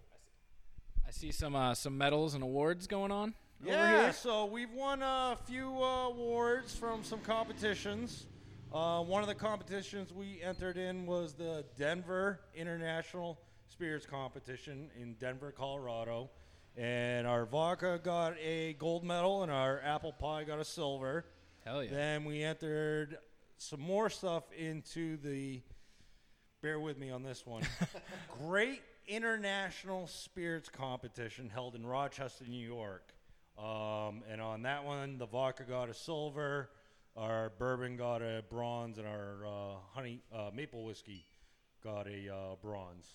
I 1.08 1.12
see 1.12 1.32
some 1.32 1.56
uh, 1.56 1.74
some 1.74 1.98
medals 1.98 2.36
and 2.36 2.44
awards 2.44 2.86
going 2.86 3.12
on 3.12 3.34
over 3.34 3.34
yeah. 3.66 4.04
here. 4.04 4.14
So 4.14 4.46
we've 4.46 4.72
won 4.72 5.02
a 5.02 5.38
few 5.46 5.68
uh, 5.82 6.08
awards 6.08 6.76
from 6.76 7.04
some 7.04 7.20
competitions. 7.20 8.26
Uh, 8.74 9.02
one 9.02 9.22
of 9.22 9.28
the 9.28 9.36
competitions 9.36 10.14
we 10.14 10.42
entered 10.42 10.78
in 10.78 11.06
was 11.06 11.34
the 11.34 11.66
Denver 11.78 12.40
International 12.56 13.40
Spirits 13.68 14.06
Competition 14.06 14.90
in 15.00 15.16
Denver, 15.16 15.52
Colorado. 15.52 16.30
And 16.78 17.28
our 17.28 17.46
vodka 17.46 18.00
got 18.02 18.38
a 18.40 18.74
gold 18.74 19.04
medal, 19.04 19.44
and 19.44 19.52
our 19.52 19.82
apple 19.82 20.14
pie 20.14 20.46
got 20.46 20.60
a 20.60 20.64
silver. 20.64 21.26
Hell 21.66 21.84
yeah! 21.84 21.90
Then 21.92 22.24
we 22.24 22.44
entered 22.44 23.18
some 23.58 23.82
more 23.82 24.10
stuff 24.10 24.44
into 24.58 25.18
the. 25.18 25.62
Bear 26.62 26.80
with 26.80 26.98
me 26.98 27.10
on 27.10 27.24
this 27.24 27.46
one. 27.46 27.64
Great 28.48 28.82
International 29.08 30.08
Spirits 30.08 30.70
Competition 30.70 31.50
held 31.50 31.76
in 31.76 31.86
Rochester, 31.86 32.46
New 32.48 32.66
York. 32.66 33.14
Um, 33.58 34.24
and 34.30 34.42
on 34.42 34.64
that 34.64 34.84
one, 34.84 35.18
the 35.18 35.26
vodka 35.28 35.64
got 35.64 35.90
a 35.90 35.94
silver, 35.94 36.70
our 37.16 37.52
bourbon 37.60 37.98
got 37.98 38.22
a 38.22 38.44
bronze, 38.50 38.98
and 38.98 39.08
our 39.08 39.46
uh, 39.46 39.76
honey 39.94 40.22
uh, 40.34 40.50
maple 40.54 40.86
whiskey 40.86 41.26
got 41.84 42.08
a 42.08 42.34
uh, 42.34 42.56
bronze. 42.62 43.14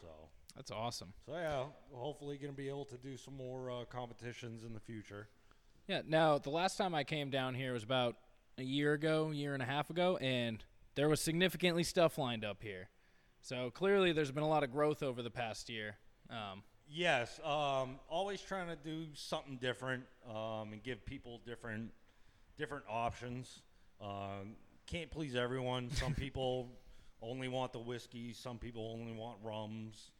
So, 0.00 0.08
That's 0.54 0.70
awesome. 0.70 1.12
so 1.24 1.32
yeah, 1.32 1.64
hopefully 1.92 2.38
going 2.38 2.52
to 2.52 2.56
be 2.56 2.68
able 2.68 2.84
to 2.86 2.96
do 2.96 3.16
some 3.16 3.36
more 3.36 3.70
uh, 3.70 3.84
competitions 3.84 4.62
in 4.64 4.72
the 4.72 4.80
future. 4.80 5.28
Yeah. 5.88 6.02
Now, 6.06 6.38
the 6.38 6.50
last 6.50 6.76
time 6.76 6.94
I 6.94 7.04
came 7.04 7.30
down 7.30 7.54
here 7.54 7.72
was 7.72 7.82
about 7.82 8.16
a 8.58 8.62
year 8.62 8.92
ago, 8.92 9.30
year 9.30 9.54
and 9.54 9.62
a 9.62 9.66
half 9.66 9.90
ago, 9.90 10.16
and 10.18 10.64
there 10.94 11.08
was 11.08 11.20
significantly 11.20 11.82
stuff 11.84 12.18
lined 12.18 12.44
up 12.44 12.62
here. 12.62 12.88
So 13.40 13.70
clearly, 13.70 14.12
there's 14.12 14.32
been 14.32 14.42
a 14.42 14.48
lot 14.48 14.64
of 14.64 14.72
growth 14.72 15.02
over 15.02 15.22
the 15.22 15.30
past 15.30 15.68
year. 15.68 15.96
Um, 16.30 16.62
Yes, 16.88 17.40
um, 17.44 17.98
always 18.08 18.40
trying 18.40 18.68
to 18.68 18.76
do 18.76 19.06
something 19.14 19.56
different 19.56 20.04
um, 20.28 20.72
and 20.72 20.82
give 20.82 21.04
people 21.04 21.40
different 21.44 21.90
different 22.56 22.84
options. 22.88 23.62
Um, 24.00 24.54
can't 24.86 25.10
please 25.10 25.34
everyone. 25.34 25.90
Some 25.90 26.14
people 26.16 26.70
only 27.20 27.48
want 27.48 27.72
the 27.72 27.80
whiskey. 27.80 28.32
Some 28.32 28.58
people 28.58 28.96
only 28.98 29.12
want 29.12 29.38
rums. 29.42 30.10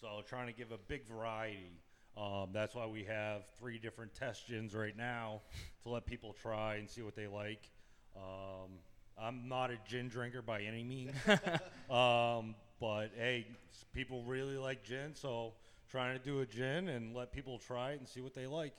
So 0.00 0.22
trying 0.26 0.48
to 0.48 0.52
give 0.52 0.72
a 0.72 0.78
big 0.88 1.06
variety. 1.06 1.80
Um, 2.16 2.48
that's 2.52 2.74
why 2.74 2.86
we 2.86 3.04
have 3.04 3.42
three 3.58 3.78
different 3.78 4.12
test 4.14 4.48
gins 4.48 4.74
right 4.74 4.96
now 4.96 5.42
to 5.82 5.90
let 5.90 6.06
people 6.06 6.34
try 6.42 6.76
and 6.76 6.88
see 6.88 7.02
what 7.02 7.14
they 7.14 7.26
like. 7.26 7.70
Um, 8.16 8.72
I'm 9.18 9.48
not 9.48 9.70
a 9.70 9.78
gin 9.86 10.08
drinker 10.08 10.42
by 10.42 10.62
any 10.62 10.82
means, 10.82 11.12
um, 11.90 12.54
but 12.80 13.08
hey, 13.16 13.46
people 13.94 14.22
really 14.24 14.56
like 14.56 14.82
gin, 14.82 15.14
so 15.14 15.52
trying 15.90 16.18
to 16.18 16.24
do 16.24 16.40
a 16.40 16.46
gin 16.46 16.88
and 16.88 17.14
let 17.14 17.32
people 17.32 17.58
try 17.58 17.92
it 17.92 17.98
and 18.00 18.08
see 18.08 18.20
what 18.20 18.34
they 18.34 18.46
like. 18.46 18.74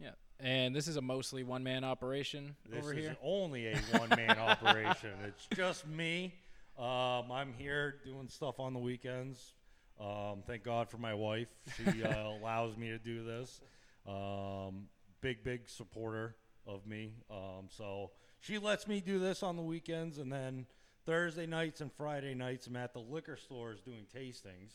yeah. 0.00 0.10
And 0.40 0.74
this 0.74 0.88
is 0.88 0.96
a 0.96 1.00
mostly 1.00 1.44
one 1.44 1.62
man 1.62 1.84
operation 1.84 2.56
This 2.68 2.80
over 2.84 2.92
is 2.92 3.04
here. 3.04 3.16
only 3.22 3.68
a 3.68 3.76
one 3.98 4.08
man 4.10 4.36
operation. 4.38 5.10
It's 5.26 5.46
just 5.54 5.86
me. 5.86 6.34
Um, 6.76 7.30
I'm 7.30 7.54
here 7.56 7.96
doing 8.04 8.28
stuff 8.28 8.58
on 8.58 8.72
the 8.72 8.80
weekends. 8.80 9.52
Um, 10.00 10.42
thank 10.46 10.64
God 10.64 10.88
for 10.90 10.98
my 10.98 11.14
wife. 11.14 11.46
She 11.76 12.02
uh, 12.04 12.28
allows 12.28 12.76
me 12.76 12.88
to 12.88 12.98
do 12.98 13.24
this. 13.24 13.60
Um, 14.08 14.88
big, 15.20 15.44
big 15.44 15.68
supporter 15.68 16.34
of 16.66 16.84
me. 16.86 17.12
Um, 17.30 17.68
so 17.68 18.10
she 18.40 18.58
lets 18.58 18.88
me 18.88 19.00
do 19.00 19.20
this 19.20 19.42
on 19.44 19.56
the 19.56 19.62
weekends. 19.62 20.18
And 20.18 20.32
then 20.32 20.66
Thursday 21.06 21.46
nights 21.46 21.80
and 21.80 21.92
Friday 21.92 22.34
nights, 22.34 22.66
I'm 22.66 22.74
at 22.76 22.92
the 22.92 22.98
liquor 22.98 23.36
stores 23.36 23.80
doing 23.80 24.04
tastings. 24.14 24.72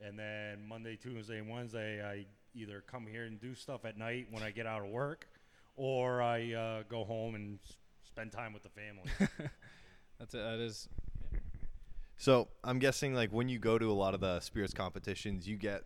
And 0.00 0.18
then 0.18 0.66
Monday, 0.66 0.96
Tuesday, 0.96 1.38
and 1.38 1.48
Wednesday, 1.48 2.02
I 2.04 2.24
either 2.54 2.82
come 2.86 3.06
here 3.06 3.24
and 3.24 3.40
do 3.40 3.54
stuff 3.54 3.84
at 3.84 3.96
night 3.98 4.26
when 4.30 4.42
I 4.42 4.50
get 4.50 4.66
out 4.66 4.82
of 4.82 4.88
work, 4.90 5.28
or 5.76 6.22
I 6.22 6.52
uh, 6.52 6.82
go 6.88 7.04
home 7.04 7.34
and 7.34 7.58
s- 7.68 7.76
spend 8.06 8.32
time 8.32 8.52
with 8.52 8.62
the 8.62 8.70
family. 8.70 9.04
That's 10.18 10.34
it. 10.34 10.38
that 10.38 10.58
is 10.58 10.88
So 12.16 12.48
I'm 12.64 12.78
guessing 12.78 13.14
like 13.14 13.30
when 13.32 13.48
you 13.48 13.58
go 13.58 13.78
to 13.78 13.90
a 13.90 13.92
lot 13.92 14.14
of 14.14 14.20
the 14.20 14.40
spirits 14.40 14.74
competitions, 14.74 15.46
you 15.48 15.56
get 15.56 15.82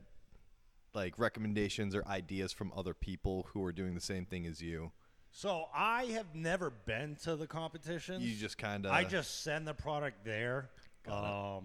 like 0.94 1.18
recommendations 1.18 1.94
or 1.94 2.06
ideas 2.06 2.52
from 2.52 2.72
other 2.76 2.94
people 2.94 3.46
who 3.52 3.64
are 3.64 3.72
doing 3.72 3.94
the 3.94 4.00
same 4.00 4.24
thing 4.26 4.46
as 4.46 4.60
you. 4.62 4.92
so 5.32 5.64
I 5.74 6.04
have 6.06 6.34
never 6.34 6.70
been 6.70 7.16
to 7.24 7.34
the 7.36 7.46
competitions. 7.48 8.22
You 8.24 8.36
just 8.36 8.58
kind 8.58 8.86
of 8.86 8.92
I 8.92 9.02
just 9.04 9.42
send 9.42 9.66
the 9.66 9.74
product 9.74 10.24
there. 10.24 10.70
Got 11.04 11.56
Um, 11.58 11.64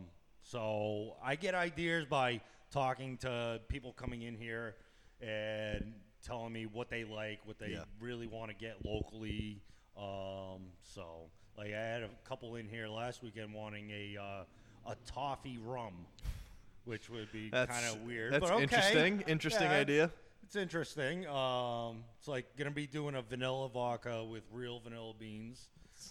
so 0.50 1.16
I 1.24 1.36
get 1.36 1.54
ideas 1.54 2.06
by 2.10 2.42
talking 2.72 3.18
to 3.18 3.62
people 3.68 3.94
coming 3.94 4.24
in 4.24 4.36
here 4.36 4.76
and 5.22 5.94
telling 6.26 6.52
me 6.52 6.66
what 6.66 6.90
they 6.90 7.04
like, 7.04 7.40
what 7.46 7.60
they 7.60 7.70
Yeah. 7.72 7.84
really 8.00 8.26
want 8.26 8.50
to 8.50 8.56
get 8.58 8.84
locally. 8.84 9.62
Um, 9.96 10.72
so 10.82 11.30
like 11.56 11.68
I 11.68 11.78
had 11.80 12.02
a 12.04 12.10
couple 12.24 12.56
in 12.56 12.68
here 12.68 12.88
last 12.88 13.22
weekend 13.22 13.54
wanting 13.54 13.92
a 13.92 14.18
uh, 14.18 14.44
a 14.92 14.96
toffee 15.06 15.60
rum, 15.64 15.94
which 16.86 17.10
would 17.12 17.32
be 17.32 17.50
that's 17.52 17.72
kind 17.72 17.86
of 17.86 18.02
weird. 18.08 18.34
That's 18.34 18.42
but 18.42 18.52
okay. 18.54 18.64
interesting. 18.64 19.24
Interesting 19.28 19.70
Yeah, 19.70 19.78
idea. 19.78 20.12
It's 20.44 20.56
interesting. 20.56 21.28
Um, 21.28 22.04
it's 22.18 22.28
like 22.28 22.56
gonna 22.58 22.72
be 22.72 22.88
doing 22.88 23.14
a 23.14 23.22
vanilla 23.22 23.70
vodka 23.70 24.24
with 24.24 24.44
real 24.52 24.80
vanilla 24.80 25.14
beans, 25.20 25.68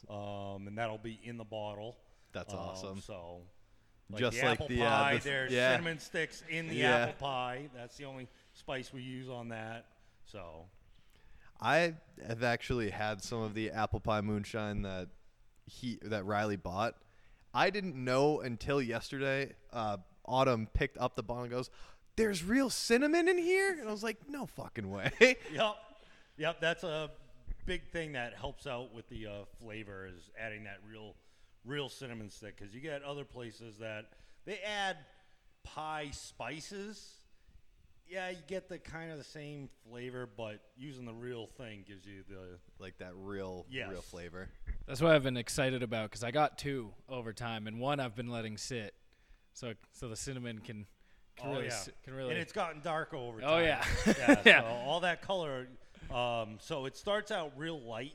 um, 0.09 0.69
and 0.69 0.79
that'll 0.79 0.97
be 0.99 1.19
in 1.25 1.39
the 1.39 1.45
bottle. 1.45 1.97
That's 2.33 2.53
Um, 2.53 2.61
awesome. 2.61 3.01
So, 3.01 3.43
like 4.11 4.21
Just 4.21 4.41
the 4.41 4.47
like 4.47 4.53
apple 4.53 4.69
the, 4.69 4.83
uh, 4.83 4.89
pie, 4.89 5.17
the 5.19 5.25
there's 5.25 5.53
yeah. 5.53 5.73
cinnamon 5.73 5.99
sticks 5.99 6.43
in 6.49 6.69
the 6.69 6.75
Yeah. 6.77 6.97
apple 6.97 7.15
pie. 7.27 7.69
That's 7.75 7.97
the 7.97 8.05
only 8.05 8.29
spice 8.55 8.93
we 8.93 9.03
use 9.03 9.29
on 9.29 9.49
that. 9.49 9.87
So, 10.25 10.67
I 11.61 11.95
have 12.27 12.43
actually 12.43 12.91
had 12.91 13.23
some 13.23 13.41
of 13.43 13.55
the 13.55 13.71
apple 13.71 14.01
pie 14.01 14.21
moonshine 14.21 14.83
that 14.83 15.09
he 15.67 15.99
that 16.03 16.25
Riley 16.25 16.57
bought. 16.57 16.95
I 17.55 17.71
didn't 17.71 17.97
know 17.97 18.41
until 18.41 18.81
yesterday. 18.81 19.55
Uh, 19.73 19.99
Autumn 20.25 20.69
picked 20.75 20.99
up 20.99 21.17
the 21.17 21.23
bottle 21.23 21.45
and 21.45 21.53
goes, 21.53 21.71
"There's 22.17 22.45
real 22.45 22.71
cinnamon 22.71 23.29
in 23.29 23.39
here," 23.39 23.73
and 23.79 23.89
I 23.89 23.93
was 23.93 24.03
like, 24.03 24.19
"No 24.29 24.47
fucking 24.47 24.91
way." 24.91 25.11
yep, 25.53 25.77
yep. 26.37 26.61
That's 26.61 26.85
a 26.85 27.11
big 27.67 27.87
thing 27.91 28.13
that 28.13 28.35
helps 28.35 28.67
out 28.67 28.95
with 28.95 29.09
the 29.09 29.27
uh, 29.27 29.31
flavor 29.63 30.07
is 30.07 30.31
adding 30.39 30.65
that 30.65 30.79
real, 30.91 31.15
real 31.69 31.89
cinnamon 31.89 32.31
stick. 32.31 32.57
Because 32.59 32.75
you 32.75 32.81
get 32.81 33.03
other 33.03 33.25
places 33.25 33.79
that 33.79 34.07
they 34.45 34.59
add 34.67 34.97
pie 35.63 36.09
spices. 36.13 37.15
Yeah, 38.11 38.31
you 38.31 38.39
get 38.47 38.71
the 38.71 38.79
kind 38.79 39.13
of 39.13 39.19
the 39.19 39.25
same 39.25 39.69
flavor, 39.89 40.27
but 40.35 40.61
using 40.79 41.05
the 41.05 41.13
real 41.13 41.47
thing 41.47 41.85
gives 41.87 42.07
you 42.07 42.23
the 42.27 42.59
like 42.83 42.97
that 42.99 43.13
real 43.15 43.67
real 43.71 44.01
flavor. 44.01 44.49
that's 44.87 45.03
what 45.03 45.13
I've 45.13 45.23
been 45.23 45.37
excited 45.37 45.83
about 45.83 46.11
because 46.11 46.25
I 46.25 46.31
got 46.31 46.57
two 46.57 46.91
over 47.09 47.35
time, 47.35 47.67
and 47.67 47.79
one 47.79 48.01
I've 48.01 48.17
been 48.17 48.31
letting 48.31 48.57
sit, 48.57 48.95
so 49.53 49.75
so 49.93 50.09
the 50.09 50.17
cinnamon 50.17 50.61
can 50.61 50.87
can 51.37 51.51
Oh, 51.51 51.53
really 51.53 51.67
yeah. 51.67 51.85
can 52.03 52.15
really. 52.15 52.31
and 52.31 52.39
it's 52.39 52.53
gotten 52.55 52.81
dark 52.81 53.13
over 53.13 53.41
time. 53.43 53.51
Oh, 53.53 53.59
yeah. 53.59 53.85
yeah. 54.07 54.41
Yeah. 54.47 54.61
So 54.63 54.67
all 54.87 55.01
that 55.01 55.21
color. 55.21 55.69
Um, 56.11 56.57
so 56.61 56.87
it 56.87 56.97
starts 56.97 57.31
out 57.31 57.53
real 57.57 57.79
light, 57.79 58.15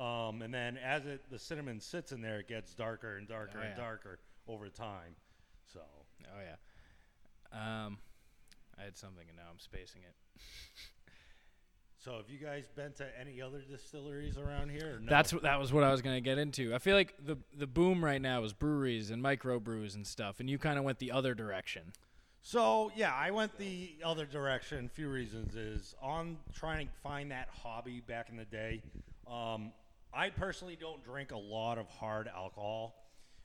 um, 0.00 0.42
and 0.42 0.52
then 0.52 0.76
as 0.78 1.06
it 1.06 1.22
the 1.30 1.38
cinnamon 1.38 1.80
sits 1.80 2.12
in 2.12 2.20
there, 2.22 2.40
it 2.40 2.48
gets 2.48 2.74
darker 2.74 3.16
and 3.18 3.28
darker 3.28 3.58
Oh, 3.58 3.60
and 3.60 3.70
yeah. 3.76 3.84
darker 3.84 4.18
over 4.48 4.68
time. 4.68 5.14
So 5.72 5.80
oh 6.24 6.40
yeah. 6.42 6.56
Um, 7.86 7.98
I 8.78 8.84
had 8.84 8.96
something 8.96 9.24
and 9.28 9.36
now 9.36 9.44
I'm 9.50 9.58
spacing 9.58 10.02
it. 10.02 10.14
So 12.02 12.12
have 12.12 12.30
you 12.30 12.38
guys 12.38 12.64
been 12.74 12.92
to 12.92 13.06
any 13.20 13.42
other 13.42 13.60
distilleries 13.60 14.38
around 14.38 14.70
here? 14.70 14.98
No? 15.02 15.10
That's 15.10 15.32
that 15.42 15.60
was 15.60 15.70
what 15.70 15.84
I 15.84 15.90
was 15.92 16.00
gonna 16.00 16.22
get 16.22 16.38
into. 16.38 16.74
I 16.74 16.78
feel 16.78 16.96
like 16.96 17.12
the 17.22 17.36
the 17.54 17.66
boom 17.66 18.02
right 18.02 18.22
now 18.22 18.42
is 18.42 18.54
breweries 18.54 19.10
and 19.10 19.22
microbrews 19.22 19.94
and 19.96 20.06
stuff, 20.06 20.40
and 20.40 20.48
you 20.48 20.56
kind 20.56 20.78
of 20.78 20.84
went 20.84 20.98
the 20.98 21.12
other 21.12 21.34
direction. 21.34 21.92
So 22.40 22.90
yeah, 22.96 23.12
I 23.14 23.30
went 23.32 23.58
the 23.58 23.96
other 24.02 24.24
direction. 24.24 24.86
A 24.86 24.88
few 24.88 25.10
reasons 25.10 25.54
is 25.56 25.94
on 26.00 26.38
trying 26.54 26.86
to 26.86 26.92
find 27.02 27.30
that 27.32 27.48
hobby 27.62 28.00
back 28.00 28.30
in 28.30 28.36
the 28.38 28.46
day. 28.46 28.80
Um, 29.30 29.70
I 30.12 30.30
personally 30.30 30.76
don't 30.80 31.02
drink 31.04 31.30
a 31.30 31.38
lot 31.38 31.78
of 31.78 31.88
hard 31.88 32.28
alcohol. 32.28 32.96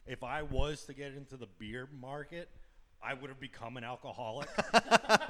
If 0.08 0.24
I 0.24 0.42
was 0.44 0.84
to 0.86 0.94
get 0.94 1.14
into 1.14 1.38
the 1.38 1.48
beer 1.60 1.88
market, 2.00 2.50
I 3.04 3.14
would 3.14 3.30
have 3.30 3.40
become 3.40 3.78
an 3.78 3.84
alcoholic. 3.84 4.50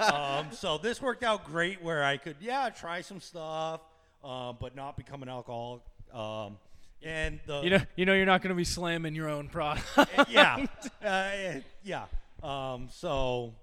um, 0.00 0.48
so 0.52 0.78
this 0.78 1.00
worked 1.00 1.22
out 1.22 1.44
great, 1.44 1.82
where 1.82 2.02
I 2.02 2.16
could 2.16 2.36
yeah 2.40 2.70
try 2.70 3.02
some 3.02 3.20
stuff, 3.20 3.80
um, 4.24 4.56
but 4.60 4.74
not 4.74 4.96
become 4.96 5.22
an 5.22 5.28
alcoholic. 5.28 5.82
Um, 6.12 6.58
and 7.02 7.38
the 7.46 7.60
You 7.62 7.70
know, 7.70 7.80
you 7.96 8.06
know, 8.06 8.14
you're 8.14 8.26
not 8.26 8.42
gonna 8.42 8.54
be 8.54 8.64
slamming 8.64 9.14
your 9.14 9.28
own 9.28 9.48
product. 9.48 9.86
yeah, 10.28 10.66
uh, 11.04 11.60
yeah. 11.82 12.04
Um, 12.42 12.88
so, 12.90 13.54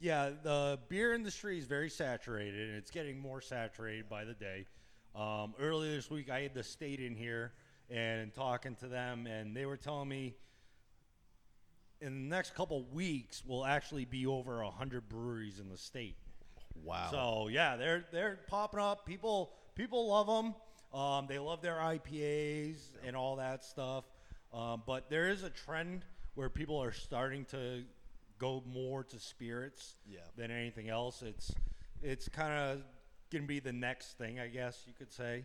yeah, 0.00 0.30
the 0.42 0.78
beer 0.88 1.14
industry 1.14 1.58
is 1.58 1.66
very 1.66 1.90
saturated, 1.90 2.70
and 2.70 2.78
it's 2.78 2.90
getting 2.90 3.20
more 3.20 3.40
saturated 3.40 4.08
by 4.08 4.24
the 4.24 4.34
day. 4.34 4.66
Um, 5.14 5.54
earlier 5.60 5.94
this 5.94 6.10
week, 6.10 6.30
I 6.30 6.40
had 6.40 6.54
the 6.54 6.62
state 6.62 7.00
in 7.00 7.14
here 7.14 7.52
and 7.90 8.32
talking 8.32 8.74
to 8.76 8.88
them, 8.88 9.26
and 9.26 9.54
they 9.56 9.66
were 9.66 9.76
telling 9.76 10.08
me 10.08 10.34
in 12.00 12.28
the 12.28 12.34
next 12.34 12.54
couple 12.54 12.82
weeks 12.92 13.42
we'll 13.46 13.64
actually 13.64 14.04
be 14.04 14.26
over 14.26 14.62
hundred 14.64 15.08
breweries 15.08 15.60
in 15.60 15.68
the 15.68 15.76
state. 15.76 16.16
Wow. 16.82 17.08
So 17.10 17.48
yeah, 17.48 17.76
they're 17.76 18.04
they're 18.10 18.40
popping 18.48 18.80
up. 18.80 19.06
People 19.06 19.52
people 19.74 20.08
love 20.08 20.26
them. 20.26 20.54
Um, 20.98 21.26
they 21.28 21.38
love 21.38 21.62
their 21.62 21.76
IPAs 21.76 22.76
and 23.06 23.14
all 23.16 23.36
that 23.36 23.64
stuff. 23.64 24.04
Um, 24.52 24.82
but 24.86 25.08
there 25.08 25.28
is 25.28 25.42
a 25.42 25.50
trend 25.50 26.04
where 26.34 26.50
people 26.50 26.82
are 26.82 26.92
starting 26.92 27.44
to 27.46 27.84
go 28.38 28.62
more 28.66 29.04
to 29.04 29.18
spirits 29.18 29.96
Yeah. 30.06 30.18
than 30.36 30.50
anything 30.50 30.88
else. 30.88 31.22
It's 31.22 31.52
it's 32.02 32.28
kind 32.28 32.52
of 32.52 32.82
gonna 33.32 33.44
be 33.44 33.60
the 33.60 33.72
next 33.72 34.18
thing, 34.18 34.38
I 34.38 34.48
guess 34.48 34.82
you 34.86 34.92
could 34.92 35.12
say. 35.12 35.44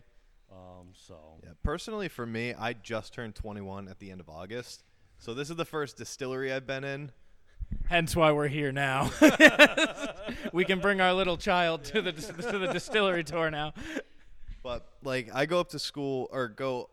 Um, 0.50 0.88
so 0.92 1.16
Yeah, 1.42 1.50
personally, 1.62 2.08
for 2.08 2.26
me, 2.26 2.54
I 2.54 2.72
just 2.72 3.12
turned 3.12 3.34
21 3.34 3.88
at 3.88 3.98
the 3.98 4.10
end 4.10 4.20
of 4.20 4.28
August, 4.28 4.84
so 5.18 5.34
this 5.34 5.50
is 5.50 5.56
the 5.56 5.64
first 5.64 5.96
distillery 5.96 6.52
I've 6.52 6.66
been 6.66 6.84
in. 6.84 7.12
Hence 7.88 8.16
why 8.16 8.32
we're 8.32 8.48
here 8.48 8.72
now. 8.72 9.10
we 10.52 10.64
can 10.64 10.80
bring 10.80 11.00
our 11.00 11.12
little 11.12 11.36
child 11.36 11.84
to 11.84 12.00
the 12.00 12.12
to 12.12 12.58
the 12.58 12.72
distillery 12.72 13.24
tour 13.24 13.50
now. 13.50 13.74
But 14.62 14.86
like, 15.02 15.28
I 15.34 15.46
go 15.46 15.60
up 15.60 15.68
to 15.70 15.78
school 15.78 16.28
or 16.32 16.48
go 16.48 16.90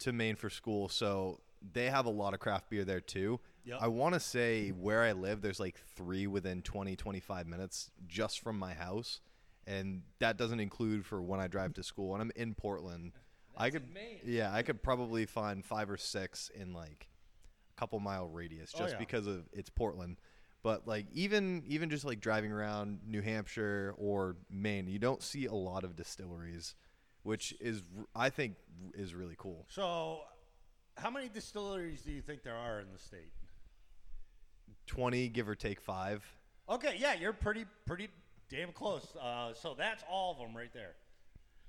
to 0.00 0.12
Maine 0.12 0.36
for 0.36 0.50
school, 0.50 0.88
so 0.88 1.40
they 1.72 1.86
have 1.90 2.06
a 2.06 2.10
lot 2.10 2.34
of 2.34 2.40
craft 2.40 2.70
beer 2.70 2.84
there 2.84 3.00
too. 3.00 3.40
Yep. 3.64 3.78
I 3.80 3.88
want 3.88 4.14
to 4.14 4.20
say 4.20 4.70
where 4.70 5.02
I 5.02 5.12
live, 5.12 5.40
there's 5.40 5.60
like 5.60 5.76
three 5.94 6.26
within 6.26 6.62
20, 6.62 6.96
25 6.96 7.46
minutes 7.46 7.90
just 8.08 8.40
from 8.40 8.58
my 8.58 8.74
house, 8.74 9.20
and 9.66 10.02
that 10.18 10.36
doesn't 10.36 10.60
include 10.60 11.04
for 11.06 11.22
when 11.22 11.40
I 11.40 11.46
drive 11.48 11.74
to 11.74 11.82
school. 11.82 12.14
And 12.14 12.22
I'm 12.22 12.32
in 12.36 12.54
Portland. 12.54 13.12
I 13.56 13.70
could, 13.70 13.84
yeah, 14.24 14.52
I 14.52 14.62
could 14.62 14.82
probably 14.82 15.26
find 15.26 15.64
five 15.64 15.90
or 15.90 15.96
six 15.98 16.50
in 16.54 16.72
like 16.72 17.08
a 17.76 17.78
couple 17.80 18.00
mile 18.00 18.26
radius 18.28 18.72
Oh, 18.74 18.78
just 18.78 18.94
yeah. 18.94 18.98
because 18.98 19.26
of 19.26 19.44
it's 19.52 19.68
Portland. 19.70 20.16
But 20.62 20.86
like 20.86 21.06
even 21.12 21.62
even 21.66 21.90
just 21.90 22.04
like 22.04 22.20
driving 22.20 22.52
around 22.52 23.00
New 23.06 23.20
Hampshire 23.20 23.94
or 23.98 24.36
Maine, 24.50 24.86
you 24.86 24.98
don't 24.98 25.22
see 25.22 25.46
a 25.46 25.52
lot 25.54 25.82
of 25.84 25.96
distilleries, 25.96 26.74
which 27.24 27.52
is 27.60 27.82
I 28.14 28.30
think 28.30 28.54
is 28.94 29.14
really 29.14 29.34
cool. 29.36 29.66
so 29.68 30.20
how 30.96 31.10
many 31.10 31.28
distilleries 31.28 32.02
do 32.02 32.12
you 32.12 32.20
think 32.22 32.42
there 32.42 32.54
are 32.56 32.78
in 32.80 32.86
the 32.92 32.98
state? 32.98 33.32
Twenty, 34.86 35.28
give 35.28 35.48
or 35.48 35.54
take 35.54 35.80
five. 35.80 36.24
Okay, 36.68 36.96
yeah, 36.98 37.14
you're 37.14 37.32
pretty 37.32 37.64
pretty 37.86 38.08
damn 38.52 38.72
close. 38.72 39.06
Uh, 39.20 39.54
so 39.54 39.74
that's 39.76 40.04
all 40.10 40.32
of 40.32 40.38
them 40.38 40.56
right 40.56 40.72
there. 40.74 40.94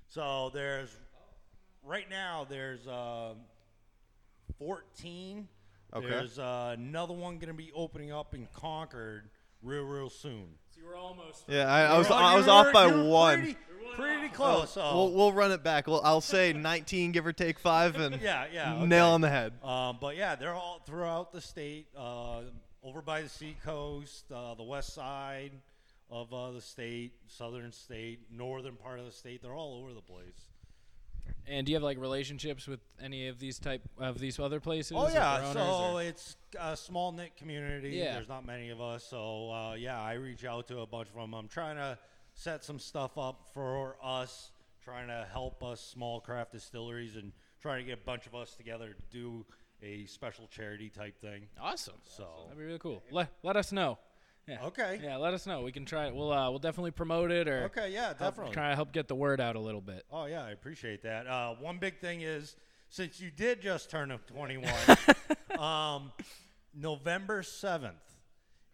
So 0.08 0.50
there's 0.52 0.94
right 1.82 2.08
now 2.08 2.46
there's 2.48 2.86
um 2.86 3.38
14. 4.58 5.48
Okay. 5.94 6.08
There's 6.08 6.38
uh, 6.38 6.74
another 6.76 7.14
one 7.14 7.38
going 7.38 7.48
to 7.48 7.54
be 7.54 7.70
opening 7.74 8.12
up 8.12 8.34
in 8.34 8.48
Concord 8.52 9.30
real 9.62 9.84
real 9.84 10.10
soon. 10.10 10.46
So 10.70 10.80
you 10.80 10.86
were 10.86 10.96
almost. 10.96 11.44
Yeah, 11.48 11.72
I, 11.72 11.82
I 11.94 11.98
was 11.98 12.10
Oh, 12.10 12.14
I 12.14 12.36
was 12.36 12.48
off 12.48 12.72
by 12.72 12.86
one. 12.86 13.40
Pretty, 13.40 13.56
pretty 13.94 14.28
close. 14.28 14.72
so 14.72 14.94
We'll 14.94 15.12
we'll 15.12 15.32
run 15.32 15.52
it 15.52 15.62
back. 15.62 15.86
Well, 15.86 16.00
I'll 16.04 16.20
say 16.20 16.52
nineteen, 16.52 17.12
give 17.12 17.26
or 17.26 17.32
take 17.32 17.58
five, 17.58 17.96
and 17.96 18.20
yeah, 18.22 18.46
yeah. 18.52 18.74
okay. 18.74 18.86
nail 18.86 19.08
on 19.08 19.20
the 19.20 19.30
head. 19.30 19.52
Um, 19.62 19.98
but 20.00 20.16
yeah, 20.16 20.34
they're 20.34 20.54
all 20.54 20.82
throughout 20.84 21.32
the 21.32 21.40
state, 21.40 21.86
uh, 21.96 22.42
over 22.82 23.00
by 23.00 23.22
the 23.22 23.28
seacoast, 23.28 24.30
uh, 24.32 24.54
the 24.54 24.64
west 24.64 24.94
side 24.94 25.52
of 26.14 26.32
uh, 26.32 26.52
the 26.52 26.60
state, 26.60 27.12
southern 27.26 27.72
state, 27.72 28.20
northern 28.30 28.76
part 28.76 29.00
of 29.00 29.04
the 29.04 29.10
state. 29.12 29.42
They're 29.42 29.52
all 29.54 29.80
over 29.82 29.92
the 29.92 30.00
place. 30.00 30.48
And 31.46 31.66
do 31.66 31.72
you 31.72 31.76
have 31.76 31.82
like 31.82 31.98
relationships 31.98 32.66
with 32.68 32.80
any 33.02 33.28
of 33.28 33.38
these 33.38 33.58
type 33.58 33.82
of 33.98 34.18
these 34.18 34.38
other 34.38 34.60
places? 34.60 34.92
Oh 34.94 35.08
yeah, 35.08 35.52
so 35.52 35.94
or- 35.96 36.02
it's 36.02 36.36
a 36.58 36.76
small 36.76 37.12
knit 37.12 37.36
community. 37.36 37.90
Yeah. 37.90 38.14
There's 38.14 38.28
not 38.28 38.46
many 38.46 38.70
of 38.70 38.80
us, 38.80 39.04
so 39.04 39.50
uh, 39.50 39.74
yeah, 39.74 40.00
I 40.00 40.14
reach 40.14 40.44
out 40.44 40.68
to 40.68 40.80
a 40.80 40.86
bunch 40.86 41.08
of 41.08 41.14
them. 41.14 41.34
I'm 41.34 41.48
trying 41.48 41.76
to 41.76 41.98
set 42.34 42.64
some 42.64 42.78
stuff 42.78 43.18
up 43.18 43.46
for 43.52 43.96
us, 44.02 44.52
trying 44.84 45.08
to 45.08 45.26
help 45.32 45.62
us 45.64 45.80
small 45.80 46.20
craft 46.20 46.52
distilleries, 46.52 47.16
and 47.16 47.32
trying 47.60 47.80
to 47.80 47.84
get 47.84 47.98
a 47.98 48.04
bunch 48.06 48.26
of 48.26 48.34
us 48.34 48.54
together 48.54 48.94
to 48.94 49.02
do 49.18 49.44
a 49.82 50.06
special 50.06 50.46
charity 50.46 50.88
type 50.88 51.18
thing. 51.20 51.46
awesome. 51.60 51.94
So 52.04 52.26
That'd 52.44 52.58
be 52.58 52.64
really 52.64 52.78
cool. 52.78 53.02
Let 53.10 53.28
let 53.42 53.56
us 53.56 53.72
know. 53.72 53.98
Yeah. 54.46 54.64
okay, 54.66 55.00
Yeah, 55.02 55.16
let 55.16 55.32
us 55.34 55.46
know. 55.46 55.62
We 55.62 55.72
can 55.72 55.84
try 55.86 56.06
it. 56.06 56.14
We'll 56.14 56.32
uh, 56.32 56.50
we'll 56.50 56.58
definitely 56.58 56.90
promote 56.90 57.30
it 57.30 57.48
or 57.48 57.64
okay, 57.64 57.90
yeah, 57.92 58.12
definitely. 58.12 58.52
try 58.52 58.70
to 58.70 58.74
help 58.76 58.92
get 58.92 59.08
the 59.08 59.14
word 59.14 59.40
out 59.40 59.56
a 59.56 59.60
little 59.60 59.80
bit. 59.80 60.04
Oh 60.12 60.26
yeah, 60.26 60.44
I 60.44 60.50
appreciate 60.50 61.02
that. 61.02 61.26
Uh, 61.26 61.54
one 61.60 61.78
big 61.78 61.98
thing 61.98 62.20
is 62.20 62.56
since 62.90 63.20
you 63.20 63.30
did 63.30 63.60
just 63.62 63.90
turn 63.90 64.10
up 64.10 64.26
21, 64.26 64.68
um, 65.58 66.12
November 66.74 67.42
7th 67.42 67.92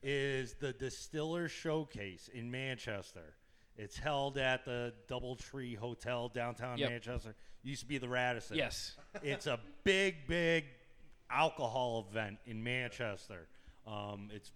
is 0.02 0.54
the 0.54 0.72
Distiller 0.72 1.48
Showcase 1.48 2.28
in 2.32 2.50
Manchester. 2.50 3.34
It's 3.76 3.96
held 3.96 4.38
at 4.38 4.64
the 4.64 4.92
DoubleTree 5.08 5.76
Hotel 5.76 6.28
downtown 6.28 6.78
Yep. 6.78 6.90
Manchester. 6.90 7.34
Used 7.62 7.82
to 7.82 7.86
be 7.86 7.98
the 7.98 8.08
Radisson. 8.08 8.56
Yes. 8.56 8.96
It's 9.22 9.46
a 9.46 9.60
big, 9.84 10.26
big 10.26 10.64
alcohol 11.30 12.06
event 12.10 12.38
in 12.46 12.62
Manchester. 12.62 13.46
Um, 13.86 14.28
it's, 14.32 14.50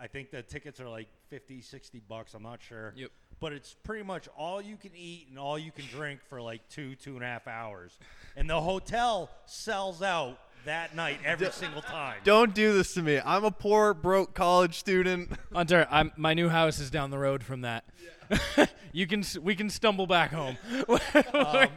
I 0.00 0.06
think 0.06 0.30
the 0.30 0.42
tickets 0.42 0.80
are 0.80 0.88
like 0.88 1.08
50, 1.28 1.60
60 1.60 2.00
bucks. 2.08 2.34
I'm 2.34 2.42
not 2.42 2.60
sure. 2.62 2.94
Yep. 2.96 3.10
But 3.40 3.52
it's 3.52 3.74
pretty 3.74 4.04
much 4.04 4.28
all 4.36 4.60
you 4.60 4.76
can 4.76 4.90
eat 4.96 5.26
and 5.28 5.38
all 5.38 5.58
you 5.58 5.70
can 5.70 5.84
drink 5.86 6.20
for 6.28 6.40
like 6.40 6.68
two, 6.68 6.94
two 6.96 7.14
and 7.14 7.22
a 7.22 7.26
half 7.26 7.46
hours. 7.46 7.98
And 8.36 8.48
the 8.48 8.60
hotel 8.60 9.30
sells 9.46 10.02
out 10.02 10.38
that 10.64 10.94
night 10.94 11.18
every 11.24 11.50
single 11.50 11.82
time. 11.82 12.16
Don't 12.24 12.54
do 12.54 12.74
this 12.74 12.94
to 12.94 13.02
me. 13.02 13.20
I'm 13.24 13.44
a 13.44 13.50
poor, 13.50 13.94
broke 13.94 14.34
college 14.34 14.78
student. 14.78 15.30
Hunter, 15.52 15.86
I'm, 15.90 16.12
my 16.16 16.34
new 16.34 16.48
house 16.48 16.78
is 16.78 16.90
down 16.90 17.10
the 17.10 17.18
road 17.18 17.42
from 17.42 17.62
that. 17.62 17.84
you 18.92 19.06
can 19.06 19.24
we 19.42 19.54
can 19.54 19.70
stumble 19.70 20.06
back 20.06 20.32
home. 20.32 20.58
um, 21.32 21.68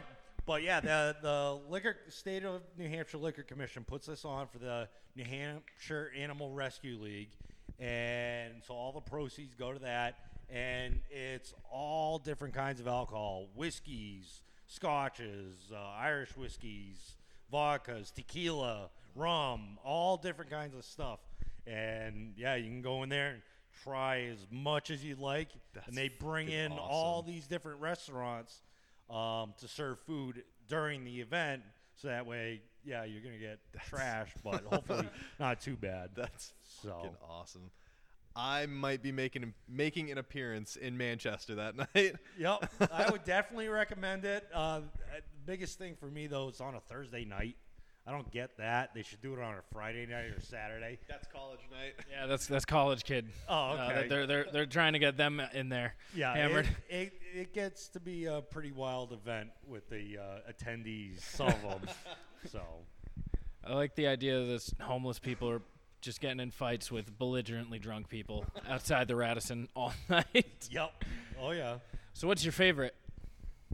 but 0.44 0.62
yeah, 0.62 0.80
the 0.80 1.16
the 1.22 1.58
liquor 1.68 1.96
state 2.08 2.44
of 2.44 2.62
New 2.76 2.88
Hampshire 2.88 3.18
Liquor 3.18 3.42
Commission 3.42 3.84
puts 3.84 4.06
this 4.06 4.24
on 4.24 4.46
for 4.48 4.58
the 4.58 4.88
New 5.16 5.24
Hampshire 5.24 6.12
Animal 6.18 6.50
Rescue 6.50 6.98
League, 7.00 7.30
and 7.78 8.62
so 8.66 8.74
all 8.74 8.92
the 8.92 9.00
proceeds 9.00 9.54
go 9.54 9.72
to 9.72 9.78
that, 9.80 10.18
and 10.48 11.00
it's 11.10 11.54
all 11.70 12.18
different 12.18 12.54
kinds 12.54 12.80
of 12.80 12.86
alcohol: 12.86 13.48
whiskeys, 13.54 14.42
scotches, 14.66 15.70
uh, 15.72 15.78
Irish 15.98 16.36
whiskeys, 16.36 17.16
vodkas, 17.52 18.12
tequila, 18.12 18.90
rum, 19.14 19.78
all 19.84 20.16
different 20.16 20.50
kinds 20.50 20.74
of 20.74 20.84
stuff. 20.84 21.20
And 21.66 22.34
yeah, 22.36 22.56
you 22.56 22.64
can 22.64 22.82
go 22.82 23.02
in 23.02 23.08
there 23.08 23.30
and 23.30 23.42
try 23.84 24.22
as 24.22 24.46
much 24.50 24.90
as 24.90 25.04
you'd 25.04 25.18
like, 25.18 25.48
That's 25.74 25.88
and 25.88 25.96
they 25.96 26.08
bring 26.08 26.48
in 26.48 26.72
all 26.72 27.22
these 27.22 27.46
different 27.46 27.80
restaurants 27.80 28.62
um, 29.10 29.54
to 29.60 29.68
serve 29.68 29.98
food 30.00 30.42
during 30.68 31.04
the 31.04 31.20
event. 31.20 31.62
So 31.96 32.08
that 32.08 32.26
way, 32.26 32.62
yeah, 32.84 33.04
you're 33.04 33.22
gonna 33.22 33.38
get 33.38 33.58
trashed, 33.90 34.34
but 34.44 34.64
hopefully 34.64 35.08
not 35.40 35.60
too 35.60 35.76
bad. 35.76 36.10
That's 36.14 36.52
So 36.82 36.90
fucking 36.90 37.16
awesome. 37.28 37.70
I 38.34 38.64
might 38.66 39.02
be 39.02 39.12
making 39.12 39.52
making 39.68 40.10
an 40.10 40.16
appearance 40.18 40.76
in 40.76 40.96
Manchester 40.96 41.54
that 41.56 41.76
night. 41.94 42.14
yep, 42.38 42.70
I 42.90 43.10
would 43.10 43.24
definitely 43.24 43.68
recommend 43.68 44.24
it. 44.24 44.48
Uh, 44.54 44.56
uh, 44.58 44.80
the 44.80 45.22
biggest 45.44 45.78
thing 45.78 45.96
for 45.96 46.06
me 46.06 46.26
though 46.28 46.48
is 46.48 46.60
on 46.60 46.74
a 46.74 46.80
Thursday 46.80 47.24
night. 47.26 47.56
I 48.06 48.10
don't 48.10 48.28
get 48.32 48.56
that. 48.58 48.94
They 48.94 49.02
should 49.02 49.20
do 49.22 49.32
it 49.34 49.38
on 49.38 49.54
a 49.54 49.62
Friday 49.72 50.06
night 50.06 50.26
or 50.36 50.40
Saturday. 50.40 50.98
That's 51.08 51.26
college 51.32 51.60
night. 51.70 51.94
Yeah, 52.10 52.26
that's 52.26 52.46
that's 52.46 52.64
college 52.64 53.04
kid. 53.04 53.28
Oh, 53.48 53.54
Uh, 53.54 53.88
okay. 53.96 54.08
they're 54.08 54.26
they're 54.26 54.46
they're 54.52 54.66
trying 54.66 54.94
to 54.94 54.98
get 54.98 55.16
them 55.16 55.40
in 55.54 55.68
there. 55.68 55.94
Yeah, 56.14 56.34
hammered. 56.34 56.66
It, 56.88 56.96
it, 56.96 57.12
it 57.40 57.54
gets 57.54 57.88
to 57.88 58.00
be 58.00 58.26
a 58.26 58.40
pretty 58.40 58.72
wild 58.72 59.12
event 59.12 59.50
with 59.66 59.88
the 59.88 60.18
uh, 60.18 60.50
attendees, 60.52 61.20
some 61.20 61.48
of 61.48 61.62
them. 61.62 61.80
So, 62.50 62.60
I 63.64 63.74
like 63.74 63.94
the 63.94 64.08
idea 64.08 64.40
that 64.40 64.46
this 64.46 64.74
homeless 64.80 65.20
people 65.20 65.48
are 65.48 65.62
just 66.00 66.20
getting 66.20 66.40
in 66.40 66.50
fights 66.50 66.90
with 66.90 67.16
belligerently 67.16 67.78
drunk 67.78 68.08
people 68.08 68.44
outside 68.68 69.06
the 69.06 69.14
Radisson 69.14 69.68
all 69.76 69.92
night. 70.08 70.68
yep. 70.68 70.92
Oh 71.40 71.52
yeah. 71.52 71.76
So 72.14 72.26
what's 72.26 72.44
your 72.44 72.50
favorite? 72.50 72.96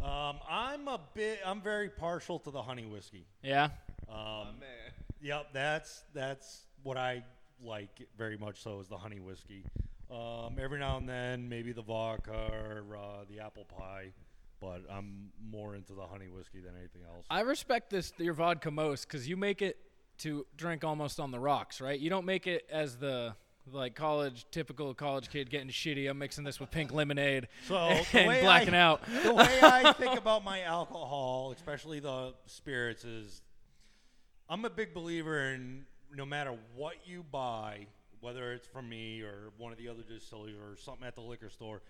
Um, 0.03 0.37
I'm 0.49 0.87
a 0.87 1.01
bit. 1.14 1.41
I'm 1.47 1.62
very 1.62 1.89
partial 1.89 2.39
to 2.41 2.51
the 2.51 2.61
honey 2.61 2.85
whiskey. 2.85 3.24
Yeah. 3.43 3.70
Um, 4.11 4.57
Yep, 5.21 5.49
that's 5.53 6.05
that's 6.15 6.63
what 6.85 6.97
I 6.97 7.25
like 7.61 8.07
very 8.17 8.37
much. 8.39 8.63
So 8.63 8.79
is 8.79 8.87
the 8.87 8.97
honey 8.97 9.19
whiskey. 9.19 9.65
Um, 10.11 10.57
every 10.61 10.79
now 10.79 10.97
and 10.97 11.09
then, 11.09 11.49
maybe 11.49 11.73
the 11.73 11.83
vodka 11.83 12.33
or 12.53 12.97
uh, 12.97 13.25
the 13.29 13.41
apple 13.41 13.65
pie, 13.65 14.13
but 14.61 14.83
I'm 14.91 15.31
more 15.51 15.75
into 15.75 15.93
the 15.93 16.07
honey 16.07 16.29
whiskey 16.29 16.61
than 16.61 16.75
anything 16.79 17.03
else. 17.13 17.27
I 17.29 17.41
respect 17.41 17.91
this 17.91 18.13
your 18.19 18.33
vodka 18.33 18.71
most 18.71 19.09
because 19.09 19.29
you 19.29 19.37
make 19.37 19.61
it 19.61 19.77
to 20.19 20.47
drink 20.57 20.85
almost 20.85 21.19
on 21.21 21.31
the 21.33 21.41
rocks, 21.41 21.81
right? 21.81 21.99
You 21.99 22.11
don't 22.11 22.25
make 22.25 22.47
it 22.47 22.67
as 22.71 22.97
the 22.97 23.35
like 23.73 23.95
college 23.95 24.47
typical 24.51 24.95
college 24.95 25.29
kid 25.31 25.51
getting 25.51 25.69
shitty. 25.69 26.09
I'm 26.09 26.19
mixing 26.19 26.45
this 26.45 26.59
with 26.61 26.71
pink 26.71 26.93
lemonade 26.93 27.49
So 27.67 27.77
and 28.13 28.41
blacking 28.41 28.75
I, 28.75 28.79
out. 28.81 29.03
the 29.25 29.35
way 29.35 29.59
I 29.63 29.93
think 29.95 30.17
about 30.19 30.45
my 30.45 30.63
alcohol, 30.63 31.53
especially 31.55 32.01
the 32.01 32.35
spirits, 32.47 33.05
is 33.05 33.43
I'm 34.51 34.64
a 34.64 34.70
big 34.70 34.94
believer 34.94 35.51
in 35.51 35.84
no 36.16 36.24
matter 36.24 36.55
what 36.74 36.94
you 37.05 37.22
buy, 37.22 37.86
whether 38.20 38.55
it's 38.55 38.66
from 38.66 38.88
me 38.88 39.20
or 39.20 39.53
one 39.59 39.72
of 39.72 39.78
the 39.78 39.88
other 39.88 40.03
distilleries 40.03 40.57
or 40.57 40.74
something 40.74 41.07
at 41.07 41.14
the 41.14 41.20
liquor 41.20 41.51
store, 41.51 41.82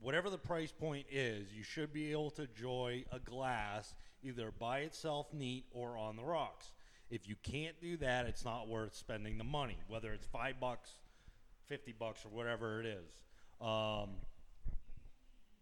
whatever 0.00 0.30
the 0.30 0.38
price 0.38 0.72
point 0.72 1.04
is, 1.10 1.52
you 1.52 1.62
should 1.62 1.92
be 1.92 2.10
able 2.10 2.30
to 2.30 2.42
enjoy 2.42 3.04
a 3.12 3.18
glass 3.18 3.92
either 4.22 4.50
by 4.58 4.78
itself 4.80 5.26
neat 5.34 5.66
or 5.70 5.98
on 5.98 6.16
the 6.16 6.24
rocks. 6.24 6.72
If 7.10 7.28
you 7.28 7.36
can't 7.42 7.78
do 7.78 7.98
that, 7.98 8.24
it's 8.24 8.42
not 8.42 8.68
worth 8.68 8.94
spending 8.94 9.36
the 9.36 9.44
money, 9.44 9.76
whether 9.86 10.14
it's 10.14 10.26
five 10.26 10.58
bucks, 10.58 10.90
fifty 11.66 11.92
bucks, 11.92 12.24
or 12.24 12.30
whatever 12.30 12.80
it 12.80 12.86
is. 12.86 13.12
Um, 13.60 14.10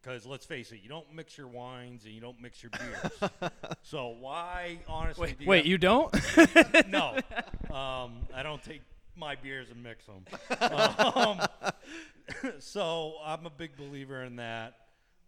because 0.07 0.25
let's 0.25 0.47
face 0.47 0.71
it, 0.73 0.81
you 0.83 0.89
don't 0.89 1.13
mix 1.13 1.37
your 1.37 1.49
wines 1.49 2.05
and 2.05 2.13
you 2.13 2.21
don't 2.21 2.41
mix 2.41 2.63
your 2.63 2.71
beers. 2.71 3.31
so 3.83 4.15
why, 4.21 4.79
honestly, 4.87 5.29
Wait, 5.29 5.39
do 5.39 5.45
you 5.45 5.51
wait, 5.51 5.57
have- 5.59 5.67
you 5.67 5.79
don't? 5.79 6.15
no, 6.89 7.17
um, 7.75 8.19
I 8.33 8.43
don't 8.43 8.63
take 8.63 8.83
my 9.17 9.35
beers 9.35 9.69
and 9.71 9.83
mix 9.83 10.05
them. 10.07 10.25
um, 10.71 11.41
so 12.61 13.15
I'm 13.25 13.47
a 13.47 13.51
big 13.51 13.77
believer 13.77 14.23
in 14.23 14.37
that. 14.37 14.75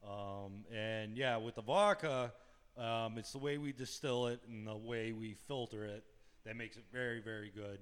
Um, 0.08 0.64
and 0.72 1.16
yeah, 1.16 1.38
with 1.38 1.56
the 1.56 1.62
vodka, 1.62 2.32
um, 2.76 3.18
it's 3.18 3.32
the 3.32 3.38
way 3.38 3.58
we 3.58 3.72
distill 3.72 4.28
it 4.28 4.40
and 4.48 4.66
the 4.66 4.76
way 4.76 5.10
we 5.10 5.34
filter 5.48 5.86
it 5.86 6.04
that 6.44 6.56
makes 6.56 6.76
it 6.76 6.84
very, 6.92 7.20
very 7.20 7.50
good. 7.52 7.80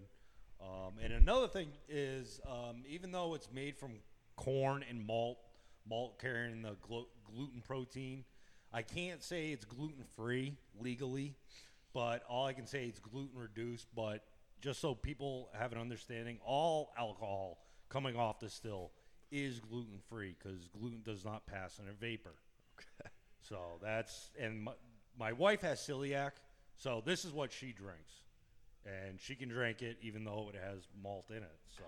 Um, 0.63 0.95
and 1.03 1.13
another 1.13 1.49
thing 1.49 1.69
is, 1.91 2.41
um, 2.49 2.85
even 2.89 3.13
though 3.13 3.35
it's 3.35 3.53
made 3.53 3.77
from 3.77 3.97
corn 4.37 4.83
and 4.89 5.07
malt, 5.07 5.39
malt 5.89 6.18
carrying 6.20 6.62
the 6.62 6.76
glu- 6.82 7.09
gluten 7.24 7.61
protein, 7.61 8.24
I 8.72 8.82
can't 8.82 9.22
say 9.22 9.51
it's 9.53 9.64
gluten 9.64 10.05
free 10.16 10.57
legally, 10.80 11.34
but 11.93 12.22
all 12.28 12.47
I 12.47 12.53
can 12.53 12.66
say 12.66 12.87
is 12.87 12.99
gluten 12.99 13.39
reduced. 13.39 13.87
But 13.95 14.24
just 14.61 14.80
so 14.80 14.95
people 14.95 15.49
have 15.59 15.72
an 15.72 15.78
understanding, 15.78 16.39
all 16.45 16.93
alcohol 16.99 17.59
coming 17.89 18.16
off 18.16 18.41
the 18.41 18.49
still 18.51 18.91
is 19.30 19.61
gluten 19.61 19.99
free 20.09 20.34
because 20.43 20.68
gluten 20.68 21.03
does 21.05 21.24
not 21.24 21.47
pass 21.47 21.78
in 21.78 21.89
a 21.89 21.93
vapor. 21.93 22.34
So 23.49 23.78
that's 23.80 24.30
and 24.41 24.64
my, 24.64 24.72
my 25.18 25.32
wife 25.32 25.61
has 25.61 25.78
celiac, 25.78 26.32
so 26.76 27.01
this 27.05 27.24
is 27.24 27.32
what 27.32 27.53
she 27.53 27.72
drinks, 27.72 28.12
and 28.84 29.20
she 29.20 29.37
can 29.37 29.49
drink 29.49 29.82
it 29.82 29.99
even 30.03 30.24
though 30.24 30.51
it 30.53 30.61
has 30.61 30.89
malt 31.01 31.26
in 31.30 31.39
it. 31.39 31.59
So 31.76 31.84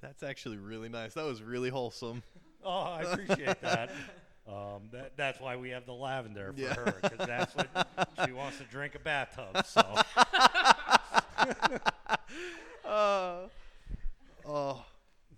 That's 0.00 0.22
actually 0.22 0.58
really 0.58 0.88
nice. 0.88 1.14
That 1.14 1.24
was 1.24 1.42
really 1.42 1.70
wholesome. 1.70 2.22
oh, 2.64 2.70
I 2.70 3.02
appreciate 3.02 3.60
that. 3.60 3.90
Um, 4.46 4.90
that 4.92 5.16
that's 5.16 5.40
why 5.40 5.56
we 5.56 5.70
have 5.70 5.86
the 5.86 5.94
lavender 5.94 6.52
for 6.52 6.60
Yeah. 6.60 6.74
her 6.74 6.94
because 7.00 7.26
that's 7.26 7.56
what 7.56 7.88
she 8.26 8.32
wants 8.32 8.58
to 8.58 8.64
drink 8.64 8.94
a 8.94 8.98
bathtub. 8.98 9.64
So 9.66 9.80
Uh, 12.84 13.48
oh, 14.46 14.84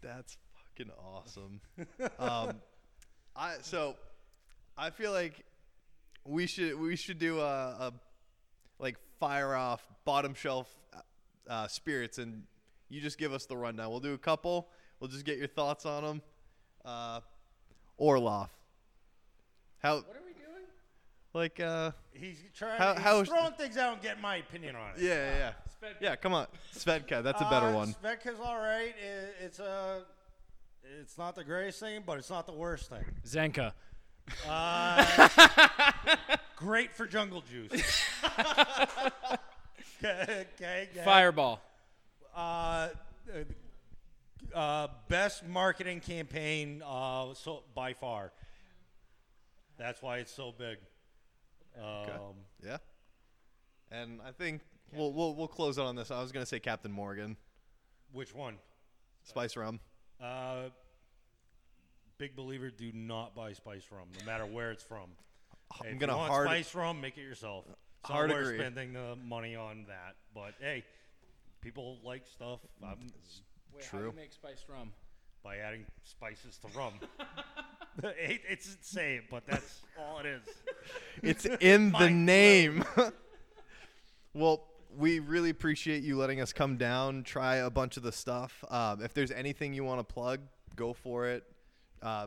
that's 0.03 0.37
fucking 0.77 0.91
awesome. 1.01 1.61
Um, 2.19 2.57
I 3.37 3.55
so 3.63 3.95
I 4.77 4.91
feel 4.91 5.13
like 5.13 5.45
we 6.25 6.49
should 6.49 6.77
we 6.81 6.97
should 6.97 7.21
do 7.21 7.39
a, 7.41 7.45
a 7.45 7.93
like 8.81 8.97
fire 9.21 9.55
off 9.55 9.87
bottom 10.05 10.35
shelf 10.35 10.69
uh, 11.49 11.69
spirits, 11.69 12.19
and 12.19 12.43
you 12.89 13.01
just 13.01 13.19
give 13.19 13.33
us 13.33 13.47
the 13.47 13.57
rundown. 13.57 13.91
We'll 13.91 14.01
do 14.01 14.15
a 14.15 14.19
couple. 14.19 14.69
We'll 14.99 15.11
just 15.11 15.25
get 15.25 15.39
your 15.39 15.47
thoughts 15.47 15.87
on 15.87 16.03
them. 16.03 16.23
Uh, 16.87 17.21
Orloff. 18.01 18.49
How? 19.83 19.97
What 19.97 20.05
are 20.17 20.23
we 20.25 20.33
doing? 20.35 20.65
Like 21.35 21.59
uh, 21.61 21.91
he's 22.13 22.39
trying. 22.57 22.79
How- 22.79 22.95
he's 22.95 23.03
how- 23.03 23.25
throwing 23.25 23.53
things 23.55 23.77
out 23.77 23.95
and 23.95 24.03
getting 24.03 24.23
my 24.23 24.37
opinion 24.37 24.77
on 24.77 24.91
it. 24.97 25.03
yeah, 25.03 25.15
yeah, 25.15 25.39
yeah. 25.39 25.53
Yeah, 26.01 26.17
come 26.17 26.33
on, 26.33 26.47
Svedka. 26.75 27.23
That's 27.23 27.41
a 27.41 27.45
better 27.51 27.67
Uh, 27.67 27.75
one. 27.75 27.95
Svedka's 28.03 28.41
all 28.43 28.57
right. 28.57 28.95
I 28.99 29.45
it's 29.45 29.59
a. 29.59 30.03
It's 31.01 31.19
not 31.19 31.35
the 31.35 31.45
greatest 31.45 31.81
thing, 31.81 32.03
but 32.07 32.19
it's 32.19 32.31
not 32.31 32.47
the 32.47 32.53
worst 32.53 32.89
thing. 32.89 33.05
Zenka. 33.27 33.73
Uh, 34.49 35.29
great 36.57 36.95
for 36.95 37.07
jungle 37.07 37.43
juice. 37.51 38.03
okay, 38.25 39.11
okay, 40.55 40.89
okay. 40.93 41.05
Fireball. 41.05 41.61
Uh, 42.35 42.89
uh, 44.55 44.89
best 45.09 45.47
marketing 45.47 46.01
campaign 46.01 46.83
uh, 46.87 47.35
so 47.35 47.63
by 47.75 47.93
far. 47.95 48.33
That's 49.79 50.01
why 50.03 50.19
it's 50.19 50.33
so 50.33 50.53
big. 50.57 50.79
Um, 51.79 52.35
Yeah. 52.65 52.79
And 53.91 54.21
I 54.27 54.33
think 54.33 54.63
we'll 54.93 55.13
we'll 55.13 55.35
we'll 55.35 55.47
close 55.49 55.79
out 55.79 55.87
on 55.87 55.95
this. 55.97 56.11
I 56.11 56.21
was 56.21 56.33
gonna 56.33 56.47
say 56.47 56.59
Captain 56.59 56.91
Morgan, 56.91 57.37
Which 58.13 58.35
one? 58.35 58.57
spice 59.23 59.57
rum. 59.57 59.81
Uh, 60.21 60.71
big 62.19 62.35
believer. 62.35 62.71
Do 62.71 62.91
not 62.93 63.35
buy 63.35 63.53
spice 63.53 63.85
rum, 63.91 64.09
no 64.19 64.25
matter 64.25 64.45
where 64.47 64.71
it's 64.73 64.83
from. 64.83 65.11
I'm 65.81 65.87
if 65.95 65.99
gonna 65.99 66.13
you 66.13 66.19
want 66.19 66.31
hard 66.33 66.47
spice 66.49 66.75
rum. 66.75 67.01
Make 67.01 67.17
it 67.19 67.23
yourself. 67.23 67.65
It's 67.69 68.11
Hard 68.11 68.31
agree. 68.31 68.57
spending 68.57 68.93
the 68.93 69.17
money 69.25 69.55
on 69.57 69.85
that. 69.89 70.15
But 70.35 70.55
hey, 70.61 70.85
people 71.61 71.99
like 72.05 72.27
stuff. 72.27 72.61
I'm 72.83 72.99
Wait, 73.77 73.85
True. 73.85 73.99
How 73.99 74.05
do 74.07 74.11
you 74.11 74.23
make 74.23 74.33
spiced 74.33 74.69
rum? 74.69 74.93
by 75.47 75.59
adding 75.59 75.87
spices 76.03 76.59
to 76.59 76.67
rum. 76.77 76.95
it, 78.19 78.41
it's 78.49 78.75
insane, 78.75 79.23
but 79.31 79.47
that's 79.47 79.83
all 79.97 80.19
it 80.19 80.27
is. 80.27 80.43
It's 81.23 81.47
in 81.61 81.93
the 81.99 82.11
name. 82.11 82.85
well, 84.35 84.65
we 84.97 85.21
really 85.21 85.51
appreciate 85.51 86.03
you 86.03 86.17
letting 86.17 86.41
us 86.41 86.53
come 86.53 86.77
down, 86.77 87.23
try 87.23 87.57
a 87.57 87.71
bunch 87.71 87.97
of 87.97 88.03
the 88.03 88.11
stuff. 88.11 88.65
Um, 88.69 89.03
if 89.03 89.15
there's 89.15 89.31
anything 89.31 89.73
you 89.73 89.85
want 89.85 90.01
to 90.01 90.13
plug, 90.13 90.41
go 90.75 90.93
for 90.93 91.29
it. 91.29 91.45
Uh, 92.03 92.27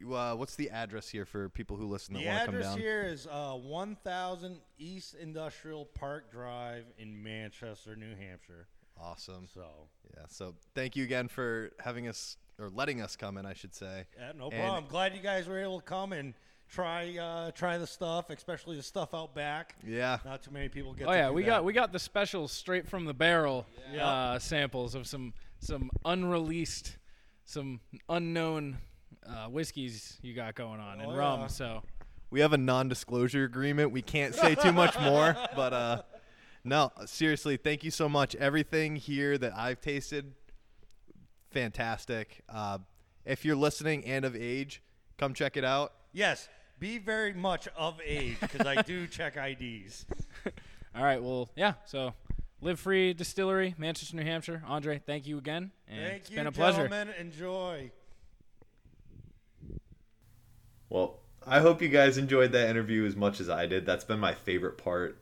you, 0.00 0.14
uh, 0.14 0.34
what's 0.34 0.56
the 0.56 0.70
address 0.70 1.08
here 1.08 1.24
for 1.24 1.48
people 1.48 1.76
who 1.76 1.86
listen 1.86 2.14
that 2.14 2.20
The 2.20 2.26
want 2.26 2.38
to 2.40 2.46
come 2.46 2.54
address 2.56 2.70
down? 2.72 2.78
here 2.78 3.02
is 3.02 3.28
uh, 3.28 3.52
1000 3.52 4.58
East 4.78 5.14
Industrial 5.20 5.84
Park 5.84 6.32
Drive 6.32 6.86
in 6.98 7.22
Manchester, 7.22 7.94
New 7.94 8.16
Hampshire. 8.16 8.66
Awesome. 9.00 9.46
So, 9.52 9.88
Yeah. 10.16 10.24
So 10.28 10.54
thank 10.74 10.96
you 10.96 11.04
again 11.04 11.28
for 11.28 11.70
having 11.80 12.08
us 12.08 12.36
or 12.58 12.68
letting 12.70 13.00
us 13.00 13.14
come 13.16 13.36
in, 13.36 13.46
I 13.46 13.52
should 13.54 13.74
say. 13.74 14.06
yeah, 14.18 14.32
no 14.36 14.44
And- 14.48 14.54
problem. 14.54 14.84
I'm 14.84 14.90
glad 14.90 15.14
you 15.14 15.20
guys 15.22 15.46
were 15.46 15.60
able 15.60 15.78
to 15.80 15.84
come 15.86 16.12
and 16.12 16.34
try 16.68 17.16
uh, 17.16 17.50
try 17.52 17.78
the 17.78 17.86
stuff, 17.86 18.30
especially 18.30 18.76
the 18.76 18.82
stuff 18.82 19.14
out 19.14 19.34
back. 19.34 19.76
Yeah. 19.86 20.18
Not 20.24 20.42
too 20.42 20.50
many 20.50 20.68
people 20.68 20.92
get. 20.92 21.06
Oh 21.08 21.12
to 21.12 21.16
yeah, 21.16 21.28
do 21.28 21.32
we 21.34 21.42
that. 21.42 21.48
got 21.48 21.64
we 21.64 21.72
got 21.72 21.92
the 21.92 21.98
special 21.98 22.48
straight 22.48 22.88
from 22.88 23.04
the 23.04 23.14
barrel 23.14 23.66
Yeah. 23.92 24.06
uh, 24.06 24.38
samples 24.38 24.94
of 24.94 25.06
some 25.06 25.32
some 25.60 25.90
unreleased, 26.04 26.96
some 27.44 27.80
unknown 28.08 28.78
uh, 29.26 29.46
whiskeys 29.48 30.18
you 30.22 30.34
got 30.34 30.54
going 30.54 30.80
on 30.80 31.00
and 31.00 31.10
Oh, 31.12 31.16
rum. 31.16 31.40
yeah. 31.40 31.46
So 31.48 31.82
We 32.30 32.40
have 32.40 32.52
a 32.52 32.58
non-disclosure 32.58 33.44
agreement. 33.44 33.90
We 33.90 34.02
can't 34.02 34.34
say 34.34 34.54
too 34.54 34.72
much 34.72 34.98
more, 35.00 35.34
but 35.56 35.72
uh 35.72 36.02
no, 36.68 36.92
seriously, 37.06 37.56
thank 37.56 37.82
you 37.84 37.90
so 37.90 38.08
much. 38.08 38.34
Everything 38.36 38.96
here 38.96 39.36
that 39.38 39.52
I've 39.56 39.80
tasted 39.80 40.34
fantastic. 41.50 42.42
Uh 42.48 42.78
if 43.24 43.44
you're 43.44 43.56
listening 43.56 44.04
and 44.06 44.24
of 44.24 44.34
age, 44.34 44.82
come 45.18 45.34
check 45.34 45.56
it 45.58 45.64
out. 45.64 45.92
Yes, 46.12 46.48
be 46.78 46.98
very 46.98 47.34
much 47.34 47.68
of 47.76 48.00
age 48.04 48.38
because 48.40 48.66
I 48.66 48.82
do 48.82 49.06
check 49.18 49.36
IDs. 49.36 50.06
All 50.94 51.04
right. 51.04 51.22
Well, 51.22 51.50
yeah. 51.54 51.74
So, 51.84 52.14
Live 52.60 52.80
Free 52.80 53.12
Distillery, 53.12 53.74
Manchester, 53.78 54.16
New 54.16 54.24
Hampshire. 54.24 54.62
Andre, 54.66 54.98
thank 54.98 55.26
you 55.26 55.38
again. 55.38 55.70
And 55.86 56.00
Thank 56.06 56.16
it's 56.22 56.30
you, 56.30 56.36
been 56.36 56.46
a 56.46 56.52
pleasure. 56.52 56.88
gentlemen. 56.88 57.14
Enjoy. 57.20 57.90
Well, 60.88 61.20
I 61.46 61.60
hope 61.60 61.82
you 61.82 61.88
guys 61.88 62.18
enjoyed 62.18 62.52
that 62.52 62.68
interview 62.70 63.04
as 63.06 63.14
much 63.14 63.40
as 63.40 63.50
I 63.50 63.66
did. 63.66 63.84
That's 63.84 64.04
been 64.04 64.18
my 64.18 64.34
favorite 64.34 64.78
part, 64.78 65.18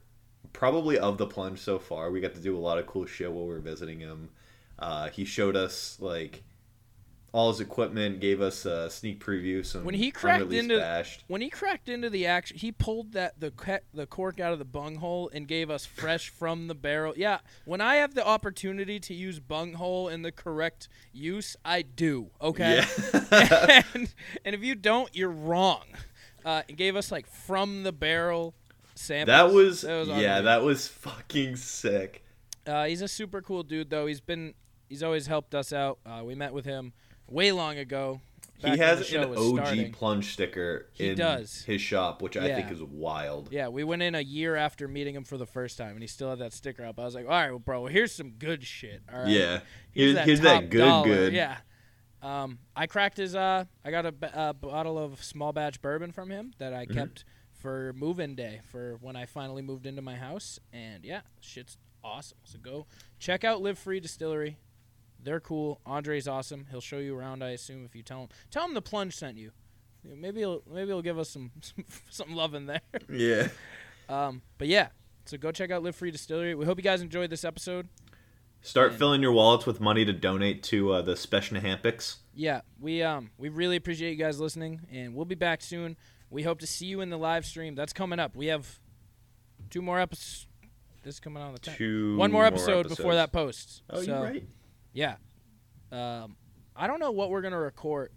probably 0.52 0.98
of 0.98 1.18
the 1.18 1.26
plunge 1.26 1.60
so 1.60 1.78
far. 1.78 2.10
We 2.10 2.20
got 2.20 2.34
to 2.34 2.40
do 2.40 2.56
a 2.56 2.60
lot 2.60 2.78
of 2.78 2.86
cool 2.86 3.06
shit 3.06 3.30
while 3.30 3.46
we 3.46 3.52
were 3.54 3.60
visiting 3.60 4.00
him. 4.00 4.30
Uh, 4.78 5.08
he 5.08 5.24
showed 5.24 5.56
us 5.56 5.96
like 6.00 6.42
all 7.32 7.50
his 7.50 7.60
equipment, 7.60 8.18
gave 8.20 8.40
us 8.40 8.64
a 8.64 8.88
sneak 8.88 9.22
preview. 9.22 9.64
Some 9.64 9.84
When 9.84 9.94
he 9.94 10.10
cracked 10.10 10.52
into 10.52 10.78
bashed. 10.78 11.24
when 11.26 11.42
he 11.42 11.50
cracked 11.50 11.88
into 11.88 12.08
the 12.08 12.26
action, 12.26 12.56
he 12.56 12.72
pulled 12.72 13.12
that 13.12 13.38
the 13.38 13.52
the 13.92 14.06
cork 14.06 14.40
out 14.40 14.54
of 14.54 14.58
the 14.58 14.64
bung 14.64 14.96
hole 14.96 15.30
and 15.34 15.46
gave 15.46 15.70
us 15.70 15.84
fresh 15.84 16.30
from 16.30 16.66
the 16.66 16.74
barrel. 16.74 17.12
Yeah, 17.16 17.40
when 17.66 17.82
I 17.82 17.96
have 17.96 18.14
the 18.14 18.26
opportunity 18.26 18.98
to 19.00 19.12
use 19.14 19.38
bung 19.38 19.74
hole 19.74 20.08
in 20.08 20.22
the 20.22 20.32
correct 20.32 20.88
use, 21.12 21.56
I 21.64 21.82
do. 21.82 22.30
Okay, 22.40 22.82
Yeah. 22.82 23.82
and, 23.94 24.14
and 24.44 24.54
if 24.54 24.62
you 24.62 24.74
don't, 24.74 25.14
you're 25.14 25.28
wrong. 25.28 25.84
Uh, 26.42 26.62
it 26.68 26.76
gave 26.76 26.96
us 26.96 27.10
like 27.12 27.26
from 27.26 27.82
the 27.82 27.92
barrel 27.92 28.54
samples. 28.96 29.26
That 29.36 29.52
was, 29.52 29.80
That 29.82 29.98
was 29.98 30.08
yeah, 30.08 30.40
that 30.42 30.62
was 30.62 30.88
fucking 30.88 31.56
sick. 31.56 32.24
Uh, 32.66 32.86
he's 32.86 33.02
a 33.02 33.08
super 33.08 33.40
cool 33.40 33.62
dude, 33.62 33.90
though. 33.90 34.06
He's 34.06 34.20
been 34.20 34.54
he's 34.88 35.02
always 35.02 35.26
helped 35.26 35.54
us 35.54 35.72
out. 35.72 35.98
Uh, 36.04 36.22
we 36.24 36.34
met 36.34 36.52
with 36.52 36.64
him 36.64 36.92
way 37.28 37.52
long 37.52 37.78
ago. 37.78 38.20
he 38.58 38.76
has 38.78 39.12
an 39.12 39.24
OG 39.36 39.56
starting. 39.58 39.92
plunge 39.92 40.32
sticker 40.32 40.88
He 40.94 41.10
in 41.10 41.16
does. 41.18 41.62
his 41.64 41.80
shop, 41.80 42.22
which 42.22 42.36
I 42.36 42.54
think 42.54 42.70
is 42.72 42.82
wild. 42.82 43.52
Yeah, 43.52 43.68
we 43.68 43.84
went 43.84 44.02
in 44.02 44.14
a 44.14 44.20
year 44.20 44.56
after 44.56 44.88
meeting 44.88 45.14
him 45.14 45.24
for 45.24 45.36
the 45.36 45.46
first 45.46 45.76
time, 45.78 45.90
and 45.92 46.00
he 46.02 46.06
still 46.08 46.30
had 46.30 46.38
that 46.40 46.52
sticker 46.54 46.84
up. 46.84 46.98
I 46.98 47.04
was 47.04 47.14
like, 47.14 47.24
"All 47.26 47.30
right, 47.32 47.50
well, 47.50 47.58
bro, 47.58 47.82
well, 47.82 47.92
here's 47.92 48.12
some 48.12 48.30
good 48.30 48.64
shit." 48.64 49.02
All 49.12 49.20
right, 49.20 49.28
Yeah. 49.28 49.60
here's, 49.92 50.12
Here's- 50.12 50.14
that 50.14 50.26
here's 50.26 50.40
that 50.40 50.70
good 50.70 50.78
dollar. 50.78 51.06
good. 51.06 51.32
Yeah. 51.34 51.58
Um, 52.22 52.58
I 52.74 52.86
cracked 52.86 53.18
his. 53.18 53.34
Uh, 53.36 53.64
I 53.84 53.90
got 53.90 54.06
a, 54.06 54.12
b- 54.12 54.26
a 54.32 54.52
bottle 54.54 54.98
of 54.98 55.22
small 55.22 55.52
batch 55.52 55.80
bourbon 55.82 56.10
from 56.10 56.30
him 56.30 56.54
that 56.58 56.72
I 56.72 56.86
Mhm. 56.86 56.94
kept 56.94 57.24
for 57.58 57.92
move-in 57.94 58.34
day 58.34 58.60
for 58.70 58.96
when 59.00 59.16
I 59.16 59.26
finally 59.26 59.62
moved 59.62 59.86
into 59.86 60.02
my 60.02 60.16
house, 60.16 60.58
and 60.72 61.04
yeah, 61.04 61.20
shit's 61.40 61.78
awesome. 62.04 62.38
So 62.44 62.58
go 62.58 62.86
check 63.18 63.44
out 63.44 63.60
Live 63.62 63.78
Free 63.78 64.00
Distillery. 64.00 64.58
They're 65.22 65.40
cool. 65.40 65.80
Andre's 65.86 66.28
awesome. 66.28 66.66
He'll 66.70 66.80
show 66.80 66.98
you 66.98 67.16
around. 67.18 67.42
I 67.42 67.50
assume 67.50 67.84
if 67.84 67.96
you 67.96 68.02
tell 68.02 68.20
him, 68.22 68.28
tell 68.50 68.64
him 68.64 68.74
the 68.74 68.82
plunge 68.82 69.16
sent 69.16 69.36
you. 69.38 69.50
Maybe 70.04 70.40
he'll 70.40 70.62
maybe 70.72 70.88
he'll 70.88 71.02
give 71.02 71.18
us 71.18 71.28
some 71.30 71.50
some, 71.60 71.84
some 72.10 72.34
love 72.36 72.54
in 72.54 72.66
there. 72.66 72.80
Yeah. 73.10 73.48
Um, 74.08 74.42
but 74.56 74.68
yeah, 74.68 74.90
so 75.24 75.36
go 75.36 75.50
check 75.50 75.72
out 75.72 75.82
Live 75.82 75.96
Free 75.96 76.12
Distillery. 76.12 76.54
We 76.54 76.64
hope 76.64 76.78
you 76.78 76.84
guys 76.84 77.02
enjoyed 77.02 77.28
this 77.28 77.44
episode. 77.44 77.88
Start 78.62 78.90
And- 78.90 78.98
filling 79.00 79.20
your 79.20 79.32
wallets 79.32 79.66
with 79.66 79.80
money 79.80 80.04
to 80.04 80.12
donate 80.12 80.62
to 80.64 80.92
uh, 80.92 81.02
the 81.02 81.14
Speshnahampics. 81.14 82.18
Yeah, 82.32 82.60
we 82.80 83.02
um 83.02 83.30
we 83.36 83.48
really 83.48 83.74
appreciate 83.74 84.10
you 84.10 84.16
guys 84.16 84.38
listening, 84.38 84.82
and 84.92 85.12
we'll 85.16 85.24
be 85.24 85.34
back 85.34 85.60
soon. 85.60 85.96
We 86.30 86.42
hope 86.42 86.60
to 86.60 86.66
see 86.66 86.86
you 86.86 87.00
in 87.00 87.10
the 87.10 87.16
live 87.16 87.46
stream. 87.46 87.74
That's 87.74 87.92
coming 87.92 88.18
up. 88.18 88.34
We 88.34 88.46
have 88.46 88.78
two 89.70 89.82
more 89.82 90.00
episodes. 90.00 90.46
This 91.02 91.14
is 91.14 91.20
coming 91.20 91.42
out 91.42 91.46
on 91.46 91.54
the 91.54 91.60
10th. 91.60 91.76
Two 91.76 92.16
One 92.16 92.32
more 92.32 92.44
episode 92.44 92.88
before 92.88 93.14
that 93.14 93.32
posts. 93.32 93.82
Oh, 93.88 94.02
so, 94.02 94.10
you're 94.10 94.22
right. 94.22 94.44
Yeah. 94.92 95.16
Um, 95.92 96.36
I 96.74 96.88
don't 96.88 96.98
know 96.98 97.12
what 97.12 97.30
we're 97.30 97.42
gonna 97.42 97.60
record. 97.60 98.10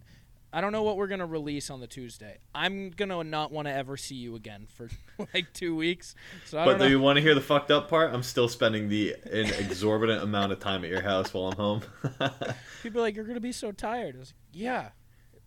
I 0.51 0.62
don't 0.62 0.72
know 0.72 0.82
what 0.82 0.97
we're 0.97 1.07
gonna 1.07 1.28
release 1.28 1.70
on 1.70 1.80
the 1.80 1.88
Tuesday. 1.88 2.39
I'm 2.55 2.89
gonna 2.89 3.24
not 3.24 3.51
want 3.51 3.68
to 3.68 3.74
ever 3.74 3.95
see 3.95 4.16
you 4.16 4.36
again 4.36 4.66
for 4.76 4.89
like 5.34 5.53
two 5.53 5.76
weeks. 5.76 6.16
So 6.45 6.57
I 6.57 6.66
But 6.66 6.80
do 6.80 6.89
you 6.89 6.99
want 6.99 7.18
to 7.18 7.22
hear 7.22 7.36
the 7.36 7.41
fucked 7.41 7.70
up 7.70 7.89
part? 7.89 8.12
I'm 8.12 8.24
still 8.24 8.47
spending 8.47 8.89
the 8.89 9.16
an 9.32 9.45
exorbitant 9.45 10.24
amount 10.24 10.51
of 10.51 10.60
time 10.60 10.84
at 10.84 10.89
your 10.89 11.01
house 11.01 11.32
while 11.32 11.49
I'm 11.49 11.57
home. 11.57 11.82
People 12.82 13.01
are 13.01 13.03
like, 13.03 13.16
you're 13.16 13.26
gonna 13.26 13.39
be 13.39 13.51
so 13.51 13.72
tired. 13.72 14.16
I 14.16 14.20
was 14.20 14.30
like, 14.30 14.36
yeah. 14.51 14.89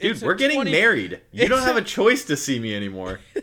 Dude, 0.02 0.20
we're 0.22 0.34
getting 0.34 0.56
20 0.56 0.70
married. 0.70 1.20
You 1.32 1.48
don't 1.48 1.62
have 1.62 1.76
a- 1.76 1.80
a 1.80 1.84
choice 1.84 2.24
to 2.26 2.36
see 2.36 2.58
me 2.58 2.74
anymore. 2.74 3.20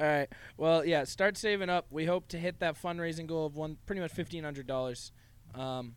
All 0.00 0.06
right. 0.06 0.28
Well, 0.56 0.84
yeah. 0.84 1.04
Start 1.04 1.36
saving 1.36 1.70
up. 1.70 1.86
We 1.90 2.04
hope 2.04 2.28
to 2.28 2.38
hit 2.38 2.58
that 2.60 2.80
fundraising 2.80 3.26
goal 3.26 3.46
of 3.46 3.56
one, 3.56 3.76
pretty 3.86 4.00
much 4.00 4.10
fifteen 4.12 4.42
hundred 4.44 4.66
dollars. 4.66 5.12
Um, 5.54 5.94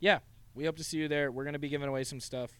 yeah, 0.00 0.20
we 0.54 0.64
hope 0.64 0.76
to 0.78 0.84
see 0.84 0.96
you 0.98 1.06
there. 1.08 1.30
We're 1.30 1.44
gonna 1.44 1.58
be 1.58 1.68
giving 1.68 1.88
away 1.88 2.04
some 2.04 2.20
stuff, 2.20 2.50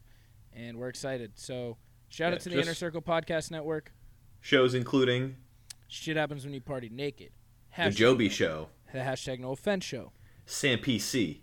and 0.53 0.77
we're 0.77 0.89
excited. 0.91 1.33
So, 1.37 1.79
shout 2.09 2.31
Yeah, 2.31 2.35
out 2.37 2.41
to 2.43 2.49
the 2.51 2.61
Inner 2.61 2.75
Circle 2.75 3.01
Podcast 3.03 3.51
Network. 3.51 3.93
Shows 4.41 4.75
including 4.75 5.37
Shit 5.89 6.17
happens 6.19 6.45
when 6.45 6.53
you 6.55 6.61
party 6.61 6.91
naked. 6.91 7.31
the 7.77 7.91
Joby 7.91 8.29
Show, 8.29 8.69
The 8.93 8.99
hashtag 9.01 9.41
No 9.41 9.53
Offense 9.53 9.85
Show. 9.85 10.13
TAMPC, 10.47 11.41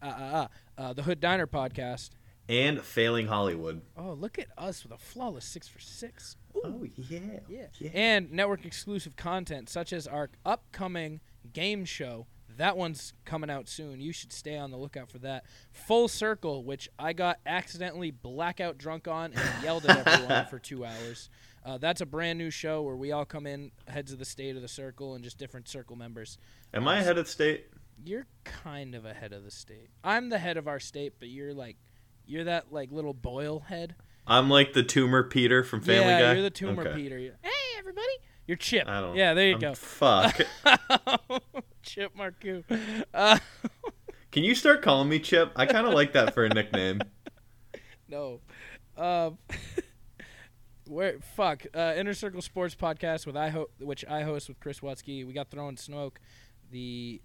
Uh, 0.00 0.06
uh, 0.06 0.08
uh, 0.08 0.48
uh, 0.78 0.92
the 0.92 1.02
Hood 1.02 1.20
Diner 1.20 1.46
Podcast. 1.46 2.10
and 2.48 2.80
Failing 2.82 3.26
Hollywood. 3.28 3.80
Oh, 3.96 4.12
look 4.12 4.38
at 4.38 4.48
us 4.58 4.82
with 4.82 4.92
a 4.92 4.98
flawless 4.98 5.44
six 5.44 5.66
for 5.68 5.78
six. 5.80 6.36
Oh 6.62 6.84
yeah, 6.96 7.40
Yeah. 7.48 7.66
yeah. 7.78 7.90
And 7.94 8.30
network 8.32 8.64
exclusive 8.66 9.16
content 9.16 9.68
such 9.68 9.92
as 9.92 10.06
our 10.06 10.30
upcoming 10.44 11.20
game 11.52 11.84
show. 11.84 12.26
That 12.56 12.76
one's 12.76 13.14
coming 13.24 13.50
out 13.50 13.68
soon. 13.68 14.00
You 14.00 14.12
should 14.12 14.32
stay 14.32 14.56
on 14.56 14.70
the 14.70 14.76
lookout 14.76 15.10
for 15.10 15.18
that. 15.18 15.44
Full 15.72 16.06
Circle, 16.06 16.62
which 16.62 16.88
I 17.00 17.12
got 17.12 17.38
accidentally 17.46 18.12
blackout 18.12 18.78
drunk 18.78 19.08
on 19.08 19.32
and 19.32 19.42
yelled 19.64 19.86
at 19.86 20.06
everyone 20.06 20.46
for 20.46 20.60
two 20.60 20.84
hours. 20.84 21.30
Uh, 21.64 21.78
that's 21.78 22.00
a 22.00 22.06
brand 22.06 22.38
new 22.38 22.50
show 22.50 22.82
where 22.82 22.94
we 22.94 23.10
all 23.10 23.24
come 23.24 23.46
in, 23.46 23.72
heads 23.88 24.12
of 24.12 24.18
the 24.20 24.24
state 24.24 24.54
of 24.54 24.62
the 24.62 24.68
circle, 24.68 25.14
and 25.14 25.24
just 25.24 25.36
different 25.38 25.66
circle 25.66 25.96
members. 25.96 26.38
Am 26.72 26.86
I 26.86 27.02
head 27.02 27.18
of 27.18 27.26
state? 27.26 27.66
You're 28.02 28.26
kind 28.44 28.94
of 28.94 29.04
ahead 29.04 29.32
of 29.32 29.44
the 29.44 29.50
state. 29.50 29.88
I'm 30.02 30.28
the 30.28 30.38
head 30.38 30.56
of 30.56 30.68
our 30.68 30.80
state, 30.80 31.14
but 31.18 31.28
you're 31.28 31.54
like, 31.54 31.76
you're 32.26 32.44
that 32.44 32.72
like 32.72 32.90
little 32.90 33.14
boil 33.14 33.60
head. 33.60 33.94
I'm 34.26 34.48
like 34.48 34.72
the 34.72 34.82
tumor 34.82 35.22
Peter 35.22 35.62
from 35.64 35.80
Family 35.82 36.10
yeah, 36.10 36.20
Guy. 36.20 36.32
you're 36.34 36.42
the 36.42 36.50
tumor 36.50 36.82
Okay. 36.86 36.94
Peter. 37.02 37.18
Hey, 37.18 37.50
everybody, 37.78 38.06
you're 38.46 38.56
Chip. 38.56 38.88
I 38.88 39.00
don't. 39.00 39.16
Yeah, 39.16 39.34
there 39.34 39.46
you 39.46 39.52
I'm- 39.52 39.60
go. 39.60 39.74
Fuck. 39.74 40.40
Chip 41.82 42.16
Marcoux. 42.16 42.64
Uh, 43.12 43.38
Can 44.32 44.42
you 44.44 44.54
start 44.54 44.82
calling 44.82 45.08
me 45.08 45.18
Chip? 45.20 45.52
I 45.56 45.66
kind 45.66 45.86
of 45.86 45.92
like 45.94 46.12
that 46.14 46.34
for 46.34 46.44
a 46.44 46.48
nickname. 46.48 47.00
no. 48.08 48.40
Um, 48.96 49.38
where 50.86 51.18
fuck 51.36 51.66
uh, 51.74 51.94
Inner 51.96 52.14
Circle 52.14 52.42
Sports 52.42 52.74
Podcast 52.74 53.26
with 53.26 53.36
I 53.36 53.50
ho- 53.50 53.70
which 53.78 54.04
I 54.06 54.22
host 54.22 54.48
with 54.48 54.60
Chris 54.60 54.80
Watsky. 54.80 55.26
We 55.26 55.32
got 55.32 55.50
Throwing 55.50 55.76
Smoke, 55.76 56.20
the 56.70 57.20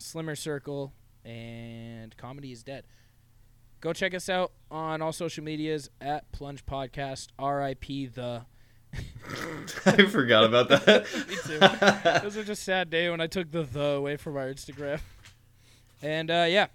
Slimmer 0.00 0.36
Circle, 0.36 0.92
and 1.24 2.16
Comedy 2.16 2.52
is 2.52 2.62
Dead. 2.62 2.84
Go 3.80 3.92
check 3.92 4.14
us 4.14 4.28
out 4.28 4.52
on 4.70 5.00
all 5.00 5.12
social 5.12 5.42
medias 5.42 5.88
at 6.00 6.30
Plunge 6.32 6.64
Podcast. 6.66 7.28
R.I.P. 7.38 8.06
the. 8.06 8.42
I 9.86 10.04
forgot 10.06 10.44
about 10.44 10.68
that. 10.68 11.06
Me 11.28 11.36
too. 11.36 11.58
It 11.60 12.24
was 12.24 12.34
such 12.34 12.48
a 12.48 12.56
sad 12.56 12.90
day 12.90 13.08
when 13.08 13.20
I 13.20 13.26
took 13.26 13.50
the 13.50 13.62
the 13.62 13.80
away 13.80 14.16
from 14.16 14.36
our 14.36 14.52
Instagram. 14.52 15.00
And 16.02 16.30
uh, 16.30 16.46
yeah, 16.48 16.66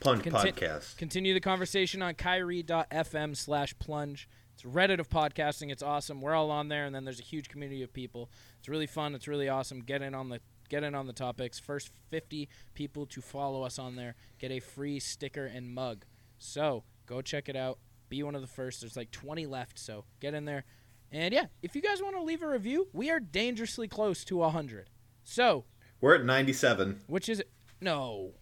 Plunge 0.00 0.24
Conti- 0.24 0.52
podcast. 0.52 0.96
Continue 0.98 1.34
the 1.34 1.40
conversation 1.40 2.02
on 2.02 2.14
Kyrie.fm 2.14 3.36
slash 3.36 3.76
plunge. 3.78 4.28
It's 4.54 4.62
Reddit 4.62 5.00
of 5.00 5.08
podcasting. 5.08 5.70
It's 5.70 5.82
awesome. 5.82 6.20
We're 6.20 6.34
all 6.34 6.50
on 6.50 6.68
there, 6.68 6.84
and 6.86 6.94
then 6.94 7.04
there's 7.04 7.20
a 7.20 7.24
huge 7.24 7.48
community 7.48 7.82
of 7.82 7.92
people. 7.92 8.30
It's 8.58 8.68
really 8.68 8.86
fun. 8.86 9.14
It's 9.14 9.28
really 9.28 9.48
awesome. 9.48 9.80
Get 9.80 10.02
in 10.02 10.14
on 10.14 10.28
the 10.28 10.40
get 10.68 10.82
in 10.84 10.94
on 10.94 11.06
the 11.06 11.12
topics. 11.12 11.58
First 11.58 11.90
50 12.10 12.48
people 12.74 13.06
to 13.06 13.20
follow 13.20 13.62
us 13.62 13.78
on 13.78 13.96
there 13.96 14.14
get 14.38 14.50
a 14.50 14.60
free 14.60 14.98
sticker 15.00 15.46
and 15.46 15.72
mug. 15.74 16.04
So 16.38 16.84
go 17.06 17.22
check 17.22 17.48
it 17.48 17.56
out. 17.56 17.78
Be 18.08 18.22
one 18.22 18.34
of 18.34 18.40
the 18.40 18.46
first. 18.46 18.80
There's 18.80 18.96
like 18.96 19.10
20 19.10 19.46
left, 19.46 19.78
so 19.78 20.04
get 20.20 20.34
in 20.34 20.44
there. 20.44 20.64
And 21.12 21.32
yeah, 21.32 21.46
if 21.62 21.74
you 21.74 21.82
guys 21.82 22.02
want 22.02 22.16
to 22.16 22.22
leave 22.22 22.42
a 22.42 22.48
review, 22.48 22.88
we 22.92 23.10
are 23.10 23.20
dangerously 23.20 23.88
close 23.88 24.24
to 24.24 24.36
100. 24.36 24.90
So, 25.24 25.64
We're 26.00 26.14
at 26.16 26.24
97 26.24 27.00
which 27.06 27.28
is 27.28 27.42
no, 27.80 28.32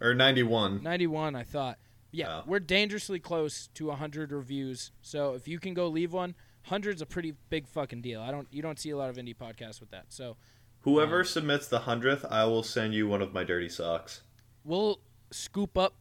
or 0.00 0.14
91. 0.14 0.82
91, 0.82 1.34
I 1.36 1.42
thought. 1.42 1.78
Yeah, 2.10 2.40
Oh. 2.40 2.42
we're 2.46 2.60
dangerously 2.60 3.18
close 3.18 3.68
to 3.74 3.86
100 3.86 4.32
reviews. 4.32 4.92
So 5.00 5.34
if 5.34 5.48
you 5.48 5.58
can 5.58 5.72
go 5.74 5.88
leave 5.88 6.12
one, 6.12 6.34
100's 6.68 7.00
a 7.00 7.06
pretty 7.06 7.32
big 7.50 7.66
fucking 7.66 8.02
deal. 8.02 8.20
I 8.20 8.30
don't 8.30 8.46
you 8.52 8.60
don't 8.62 8.78
see 8.78 8.90
a 8.90 8.96
lot 8.96 9.08
of 9.10 9.16
indie 9.16 9.36
podcasts 9.36 9.80
with 9.80 9.90
that. 9.90 10.06
So 10.12 10.36
Whoever 10.82 11.24
submits 11.24 11.68
the 11.68 11.80
hundredth, 11.80 12.24
I 12.28 12.44
will 12.44 12.62
send 12.62 12.94
you 12.94 13.06
one 13.06 13.22
of 13.22 13.32
my 13.32 13.44
dirty 13.44 13.68
socks. 13.68 14.22
we'll 14.64 15.00
scoop 15.30 15.78
up 15.78 15.94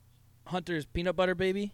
Hunter's 0.48 0.86
peanut 0.86 1.16
butter 1.16 1.36
baby. 1.36 1.74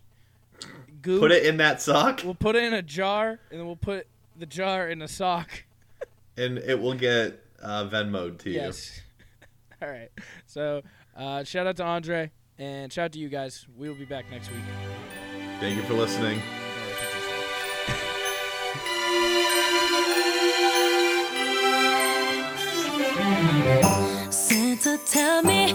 Goo. 1.02 1.20
Put 1.20 1.32
it 1.32 1.46
in 1.46 1.58
that 1.58 1.82
sock, 1.82 2.22
We'll 2.24 2.36
put 2.36 2.56
it 2.56 2.64
in 2.64 2.74
a 2.74 2.82
jar 2.82 3.40
and 3.50 3.60
then 3.60 3.66
we'll 3.66 3.76
put 3.76 4.08
the 4.36 4.46
jar 4.46 4.90
in 4.90 5.02
a 5.02 5.08
sock. 5.08 5.64
and 6.38 6.58
it 6.58 6.80
will 6.80 6.94
get 6.94 7.44
uh, 7.62 7.86
Venmoed 7.86 8.40
to 8.40 8.50
you. 8.50 8.58
Yes. 8.58 9.02
All 9.82 9.90
right. 9.90 10.10
So 10.46 10.82
uh, 11.16 11.44
shout 11.44 11.68
out 11.68 11.78
to 11.78 11.84
Andre 11.84 12.32
and 12.58 12.92
shout 12.92 13.06
out 13.06 13.12
to 13.14 13.20
you 13.20 13.30
guys. 13.30 13.66
We 13.78 13.88
will 13.88 13.96
be 13.96 14.06
back 14.06 14.26
next 14.32 14.50
week. 14.52 14.62
Thank 15.60 15.78
you 15.78 15.84
for 15.84 15.94
listening. 15.94 16.42
Santa, 24.32 24.98
tell 25.06 25.44
me 25.44 25.74